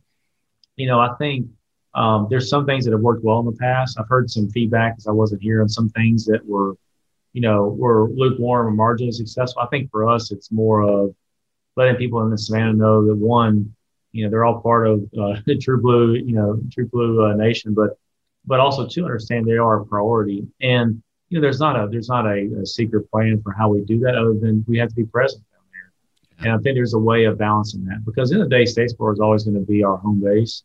you 0.77 0.87
know, 0.87 0.99
I 0.99 1.15
think 1.17 1.47
um, 1.95 2.27
there's 2.31 2.49
some 2.49 2.67
things 2.67 2.85
that 2.85 2.93
have 2.93 3.01
worked 3.01 3.25
well 3.25 3.41
in 3.41 3.47
the 3.47 3.53
past. 3.53 3.99
I've 3.99 4.09
heard 4.09 4.31
some 4.31 4.49
feedback 4.51 4.95
as 4.97 5.07
I 5.07 5.13
wasn't 5.13 5.43
here 5.43 5.61
on 5.63 5.69
some 5.69 5.89
things 5.91 6.25
that 6.27 6.45
were, 6.45 6.77
you 7.33 7.41
know, 7.41 7.69
were 7.69 8.09
lukewarm 8.11 8.67
or 8.69 8.97
marginally 8.97 9.13
successful. 9.13 9.63
I 9.63 9.67
think 9.67 9.91
for 9.91 10.09
us, 10.09 10.33
it's 10.33 10.51
more 10.51 10.83
of 10.83 11.15
letting 11.77 11.97
people 11.97 12.23
in 12.23 12.31
the 12.31 12.39
Savannah 12.39 12.73
know 12.73 13.07
that 13.07 13.17
one, 13.17 13.75
you 14.13 14.25
know, 14.25 14.31
they're 14.31 14.45
all 14.45 14.61
part 14.61 14.87
of 14.87 15.01
uh, 15.19 15.41
the 15.47 15.59
True 15.63 15.81
Blue, 15.81 16.15
you 16.15 16.33
know, 16.33 16.61
True 16.73 16.89
Blue 16.89 17.25
uh, 17.25 17.35
Nation, 17.35 17.75
but 17.75 17.99
but 18.45 18.61
also 18.61 18.87
to 18.87 19.05
understand 19.05 19.47
they 19.47 19.59
are 19.59 19.81
a 19.81 19.87
priority. 19.87 20.47
And 20.61 21.03
you 21.29 21.39
know, 21.39 21.43
there's 21.43 21.61
not 21.61 21.77
a 21.77 21.89
there's 21.91 22.09
not 22.09 22.27
a, 22.27 22.49
a 22.63 22.67
secret 22.67 23.11
plan 23.11 23.41
for 23.43 23.53
how 23.53 23.69
we 23.69 23.81
do 23.83 23.99
that 24.01 24.15
other 24.15 24.35
than 24.35 24.65
we 24.67 24.79
have 24.79 24.89
to 24.89 24.95
be 24.95 25.05
present 25.05 25.45
down 25.53 25.63
there. 25.73 26.47
And 26.47 26.59
I 26.59 26.63
think 26.63 26.77
there's 26.77 26.95
a 26.95 26.99
way 26.99 27.25
of 27.25 27.39
balancing 27.39 27.85
that 27.85 28.05
because 28.05 28.33
in 28.33 28.39
the 28.39 28.49
day, 28.49 28.65
Statesboro 28.65 29.13
is 29.13 29.21
always 29.21 29.45
going 29.45 29.55
to 29.55 29.61
be 29.61 29.85
our 29.85 29.97
home 29.97 30.21
base. 30.23 30.63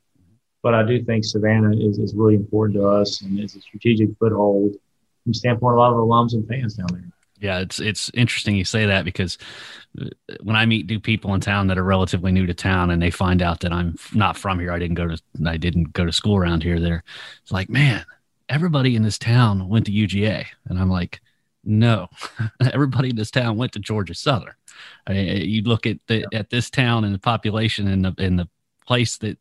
But 0.61 0.73
I 0.73 0.83
do 0.83 1.03
think 1.03 1.25
Savannah 1.25 1.75
is, 1.75 1.99
is 1.99 2.15
really 2.15 2.35
important 2.35 2.79
to 2.79 2.87
us 2.87 3.21
and 3.21 3.37
is 3.37 3.55
a 3.55 3.61
strategic 3.61 4.17
foothold 4.17 4.71
from 4.71 5.33
the 5.33 5.37
standpoint 5.37 5.73
of 5.73 5.77
a 5.77 5.81
lot 5.81 5.91
of 5.91 5.97
alums 5.97 6.33
and 6.33 6.47
fans 6.47 6.75
down 6.75 6.87
there. 6.93 7.12
Yeah, 7.43 7.59
it's 7.59 7.81
it's 7.81 8.09
interesting 8.13 8.55
you 8.55 8.63
say 8.63 8.85
that 8.85 9.03
because 9.03 9.37
uh, 10.01 10.05
when 10.41 10.55
I 10.55 10.65
meet 10.65 10.87
new 10.87 11.01
people 11.01 11.33
in 11.33 11.41
town 11.41 11.67
that 11.67 11.77
are 11.77 11.83
relatively 11.83 12.31
new 12.31 12.45
to 12.45 12.53
town 12.53 12.89
and 12.89 13.01
they 13.01 13.11
find 13.11 13.41
out 13.41 13.59
that 13.59 13.73
I'm 13.73 13.97
not 14.13 14.37
from 14.37 14.59
here, 14.61 14.71
I 14.71 14.79
didn't 14.79 14.95
go 14.95 15.09
to 15.09 15.21
I 15.45 15.57
didn't 15.57 15.91
go 15.91 16.05
to 16.05 16.13
school 16.13 16.37
around 16.37 16.63
here. 16.63 16.79
There, 16.79 17.03
it's 17.41 17.51
like, 17.51 17.69
man, 17.69 18.05
everybody 18.47 18.95
in 18.95 19.03
this 19.03 19.17
town 19.17 19.67
went 19.67 19.87
to 19.87 19.91
UGA, 19.91 20.45
and 20.69 20.79
I'm 20.79 20.89
like, 20.89 21.19
no, 21.65 22.07
everybody 22.73 23.09
in 23.09 23.17
this 23.17 23.31
town 23.31 23.57
went 23.57 23.73
to 23.73 23.79
Georgia 23.79 24.15
Southern. 24.15 24.53
I 25.05 25.11
mean, 25.11 25.49
you 25.49 25.63
look 25.63 25.85
at 25.85 25.97
the 26.07 26.25
at 26.33 26.49
this 26.49 26.69
town 26.69 27.03
and 27.03 27.13
the 27.13 27.19
population 27.19 27.89
and 27.89 28.05
the 28.05 28.15
in 28.23 28.37
the 28.37 28.47
place 28.87 29.17
that 29.17 29.37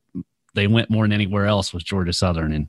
they 0.54 0.66
went 0.66 0.90
more 0.90 1.04
than 1.04 1.12
anywhere 1.12 1.46
else 1.46 1.72
was 1.72 1.82
Georgia 1.82 2.12
Southern, 2.12 2.52
and 2.52 2.68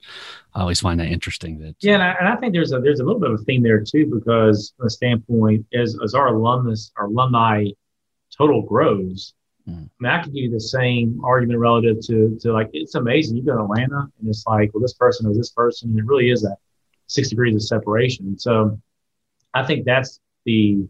I 0.54 0.62
always 0.62 0.80
find 0.80 1.00
that 1.00 1.08
interesting. 1.08 1.60
That 1.60 1.76
yeah, 1.82 1.96
and 1.96 2.04
I, 2.04 2.16
and 2.20 2.28
I 2.28 2.36
think 2.38 2.54
there's 2.54 2.72
a 2.72 2.80
there's 2.80 3.00
a 3.00 3.04
little 3.04 3.20
bit 3.20 3.32
of 3.32 3.40
a 3.42 3.44
theme 3.44 3.64
there 3.64 3.82
too 3.82 4.10
because 4.14 4.74
from 4.78 4.88
a 4.88 4.90
standpoint 4.90 5.66
as 5.74 5.98
as 6.04 6.14
our 6.14 6.28
alumnus 6.28 6.92
our 6.98 7.06
alumni 7.06 7.68
total 8.36 8.62
grows. 8.62 9.34
Mm. 9.68 9.86
I 9.86 9.90
mean, 10.00 10.12
I 10.12 10.24
could 10.24 10.34
give 10.34 10.44
you 10.44 10.52
the 10.52 10.60
same 10.60 11.22
argument 11.24 11.60
relative 11.60 12.00
to 12.08 12.38
to 12.42 12.54
like 12.54 12.70
it's 12.74 12.96
amazing. 12.96 13.38
You 13.38 13.44
go 13.44 13.58
to 13.58 13.64
Atlanta 13.64 14.08
and 14.20 14.30
it's 14.30 14.46
like, 14.48 14.74
well, 14.74 14.82
this 14.82 14.94
person 14.94 15.26
knows 15.26 15.38
this 15.38 15.52
person, 15.52 15.90
and 15.90 16.00
it 16.00 16.06
really 16.06 16.30
is 16.32 16.42
that 16.42 16.58
six 17.08 17.30
degrees 17.30 17.56
of 17.56 17.64
separation. 17.64 18.38
So 18.40 18.80
I 19.54 19.64
think 19.64 19.86
that's 19.86 20.20
the 20.46 20.88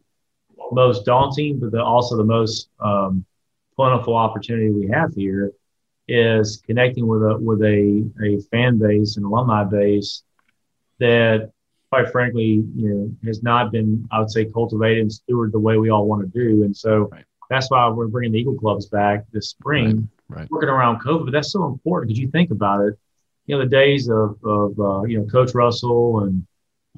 most 0.72 1.06
daunting, 1.06 1.60
but 1.60 1.72
the, 1.72 1.84
also 1.84 2.16
the 2.18 2.24
most 2.24 2.70
um, 2.80 3.26
plentiful 3.76 4.16
opportunity 4.16 4.70
we 4.70 4.88
have 4.88 5.14
here 5.14 5.52
is 6.08 6.62
connecting 6.66 7.08
with 7.08 7.22
a 7.22 7.38
with 7.38 7.62
a, 7.62 8.10
a 8.24 8.40
fan 8.52 8.78
base 8.78 9.18
and 9.18 9.26
alumni 9.26 9.64
base 9.64 10.24
that 11.00 11.52
quite 11.90 12.12
frankly 12.12 12.64
you 12.76 12.90
know 12.90 13.12
has 13.26 13.42
not 13.42 13.72
been 13.72 14.08
I 14.12 14.20
would 14.20 14.32
say 14.32 14.46
cultivated 14.46 15.02
and 15.02 15.12
stewarded 15.12 15.52
the 15.52 15.60
way 15.60 15.78
we 15.78 15.90
all 15.90 16.08
want 16.08 16.22
to 16.22 16.40
do 16.40 16.64
and 16.64 16.76
so 16.76 17.10
right. 17.12 17.24
that's 17.50 17.72
why 17.72 17.88
we're 17.90 18.08
bringing 18.08 18.34
the 18.34 18.40
Eagle 18.40 18.56
Clubs 18.56 18.88
back 18.88 19.26
this 19.32 19.50
spring 19.50 20.10
right. 20.28 20.40
Right. 20.40 20.52
working 20.52 20.70
around 20.70 21.02
COVID 21.02 21.26
but 21.26 21.32
that's 21.32 21.52
so 21.52 21.66
important 21.66 22.10
because 22.10 22.20
you 22.20 22.30
think 22.30 22.52
about 22.52 22.82
it 22.82 23.00
you 23.46 23.56
know 23.56 23.64
the 23.64 23.70
days 23.70 24.10
of 24.10 24.38
of 24.44 24.80
uh, 24.80 25.04
you 25.04 25.20
know 25.20 25.26
Coach 25.26 25.54
Russell 25.54 26.22
and 26.22 26.46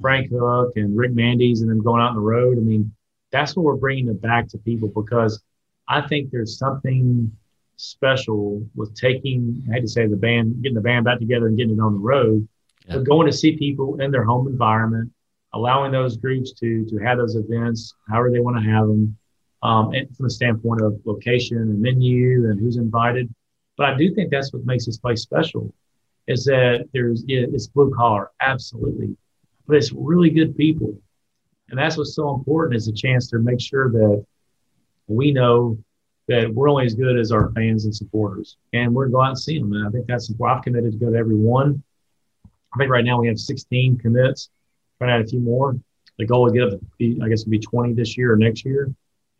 Frank 0.00 0.30
Hook 0.30 0.72
and 0.76 0.96
Rick 0.96 1.12
mandy's 1.12 1.60
and 1.60 1.70
then 1.70 1.78
going 1.78 2.02
out 2.02 2.10
on 2.10 2.14
the 2.16 2.20
road 2.20 2.58
I 2.58 2.60
mean 2.60 2.92
that's 3.30 3.54
what 3.54 3.64
we're 3.64 3.76
bringing 3.76 4.08
it 4.08 4.20
back 4.20 4.48
to 4.48 4.58
people 4.58 4.88
because 4.88 5.42
I 5.88 6.00
think 6.00 6.30
there's 6.30 6.58
something 6.58 7.30
special 7.76 8.66
with 8.74 8.94
taking, 8.94 9.62
I 9.68 9.74
hate 9.74 9.80
to 9.82 9.88
say 9.88 10.06
the 10.06 10.16
band, 10.16 10.62
getting 10.62 10.74
the 10.74 10.80
band 10.80 11.04
back 11.04 11.18
together 11.18 11.46
and 11.46 11.56
getting 11.56 11.74
it 11.74 11.80
on 11.80 11.94
the 11.94 11.98
road, 11.98 12.46
yeah. 12.86 12.96
but 12.96 13.04
going 13.04 13.26
to 13.26 13.32
see 13.32 13.56
people 13.56 14.00
in 14.00 14.10
their 14.10 14.24
home 14.24 14.48
environment, 14.48 15.12
allowing 15.52 15.92
those 15.92 16.16
groups 16.16 16.52
to 16.52 16.84
to 16.86 16.98
have 16.98 17.18
those 17.18 17.36
events, 17.36 17.94
however 18.08 18.30
they 18.30 18.40
want 18.40 18.56
to 18.56 18.62
have 18.62 18.86
them, 18.86 19.16
um, 19.62 19.92
and 19.92 20.14
from 20.16 20.24
the 20.24 20.30
standpoint 20.30 20.82
of 20.82 20.98
location 21.04 21.58
and 21.58 21.80
menu 21.80 22.50
and 22.50 22.58
who's 22.58 22.76
invited. 22.76 23.32
But 23.76 23.90
I 23.90 23.96
do 23.96 24.14
think 24.14 24.30
that's 24.30 24.52
what 24.52 24.64
makes 24.64 24.86
this 24.86 24.98
place 24.98 25.22
special, 25.22 25.72
is 26.26 26.44
that 26.44 26.88
there's 26.92 27.24
it's 27.28 27.66
blue 27.66 27.94
collar, 27.94 28.30
absolutely, 28.40 29.16
but 29.66 29.76
it's 29.76 29.92
really 29.92 30.30
good 30.30 30.56
people, 30.56 30.96
and 31.68 31.78
that's 31.78 31.96
what's 31.98 32.14
so 32.14 32.34
important 32.34 32.76
is 32.76 32.88
a 32.88 32.92
chance 32.92 33.28
to 33.30 33.38
make 33.38 33.60
sure 33.60 33.90
that 33.90 34.24
we 35.08 35.30
know 35.30 35.78
that 36.28 36.52
we're 36.52 36.68
only 36.68 36.86
as 36.86 36.94
good 36.94 37.18
as 37.18 37.30
our 37.30 37.52
fans 37.52 37.84
and 37.84 37.94
supporters, 37.94 38.56
and 38.72 38.92
we're 38.94 39.04
going 39.04 39.12
to 39.12 39.16
go 39.16 39.22
out 39.22 39.28
and 39.30 39.38
see 39.38 39.58
them. 39.58 39.72
And 39.72 39.86
I 39.86 39.90
think 39.90 40.06
that's 40.06 40.30
why 40.36 40.52
I've 40.52 40.62
committed 40.62 40.92
to 40.92 40.98
go 40.98 41.10
to 41.10 41.16
every 41.16 41.36
one. 41.36 41.82
I 42.44 42.78
think 42.78 42.90
right 42.90 43.04
now 43.04 43.20
we 43.20 43.28
have 43.28 43.38
16 43.38 43.98
commits. 43.98 44.50
Trying 44.98 45.10
to 45.10 45.14
add 45.14 45.20
a 45.20 45.28
few 45.28 45.40
more. 45.40 45.76
The 46.18 46.26
goal 46.26 46.44
would 46.44 46.54
get 46.54 46.72
up 46.72 46.80
to, 46.98 47.20
I 47.22 47.28
guess, 47.28 47.44
would 47.44 47.50
be 47.50 47.58
20 47.58 47.92
this 47.92 48.16
year 48.16 48.32
or 48.32 48.36
next 48.36 48.64
year, 48.64 48.90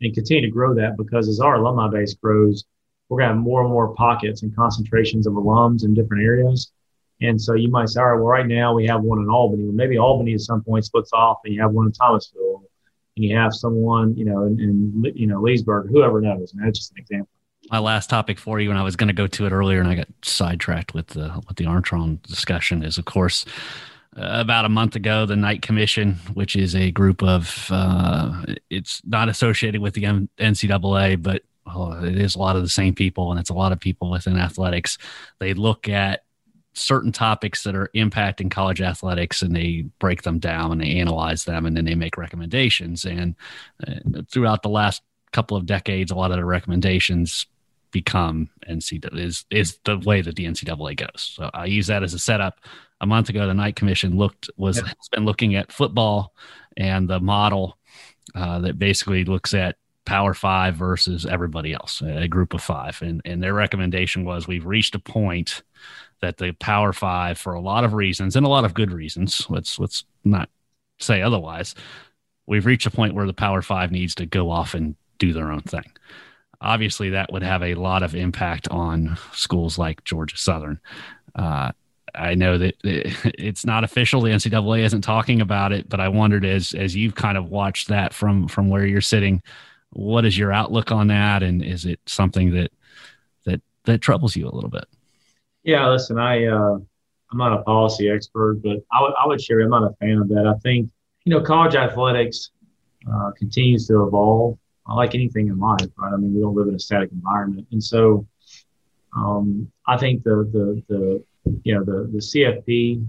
and 0.01 0.13
continue 0.13 0.43
to 0.43 0.51
grow 0.51 0.75
that 0.75 0.95
because 0.97 1.27
as 1.27 1.39
our 1.39 1.55
alumni 1.55 1.89
base 1.89 2.13
grows, 2.13 2.63
we're 3.09 3.19
going 3.19 3.29
to 3.29 3.35
have 3.35 3.43
more 3.43 3.61
and 3.61 3.71
more 3.71 3.93
pockets 3.95 4.43
and 4.43 4.55
concentrations 4.55 5.25
of 5.25 5.33
alums 5.33 5.83
in 5.83 5.93
different 5.93 6.23
areas. 6.23 6.71
And 7.21 7.41
so 7.41 7.55
you 7.55 7.69
might 7.69 7.89
say, 7.89 7.99
all 7.99 8.07
right, 8.07 8.15
well, 8.15 8.27
right 8.27 8.45
now 8.45 8.75
we 8.75 8.85
have 8.85 9.01
one 9.01 9.19
in 9.19 9.29
Albany. 9.29 9.63
Well, 9.63 9.73
maybe 9.73 9.97
Albany 9.97 10.33
at 10.35 10.41
some 10.41 10.63
point 10.63 10.85
splits 10.85 11.11
off 11.13 11.39
and 11.45 11.53
you 11.53 11.61
have 11.61 11.71
one 11.71 11.87
in 11.87 11.91
Thomasville 11.91 12.66
and 13.17 13.25
you 13.25 13.35
have 13.35 13.53
someone, 13.53 14.15
you 14.15 14.23
know, 14.23 14.43
in, 14.43 14.59
in 14.59 15.11
you 15.15 15.27
know, 15.27 15.41
Leesburg, 15.41 15.89
whoever 15.89 16.21
knows. 16.21 16.53
And 16.53 16.65
that's 16.65 16.79
just 16.79 16.91
an 16.91 16.99
example. 16.99 17.29
My 17.69 17.79
last 17.79 18.09
topic 18.09 18.39
for 18.39 18.61
you, 18.61 18.69
and 18.69 18.79
I 18.79 18.83
was 18.83 18.95
going 18.95 19.09
to 19.09 19.13
go 19.13 19.27
to 19.27 19.45
it 19.45 19.51
earlier, 19.51 19.81
and 19.81 19.89
I 19.89 19.95
got 19.95 20.07
sidetracked 20.21 20.93
with 20.93 21.07
the 21.07 21.43
with 21.47 21.57
the 21.57 21.65
Armstrong 21.65 22.19
discussion. 22.23 22.83
Is 22.83 22.97
of 22.97 23.03
course 23.05 23.45
about 24.17 24.65
a 24.65 24.69
month 24.69 24.95
ago, 24.95 25.25
the 25.25 25.35
Knight 25.35 25.61
Commission, 25.61 26.15
which 26.33 26.55
is 26.55 26.75
a 26.75 26.91
group 26.91 27.21
of, 27.21 27.67
uh, 27.71 28.41
it's 28.69 29.01
not 29.05 29.29
associated 29.29 29.81
with 29.81 29.93
the 29.93 30.03
NCAA, 30.03 31.21
but 31.21 31.43
oh, 31.67 32.03
it 32.03 32.17
is 32.17 32.35
a 32.35 32.39
lot 32.39 32.55
of 32.55 32.63
the 32.63 32.69
same 32.69 32.95
people, 32.95 33.31
and 33.31 33.39
it's 33.39 33.49
a 33.49 33.53
lot 33.53 33.71
of 33.71 33.79
people 33.79 34.09
within 34.09 34.37
athletics. 34.37 34.97
They 35.39 35.53
look 35.53 35.87
at 35.87 36.23
certain 36.77 37.11
topics 37.11 37.63
that 37.63 37.75
are 37.75 37.89
impacting 37.95 38.51
college 38.51 38.81
athletics 38.81 39.41
and 39.41 39.55
they 39.55 39.85
break 39.99 40.21
them 40.21 40.39
down 40.39 40.71
and 40.71 40.81
they 40.81 40.97
analyze 40.97 41.45
them 41.45 41.65
and 41.65 41.75
then 41.75 41.85
they 41.85 41.95
make 41.95 42.17
recommendations. 42.17 43.05
And 43.05 43.35
uh, 43.87 44.21
throughout 44.31 44.63
the 44.63 44.69
last 44.69 45.01
couple 45.31 45.57
of 45.57 45.65
decades, 45.65 46.11
a 46.11 46.15
lot 46.15 46.31
of 46.31 46.37
the 46.37 46.45
recommendations 46.45 47.45
become 47.91 48.49
NCAA 48.69 49.17
is 49.19 49.45
is 49.49 49.79
the 49.85 49.97
way 49.97 50.21
that 50.21 50.35
the 50.35 50.45
NCAA 50.45 50.97
goes. 50.97 51.33
So 51.35 51.49
I 51.53 51.65
use 51.65 51.87
that 51.87 52.03
as 52.03 52.13
a 52.13 52.19
setup. 52.19 52.59
A 52.99 53.05
month 53.05 53.29
ago, 53.29 53.47
the 53.47 53.53
Knight 53.53 53.75
Commission 53.75 54.17
looked 54.17 54.49
was 54.57 54.77
yeah. 54.77 54.87
has 54.87 55.09
been 55.11 55.25
looking 55.25 55.55
at 55.55 55.71
football 55.71 56.33
and 56.75 57.09
the 57.09 57.19
model 57.19 57.77
uh, 58.35 58.59
that 58.59 58.77
basically 58.77 59.23
looks 59.23 59.53
at 59.53 59.77
Power 60.05 60.33
Five 60.33 60.75
versus 60.75 61.25
everybody 61.25 61.73
else, 61.73 62.01
a 62.01 62.27
group 62.27 62.53
of 62.53 62.61
five, 62.61 63.01
and 63.01 63.21
and 63.25 63.41
their 63.41 63.53
recommendation 63.53 64.25
was 64.25 64.47
we've 64.47 64.65
reached 64.65 64.95
a 64.95 64.99
point 64.99 65.63
that 66.21 66.37
the 66.37 66.51
Power 66.53 66.93
Five, 66.93 67.37
for 67.37 67.53
a 67.53 67.61
lot 67.61 67.83
of 67.83 67.93
reasons 67.93 68.35
and 68.35 68.45
a 68.45 68.49
lot 68.49 68.65
of 68.65 68.73
good 68.73 68.91
reasons, 68.91 69.45
let's 69.49 69.79
let's 69.79 70.05
not 70.23 70.49
say 70.99 71.21
otherwise, 71.21 71.75
we've 72.45 72.65
reached 72.65 72.87
a 72.87 72.91
point 72.91 73.13
where 73.13 73.27
the 73.27 73.33
Power 73.33 73.61
Five 73.61 73.91
needs 73.91 74.15
to 74.15 74.25
go 74.25 74.49
off 74.49 74.73
and 74.73 74.95
do 75.19 75.33
their 75.33 75.51
own 75.51 75.61
thing 75.61 75.85
obviously 76.61 77.11
that 77.11 77.31
would 77.31 77.43
have 77.43 77.61
a 77.61 77.75
lot 77.75 78.03
of 78.03 78.15
impact 78.15 78.67
on 78.69 79.17
schools 79.33 79.77
like 79.77 80.03
Georgia 80.03 80.37
Southern. 80.37 80.79
Uh, 81.35 81.71
I 82.15 82.35
know 82.35 82.57
that 82.57 82.75
it's 82.83 83.65
not 83.65 83.83
official. 83.83 84.21
The 84.21 84.31
NCAA 84.31 84.81
isn't 84.81 85.01
talking 85.01 85.41
about 85.41 85.71
it, 85.71 85.87
but 85.87 85.99
I 85.99 86.07
wondered 86.09 86.45
as 86.45 86.73
as 86.73 86.95
you've 86.95 87.15
kind 87.15 87.37
of 87.37 87.49
watched 87.49 87.89
that 87.89 88.13
from 88.13 88.47
from 88.47 88.69
where 88.69 88.85
you're 88.85 89.01
sitting, 89.01 89.41
what 89.91 90.25
is 90.25 90.37
your 90.37 90.51
outlook 90.51 90.91
on 90.91 91.07
that, 91.07 91.43
and 91.43 91.63
is 91.63 91.85
it 91.85 91.99
something 92.05 92.51
that 92.53 92.71
that 93.45 93.61
that 93.85 94.01
troubles 94.01 94.35
you 94.35 94.47
a 94.47 94.55
little 94.55 94.69
bit? 94.69 94.85
Yeah, 95.67 95.89
listen, 95.89 96.17
I 96.17 96.45
uh, 96.45 96.77
I'm 97.29 97.37
not 97.37 97.51
a 97.51 97.61
policy 97.63 98.09
expert, 98.09 98.61
but 98.63 98.77
I, 98.89 98.99
w- 98.99 99.15
I 99.21 99.27
would 99.27 99.41
share 99.41 99.59
I'm 99.59 99.69
not 99.69 99.83
a 99.83 99.93
fan 99.99 100.17
of 100.17 100.29
that. 100.29 100.47
I 100.47 100.57
think 100.59 100.89
you 101.25 101.33
know 101.33 101.41
college 101.41 101.75
athletics 101.75 102.51
uh, 103.05 103.31
continues 103.37 103.85
to 103.87 104.07
evolve 104.07 104.57
like 104.87 105.13
anything 105.13 105.49
in 105.49 105.59
life, 105.59 105.89
right? 105.97 106.13
I 106.13 106.15
mean, 106.15 106.33
we 106.33 106.39
don't 106.39 106.55
live 106.55 106.69
in 106.69 106.75
a 106.75 106.79
static 106.79 107.11
environment, 107.11 107.67
and 107.73 107.83
so 107.83 108.25
um, 109.13 109.69
I 109.85 109.97
think 109.97 110.23
the 110.23 110.49
the 110.53 110.83
the 110.87 111.23
you 111.63 111.75
know 111.75 111.83
the 111.83 112.09
the 112.13 112.19
CFP, 112.19 113.05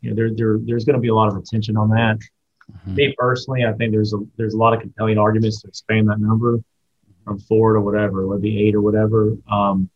you 0.00 0.08
know, 0.08 0.16
there 0.16 0.30
there 0.34 0.58
there's 0.64 0.86
going 0.86 0.94
to 0.94 1.02
be 1.02 1.08
a 1.08 1.14
lot 1.14 1.28
of 1.28 1.36
attention 1.36 1.76
on 1.76 1.90
that. 1.90 2.16
Mm-hmm. 2.72 2.94
Me 2.94 3.14
personally, 3.18 3.66
I 3.66 3.74
think 3.74 3.92
there's 3.92 4.14
a 4.14 4.20
there's 4.38 4.54
a 4.54 4.58
lot 4.58 4.72
of 4.72 4.80
compelling 4.80 5.18
arguments 5.18 5.60
to 5.60 5.68
expand 5.68 6.08
that 6.08 6.18
number 6.18 6.60
from 7.26 7.40
four 7.40 7.74
to 7.74 7.80
whatever, 7.82 8.26
whether 8.26 8.40
be 8.40 8.66
eight 8.66 8.74
or 8.74 8.80
whatever. 8.80 9.36
Um, 9.50 9.90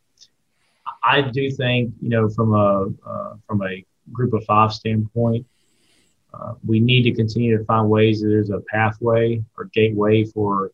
I 1.05 1.21
do 1.21 1.51
think 1.51 1.93
you 2.01 2.09
know 2.09 2.29
from 2.29 2.55
a 2.55 2.87
uh, 3.07 3.35
from 3.47 3.63
a 3.63 3.85
group 4.13 4.33
of 4.33 4.45
five 4.45 4.73
standpoint, 4.73 5.47
uh, 6.33 6.55
we 6.67 6.81
need 6.81 7.03
to 7.03 7.13
continue 7.13 7.57
to 7.59 7.65
find 7.65 7.89
ways 7.89 8.21
that 8.21 8.29
there's 8.29 8.51
a 8.51 8.61
pathway 8.61 9.43
or 9.57 9.67
gateway 9.73 10.25
for 10.25 10.71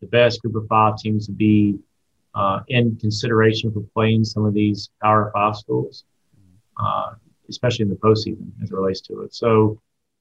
the 0.00 0.06
best 0.06 0.42
group 0.42 0.56
of 0.56 0.66
five 0.68 0.96
teams 0.98 1.26
to 1.26 1.32
be 1.32 1.78
uh, 2.34 2.60
in 2.68 2.96
consideration 2.96 3.72
for 3.72 3.82
playing 3.94 4.24
some 4.24 4.44
of 4.44 4.54
these 4.54 4.90
Power 5.02 5.30
Five 5.32 5.56
schools, 5.56 6.04
uh, 6.80 7.12
especially 7.48 7.84
in 7.84 7.90
the 7.90 7.96
postseason 7.96 8.50
as 8.62 8.70
it 8.70 8.74
relates 8.74 9.00
to 9.02 9.22
it. 9.22 9.34
So 9.34 9.80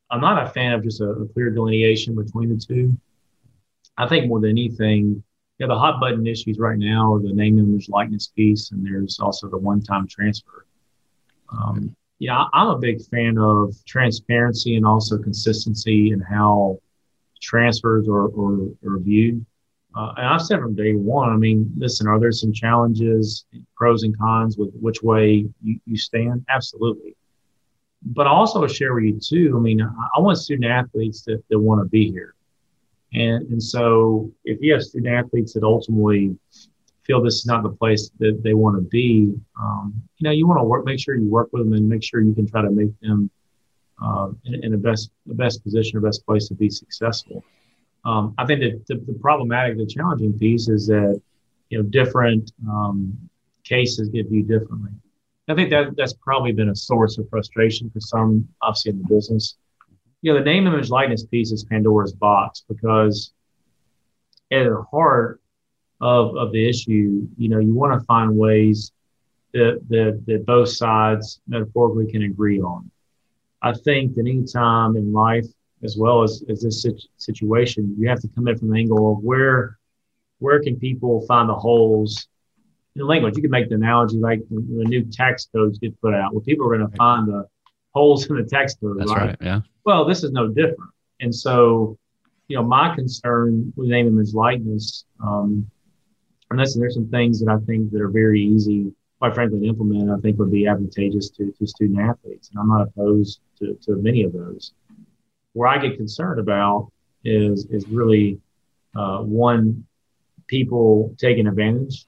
I'm 0.10 0.22
not 0.22 0.46
a 0.46 0.50
fan 0.50 0.74
of 0.74 0.84
just 0.84 1.02
a, 1.02 1.10
a, 1.10 1.28
clear 1.30 1.50
delineation 1.50 2.16
between 2.16 2.50
the 2.50 2.58
two. 2.58 2.96
I 3.98 4.08
think 4.08 4.28
more 4.28 4.40
than 4.40 4.52
anything, 4.52 5.24
know, 5.60 5.68
the 5.68 5.80
hot 5.80 6.00
button 6.00 6.26
issues 6.26 6.58
right 6.60 6.78
now 6.78 7.14
are 7.14 7.22
the 7.22 7.34
name, 7.34 7.60
image, 7.60 7.90
likeness 7.90 8.28
piece, 8.28 8.72
and 8.72 8.86
there's 8.86 9.20
also 9.20 9.48
the 9.50 9.58
one-time 9.58 10.08
transfer. 10.08 10.66
Um, 11.52 11.96
yeah, 12.20 12.46
I'm 12.54 12.68
a 12.70 12.78
big 12.78 13.02
fan 13.06 13.38
of 13.38 13.76
transparency 13.86 14.76
and 14.76 14.86
also 14.86 15.18
consistency 15.18 16.12
in 16.12 16.20
how 16.20 16.80
transfers 17.42 18.08
are, 18.08 18.26
are, 18.26 18.68
are 18.86 19.00
viewed. 19.00 19.46
Uh, 19.96 20.14
and 20.18 20.26
I've 20.26 20.42
said 20.42 20.60
from 20.60 20.76
day 20.76 20.94
one, 20.94 21.30
I 21.30 21.36
mean, 21.36 21.72
listen, 21.78 22.08
are 22.08 22.20
there 22.20 22.32
some 22.32 22.52
challenges, 22.52 23.46
pros 23.76 24.04
and 24.04 24.18
cons 24.18 24.58
with 24.58 24.74
which 24.74 25.04
way 25.04 25.48
you, 25.62 25.80
you 25.86 25.98
stand? 25.98 26.46
Absolutely. 26.50 27.16
But 28.02 28.26
I 28.26 28.32
also 28.32 28.66
share 28.68 28.96
with 28.96 29.04
you 29.04 29.20
too, 29.20 29.54
I 29.56 29.60
mean, 29.60 29.82
I, 29.82 29.90
I 30.16 30.20
want 30.20 30.38
student 30.40 30.72
athletes 30.72 31.22
that, 31.24 31.44
that 31.50 31.60
want 31.60 31.82
to 31.82 31.90
be 31.90 32.10
here. 32.10 32.34
And, 33.14 33.48
and 33.52 33.62
so 33.62 34.32
if 34.44 34.60
you 34.62 34.74
have 34.74 34.84
student 34.84 35.14
athletes 35.14 35.54
that 35.54 35.64
ultimately 35.64 36.36
feel 37.04 37.22
this 37.22 37.36
is 37.36 37.46
not 37.46 37.64
the 37.64 37.70
place 37.70 38.10
that 38.20 38.42
they 38.44 38.54
want 38.54 38.78
to 38.78 38.82
be, 38.82 39.34
um, 39.60 39.94
you 40.18 40.24
know, 40.24 40.32
you 40.32 40.48
want 40.48 40.60
to 40.60 40.64
work, 40.64 40.86
make 40.86 41.00
sure 41.00 41.16
you 41.16 41.30
work 41.30 41.50
with 41.52 41.64
them 41.64 41.74
and 41.74 41.88
make 41.88 42.04
sure 42.04 42.22
you 42.22 42.34
can 42.34 42.48
try 42.48 42.62
to 42.62 42.72
make 42.72 42.98
them 43.02 43.30
uh, 44.04 44.30
in, 44.46 44.72
the 44.72 44.78
best, 44.78 45.12
the 45.26 45.34
best 45.34 45.64
position 45.64 45.98
or 45.98 46.02
best 46.02 46.26
place 46.26 46.48
to 46.48 46.56
be 46.56 46.70
successful. 46.70 47.44
Um, 48.06 48.34
I 48.38 48.46
think 48.46 48.62
that 48.62 48.86
the, 48.88 48.96
the, 49.12 49.18
problematic, 49.20 49.78
the 49.78 49.86
challenging 49.86 50.38
piece 50.38 50.68
is 50.68 50.88
that 50.88 51.22
you 51.70 51.78
know 51.78 51.84
different 51.84 52.52
um, 52.70 53.18
cases 53.64 54.10
get 54.10 54.28
viewed 54.28 54.48
differently. 54.48 54.92
I 55.48 55.56
think 55.56 55.70
that 55.72 55.96
that's 55.96 56.14
probably 56.14 56.52
been 56.52 56.70
a 56.70 56.76
source 56.76 57.18
of 57.18 57.30
frustration 57.30 57.90
for 57.90 58.00
some, 58.00 58.48
obviously 58.62 58.92
in 58.92 58.98
the 59.00 59.08
business. 59.08 59.58
You 60.24 60.32
know, 60.32 60.40
the 60.40 60.46
name, 60.46 60.68
image, 60.68 60.90
likeness 60.90 61.26
piece 61.26 61.52
is 61.52 61.66
Pandora's 61.66 62.14
box 62.14 62.64
because 62.70 63.34
at 64.52 64.64
the 64.64 64.82
heart 64.90 65.42
of, 66.00 66.38
of 66.38 66.54
the 66.54 66.68
issue, 66.68 67.28
you 67.38 67.50
know, 67.50 67.60
you 67.60 67.74
want 67.74 68.00
to 68.00 68.06
find 68.06 68.38
ways 68.38 68.94
that, 69.54 69.82
that, 69.90 70.24
that 70.26 70.46
both 70.46 70.70
sides 70.70 71.42
metaphorically 71.46 72.10
can 72.10 72.24
agree 72.24 72.62
on. 72.62 72.90
I 73.62 73.74
think 73.74 74.16
that 74.16 74.22
any 74.22 74.46
time 74.46 74.96
in 74.96 75.12
life 75.12 75.46
as 75.84 75.98
well 75.98 76.24
as, 76.24 76.42
as 76.50 76.62
this 76.62 76.86
situation, 77.18 77.94
you 78.00 78.08
have 78.08 78.22
to 78.22 78.30
come 78.30 78.48
in 78.48 78.58
from 78.58 78.70
the 78.70 78.78
angle 78.78 79.12
of 79.12 79.24
where 79.24 79.78
where 80.40 80.62
can 80.62 80.78
people 80.78 81.26
find 81.28 81.50
the 81.50 81.56
holes 81.56 82.28
in 82.96 83.00
the 83.00 83.06
language. 83.06 83.36
You 83.36 83.42
can 83.42 83.52
make 83.52 83.68
the 83.68 83.76
analogy 83.76 84.18
like 84.18 84.40
the 84.50 84.86
new 84.86 85.04
tax 85.04 85.50
codes 85.54 85.80
get 85.80 86.00
put 86.00 86.14
out, 86.14 86.34
where 86.34 86.42
people 86.42 86.66
are 86.66 86.78
going 86.78 86.90
to 86.90 86.96
find 86.96 87.28
the 87.28 87.46
holes 87.94 88.26
in 88.28 88.36
the 88.36 88.44
code. 88.82 89.00
That's 89.00 89.12
right? 89.12 89.28
right. 89.28 89.38
Yeah. 89.42 89.62
Well, 89.86 90.06
this 90.06 90.24
is 90.24 90.32
no 90.32 90.48
different. 90.48 90.92
And 91.20 91.34
so, 91.34 91.98
you 92.48 92.58
know, 92.58 92.64
my 92.64 92.94
concern 92.96 93.72
with 93.76 93.90
name 93.90 94.08
image 94.08 94.34
likeness, 94.34 95.06
um, 95.24 95.70
and 96.50 96.60
listen, 96.60 96.82
there's 96.82 96.96
some 96.96 97.10
things 97.10 97.40
that 97.40 97.50
I 97.50 97.58
think 97.66 97.92
that 97.92 98.02
are 98.02 98.10
very 98.10 98.42
easy, 98.42 98.92
quite 99.20 99.34
frankly, 99.34 99.60
to 99.62 99.66
implement. 99.66 100.12
I 100.12 100.18
think 100.18 100.38
would 100.40 100.52
be 100.52 100.68
advantageous 100.68 101.30
to, 101.32 101.52
to 101.52 101.68
student 101.68 102.00
athletes, 102.00 102.50
and 102.50 102.60
I'm 102.60 102.70
not 102.70 102.88
opposed 102.88 103.40
to, 103.60 103.78
to 103.86 103.96
many 103.96 104.24
of 104.24 104.34
those 104.34 104.74
where 105.54 105.70
I 105.70 105.78
get 105.78 105.98
concerned 105.98 106.40
about 106.40 106.92
is 107.24 107.66
is 107.68 107.88
really 107.88 108.40
uh, 108.96 109.20
one 109.20 109.86
people 110.48 111.16
taking 111.18 111.48
advantage 111.48 112.06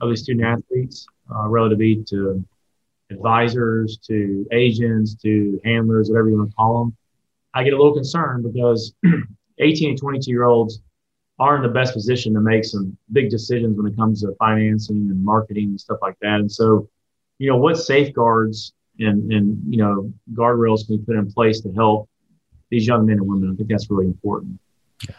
of 0.00 0.10
the 0.10 0.16
student 0.16 0.46
athletes 0.46 1.06
uh, 1.34 1.48
relative 1.48 2.06
to 2.06 2.44
advisors, 3.12 3.98
to 4.08 4.46
agents, 4.52 5.14
to 5.22 5.60
handlers, 5.64 6.10
whatever 6.10 6.30
you 6.30 6.38
want 6.38 6.50
to 6.50 6.56
call 6.56 6.84
them. 6.84 6.96
I 7.54 7.64
get 7.64 7.74
a 7.74 7.76
little 7.76 7.94
concerned 7.94 8.44
because 8.50 8.94
18 9.58 9.90
and 9.90 9.98
22 9.98 10.30
year 10.30 10.44
olds 10.44 10.80
are 11.38 11.56
in 11.56 11.62
the 11.62 11.68
best 11.68 11.92
position 11.92 12.34
to 12.34 12.40
make 12.40 12.64
some 12.64 12.96
big 13.12 13.30
decisions 13.30 13.76
when 13.76 13.90
it 13.90 13.96
comes 13.96 14.22
to 14.22 14.34
financing 14.38 15.08
and 15.10 15.24
marketing 15.24 15.70
and 15.70 15.80
stuff 15.80 15.98
like 16.02 16.16
that. 16.20 16.40
And 16.40 16.50
so, 16.50 16.88
you 17.38 17.48
know, 17.50 17.56
what 17.56 17.78
safeguards 17.78 18.72
and, 18.98 19.32
and 19.32 19.60
you 19.68 19.78
know, 19.78 20.12
guardrails 20.34 20.86
can 20.86 20.98
we 20.98 21.04
put 21.04 21.16
in 21.16 21.32
place 21.32 21.60
to 21.62 21.72
help 21.72 22.08
these 22.70 22.86
young 22.86 23.06
men 23.06 23.18
and 23.18 23.26
women. 23.26 23.50
I 23.52 23.56
think 23.56 23.68
that's 23.68 23.90
really 23.90 24.06
important. 24.06 24.58
Yeah. 25.08 25.14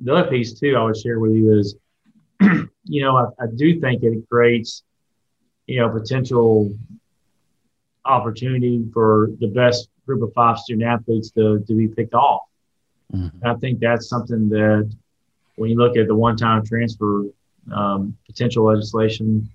The 0.00 0.14
other 0.14 0.30
piece 0.30 0.58
too, 0.58 0.76
I 0.76 0.84
would 0.84 0.96
share 0.96 1.18
with 1.18 1.32
you 1.32 1.58
is, 1.58 1.76
you 2.40 3.02
know, 3.02 3.16
I, 3.16 3.42
I 3.42 3.46
do 3.54 3.80
think 3.80 4.02
it 4.02 4.28
creates, 4.30 4.84
you 5.66 5.80
know, 5.80 5.88
potential 5.88 6.72
opportunity 8.08 8.84
for 8.92 9.30
the 9.40 9.48
best 9.48 9.88
group 10.06 10.22
of 10.22 10.32
five 10.34 10.58
student 10.58 10.88
athletes 10.88 11.30
to, 11.32 11.62
to 11.66 11.74
be 11.74 11.88
picked 11.88 12.14
off. 12.14 12.42
Mm-hmm. 13.14 13.46
I 13.46 13.54
think 13.54 13.80
that's 13.80 14.08
something 14.08 14.48
that 14.48 14.90
when 15.56 15.70
you 15.70 15.76
look 15.76 15.96
at 15.96 16.06
the 16.06 16.14
one-time 16.14 16.64
transfer 16.64 17.24
um, 17.72 18.16
potential 18.26 18.64
legislation, 18.64 19.48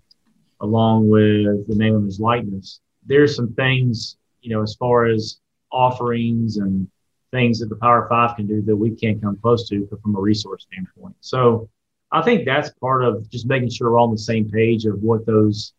along 0.61 1.09
with 1.09 1.67
the 1.67 1.75
name 1.75 1.95
of 1.95 2.03
his 2.03 2.19
likeness, 2.19 2.79
there's 3.05 3.35
some 3.35 3.53
things, 3.53 4.17
you 4.41 4.51
know, 4.51 4.61
as 4.61 4.75
far 4.75 5.05
as 5.05 5.39
offerings 5.71 6.57
and 6.57 6.87
things 7.31 7.59
that 7.59 7.69
the 7.69 7.75
Power 7.75 8.07
Five 8.09 8.35
can 8.35 8.47
do 8.47 8.61
that 8.61 8.75
we 8.75 8.91
can't 8.91 9.21
come 9.21 9.37
close 9.41 9.67
to 9.69 9.87
from 10.01 10.15
a 10.15 10.19
resource 10.19 10.67
standpoint. 10.71 11.15
So 11.19 11.69
I 12.11 12.21
think 12.21 12.45
that's 12.45 12.69
part 12.79 13.03
of 13.03 13.27
just 13.29 13.47
making 13.47 13.71
sure 13.71 13.91
we're 13.91 13.97
all 13.97 14.07
on 14.07 14.11
the 14.11 14.17
same 14.19 14.49
page 14.49 14.85
of 14.85 15.01
what 15.01 15.25
those 15.25 15.73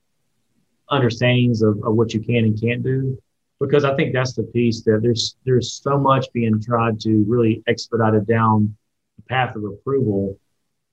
understandings 0.91 1.63
of, 1.63 1.83
of 1.85 1.95
what 1.95 2.13
you 2.15 2.21
can 2.21 2.45
and 2.45 2.61
can't 2.61 2.83
do. 2.83 3.19
because 3.61 3.85
I 3.85 3.95
think 3.97 4.13
that's 4.13 4.35
the 4.35 4.43
piece 4.43 4.83
that 4.83 5.01
there's 5.03 5.37
there's 5.45 5.73
so 5.73 5.99
much 5.99 6.27
being 6.33 6.61
tried 6.61 7.01
to 7.01 7.25
really 7.27 7.63
expedite 7.67 8.15
it 8.15 8.27
down 8.27 8.77
the 9.17 9.23
path 9.23 9.57
of 9.57 9.65
approval 9.65 10.39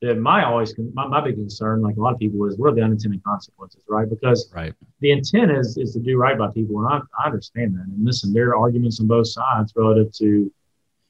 that 0.02 0.18
my 0.18 0.44
always 0.44 0.74
my, 0.94 1.06
my 1.08 1.22
big 1.22 1.36
concern, 1.36 1.82
like 1.82 1.96
a 1.96 2.00
lot 2.00 2.14
of 2.14 2.20
people, 2.20 2.46
is 2.48 2.58
what 2.58 2.72
are 2.72 2.76
the 2.76 2.82
unintended 2.82 3.24
consequences, 3.24 3.84
right? 3.88 4.10
Because 4.10 4.52
right. 4.54 4.74
the 5.00 5.12
intent 5.12 5.52
is 5.52 5.78
is 5.78 5.94
to 5.94 6.00
do 6.00 6.18
right 6.18 6.38
by 6.38 6.50
people, 6.50 6.80
and 6.80 6.88
I, 6.88 7.24
I 7.24 7.28
understand 7.28 7.76
that. 7.76 7.86
And 7.86 8.04
listen, 8.04 8.34
there 8.34 8.50
are 8.50 8.58
arguments 8.58 9.00
on 9.00 9.08
both 9.08 9.28
sides 9.28 9.74
relative 9.76 10.12
to 10.14 10.52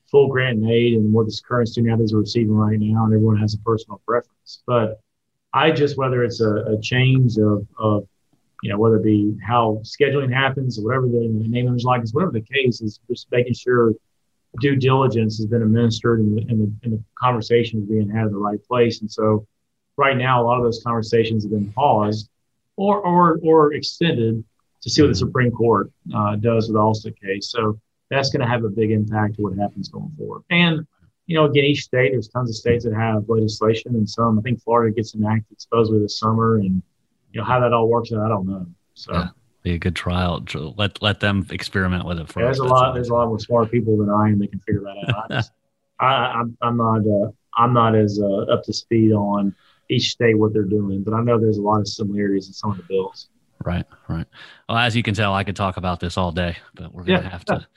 full 0.09 0.27
grant 0.27 0.57
and 0.57 0.69
aid 0.69 0.95
and 0.95 1.13
what 1.13 1.25
this 1.25 1.39
current 1.39 1.69
student 1.69 1.93
athletes 1.93 2.13
are 2.13 2.19
receiving 2.19 2.53
right 2.53 2.77
now, 2.79 3.05
and 3.05 3.13
everyone 3.13 3.37
has 3.37 3.53
a 3.53 3.59
personal 3.59 4.01
preference. 4.05 4.61
But 4.67 4.99
I 5.53 5.71
just 5.71 5.97
whether 5.97 6.23
it's 6.23 6.41
a, 6.41 6.55
a 6.65 6.81
change 6.81 7.37
of, 7.37 7.65
of 7.77 8.07
you 8.61 8.69
know 8.69 8.77
whether 8.77 8.97
it 8.97 9.03
be 9.03 9.35
how 9.45 9.81
scheduling 9.83 10.33
happens 10.33 10.77
or 10.77 10.83
whatever 10.83 11.07
the, 11.07 11.39
the 11.41 11.49
name 11.49 11.67
of 11.67 11.83
like 11.83 12.03
is, 12.03 12.13
whatever 12.13 12.31
the 12.31 12.41
case 12.41 12.81
is, 12.81 12.99
just 13.09 13.31
making 13.31 13.53
sure 13.53 13.93
due 14.59 14.75
diligence 14.75 15.37
has 15.37 15.45
been 15.45 15.61
administered 15.61 16.19
and 16.19 16.37
the, 16.37 16.41
and 16.49 16.79
the, 16.83 16.89
the 16.89 17.03
conversation 17.17 17.81
is 17.81 17.85
being 17.87 18.09
had 18.09 18.27
in 18.27 18.33
the 18.33 18.37
right 18.37 18.63
place. 18.65 18.99
And 19.01 19.09
so 19.09 19.47
right 19.97 20.17
now, 20.17 20.41
a 20.41 20.43
lot 20.43 20.57
of 20.57 20.63
those 20.63 20.83
conversations 20.83 21.43
have 21.43 21.51
been 21.51 21.71
paused 21.73 22.29
or 22.75 22.99
or 23.01 23.39
or 23.43 23.73
extended 23.73 24.43
to 24.81 24.89
see 24.89 25.01
what 25.01 25.09
the 25.09 25.15
Supreme 25.15 25.51
Court 25.51 25.91
uh, 26.15 26.35
does 26.37 26.67
with 26.67 26.75
the 26.75 26.81
Alston 26.81 27.13
case. 27.21 27.51
So 27.51 27.79
that's 28.09 28.29
going 28.29 28.41
to 28.41 28.47
have 28.47 28.63
a 28.63 28.69
big 28.69 28.91
impact 28.91 29.35
to 29.35 29.43
what 29.43 29.57
happens 29.57 29.89
going 29.89 30.11
forward. 30.17 30.43
And 30.49 30.85
you 31.27 31.35
know, 31.35 31.45
again, 31.45 31.63
each 31.63 31.83
state 31.83 32.11
there's 32.11 32.27
tons 32.27 32.49
of 32.49 32.55
states 32.55 32.83
that 32.83 32.93
have 32.93 33.29
legislation, 33.29 33.95
and 33.95 34.09
some 34.09 34.37
I 34.37 34.41
think 34.41 34.61
Florida 34.61 34.93
gets 34.93 35.15
enacted 35.15 35.61
supposedly 35.61 36.01
this 36.01 36.19
summer, 36.19 36.57
and 36.57 36.81
you 37.31 37.41
know 37.41 37.45
how 37.45 37.59
that 37.59 37.73
all 37.73 37.87
works 37.87 38.11
out, 38.11 38.19
I 38.19 38.27
don't 38.27 38.47
know. 38.47 38.65
So. 38.93 39.13
Yeah 39.13 39.27
be 39.63 39.73
a 39.73 39.77
good 39.77 39.95
trial. 39.95 40.43
Let 40.77 41.01
let 41.01 41.19
them 41.19 41.45
experiment 41.51 42.05
with 42.05 42.19
it 42.19 42.27
first. 42.27 42.37
Yeah, 42.37 42.45
there's 42.45 42.59
a 42.59 42.63
lot. 42.63 42.93
There's 42.93 43.09
a 43.09 43.13
lot 43.13 43.27
more 43.27 43.39
smart 43.39 43.71
people 43.71 43.97
than 43.97 44.09
I 44.09 44.29
am 44.29 44.39
that 44.39 44.49
can 44.49 44.59
figure 44.59 44.81
that 44.81 45.13
out. 45.13 45.31
I 45.31 45.35
just, 45.35 45.51
I, 45.99 46.39
am 46.39 46.57
I'm, 46.61 46.79
I'm 46.79 47.05
not 47.05 47.27
uh, 47.27 47.31
I'm 47.55 47.73
not 47.73 47.95
as 47.95 48.19
uh, 48.21 48.51
up 48.51 48.63
to 48.63 48.73
speed 48.73 49.13
on 49.13 49.55
each 49.89 50.09
state 50.11 50.37
what 50.37 50.53
they're 50.53 50.63
doing, 50.63 51.03
but 51.03 51.13
I 51.13 51.21
know 51.21 51.39
there's 51.39 51.57
a 51.57 51.61
lot 51.61 51.79
of 51.79 51.87
similarities 51.87 52.47
in 52.47 52.53
some 52.53 52.71
of 52.71 52.77
the 52.77 52.83
bills. 52.83 53.29
Right, 53.63 53.85
right. 54.07 54.25
Well, 54.67 54.79
as 54.79 54.95
you 54.95 55.03
can 55.03 55.13
tell, 55.13 55.35
I 55.35 55.43
could 55.43 55.55
talk 55.55 55.77
about 55.77 55.99
this 55.99 56.17
all 56.17 56.31
day, 56.31 56.57
but 56.73 56.91
we're 56.91 57.03
gonna 57.03 57.21
yeah. 57.21 57.29
have 57.29 57.45
to 57.45 57.67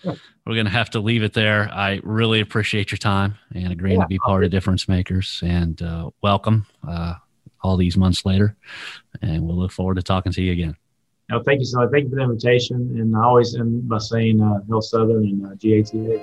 we're 0.47 0.57
gonna 0.57 0.71
have 0.71 0.91
to 0.91 1.01
leave 1.01 1.23
it 1.23 1.35
there. 1.35 1.71
I 1.71 2.01
really 2.03 2.41
appreciate 2.41 2.91
your 2.91 2.99
time 2.99 3.35
and 3.55 3.71
agreeing 3.71 3.99
yeah, 3.99 4.05
to 4.05 4.09
be 4.09 4.19
part 4.19 4.45
of 4.45 4.51
Difference 4.51 4.89
Makers, 4.89 5.43
and 5.45 5.81
uh, 5.83 6.09
welcome 6.23 6.67
uh, 6.89 7.17
all 7.65 7.77
these 7.77 7.97
months 7.97 8.25
later. 8.25 8.55
And 9.23 9.43
we'll 9.45 9.57
look 9.57 9.73
forward 9.73 9.97
to 9.97 10.03
talking 10.03 10.33
to 10.33 10.43
you 10.43 10.53
again. 10.53 10.77
No, 11.31 11.43
thank 11.43 11.61
you 11.61 11.65
so 11.65 11.79
much. 11.79 11.91
Thank 11.91 12.05
you 12.05 12.11
for 12.11 12.17
the 12.17 12.23
invitation, 12.23 12.77
and 12.77 13.17
I 13.17 13.25
always 13.25 13.57
end 13.57 13.89
by 13.89 13.99
saying 13.99 14.43
uh, 14.43 14.61
Hail 14.69 14.83
Southern 14.83 15.25
and 15.25 15.47
uh, 15.47 15.55
GATA. 15.55 16.21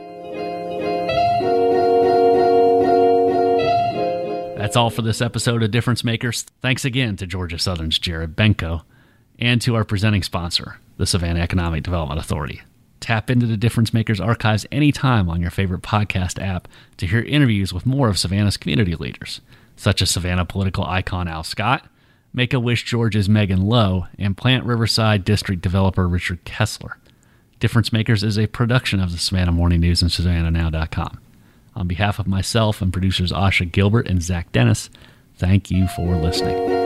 That's 4.57 4.75
all 4.75 4.91
for 4.91 5.01
this 5.01 5.21
episode 5.21 5.63
of 5.63 5.71
Difference 5.71 6.03
Makers. 6.03 6.43
Thanks 6.61 6.85
again 6.85 7.17
to 7.17 7.25
Georgia 7.25 7.57
Southern's 7.57 7.97
Jared 7.97 8.35
Benko 8.35 8.83
and 9.39 9.59
to 9.63 9.73
our 9.73 9.83
presenting 9.83 10.21
sponsor, 10.21 10.77
the 10.97 11.07
Savannah 11.07 11.39
Economic 11.39 11.81
Development 11.81 12.19
Authority. 12.19 12.61
Tap 12.99 13.31
into 13.31 13.47
the 13.47 13.57
Difference 13.57 13.91
Makers 13.91 14.21
archives 14.21 14.67
anytime 14.71 15.27
on 15.27 15.41
your 15.41 15.49
favorite 15.49 15.81
podcast 15.81 16.39
app 16.39 16.67
to 16.97 17.07
hear 17.07 17.21
interviews 17.21 17.73
with 17.73 17.87
more 17.87 18.07
of 18.07 18.19
Savannah's 18.19 18.57
community 18.57 18.93
leaders, 18.95 19.41
such 19.81 19.99
as 20.03 20.11
Savannah 20.11 20.45
political 20.45 20.85
icon 20.85 21.27
Al 21.27 21.43
Scott, 21.43 21.87
Make 22.33 22.53
a 22.53 22.59
Wish 22.59 22.83
Georgia's 22.83 23.27
Megan 23.27 23.61
Lowe, 23.61 24.05
and 24.19 24.37
Plant 24.37 24.63
Riverside 24.63 25.25
District 25.25 25.59
developer 25.59 26.07
Richard 26.07 26.45
Kessler. 26.45 26.97
Difference 27.59 27.91
Makers 27.91 28.23
is 28.23 28.37
a 28.37 28.45
production 28.45 28.99
of 28.99 29.11
the 29.11 29.17
Savannah 29.17 29.51
Morning 29.51 29.79
News 29.79 30.03
and 30.03 30.11
SavannahNow.com. 30.11 31.19
On 31.75 31.87
behalf 31.87 32.19
of 32.19 32.27
myself 32.27 32.79
and 32.79 32.93
producers 32.93 33.31
Asha 33.31 33.69
Gilbert 33.69 34.07
and 34.07 34.21
Zach 34.21 34.51
Dennis, 34.51 34.91
thank 35.35 35.71
you 35.71 35.87
for 35.87 36.15
listening. 36.15 36.80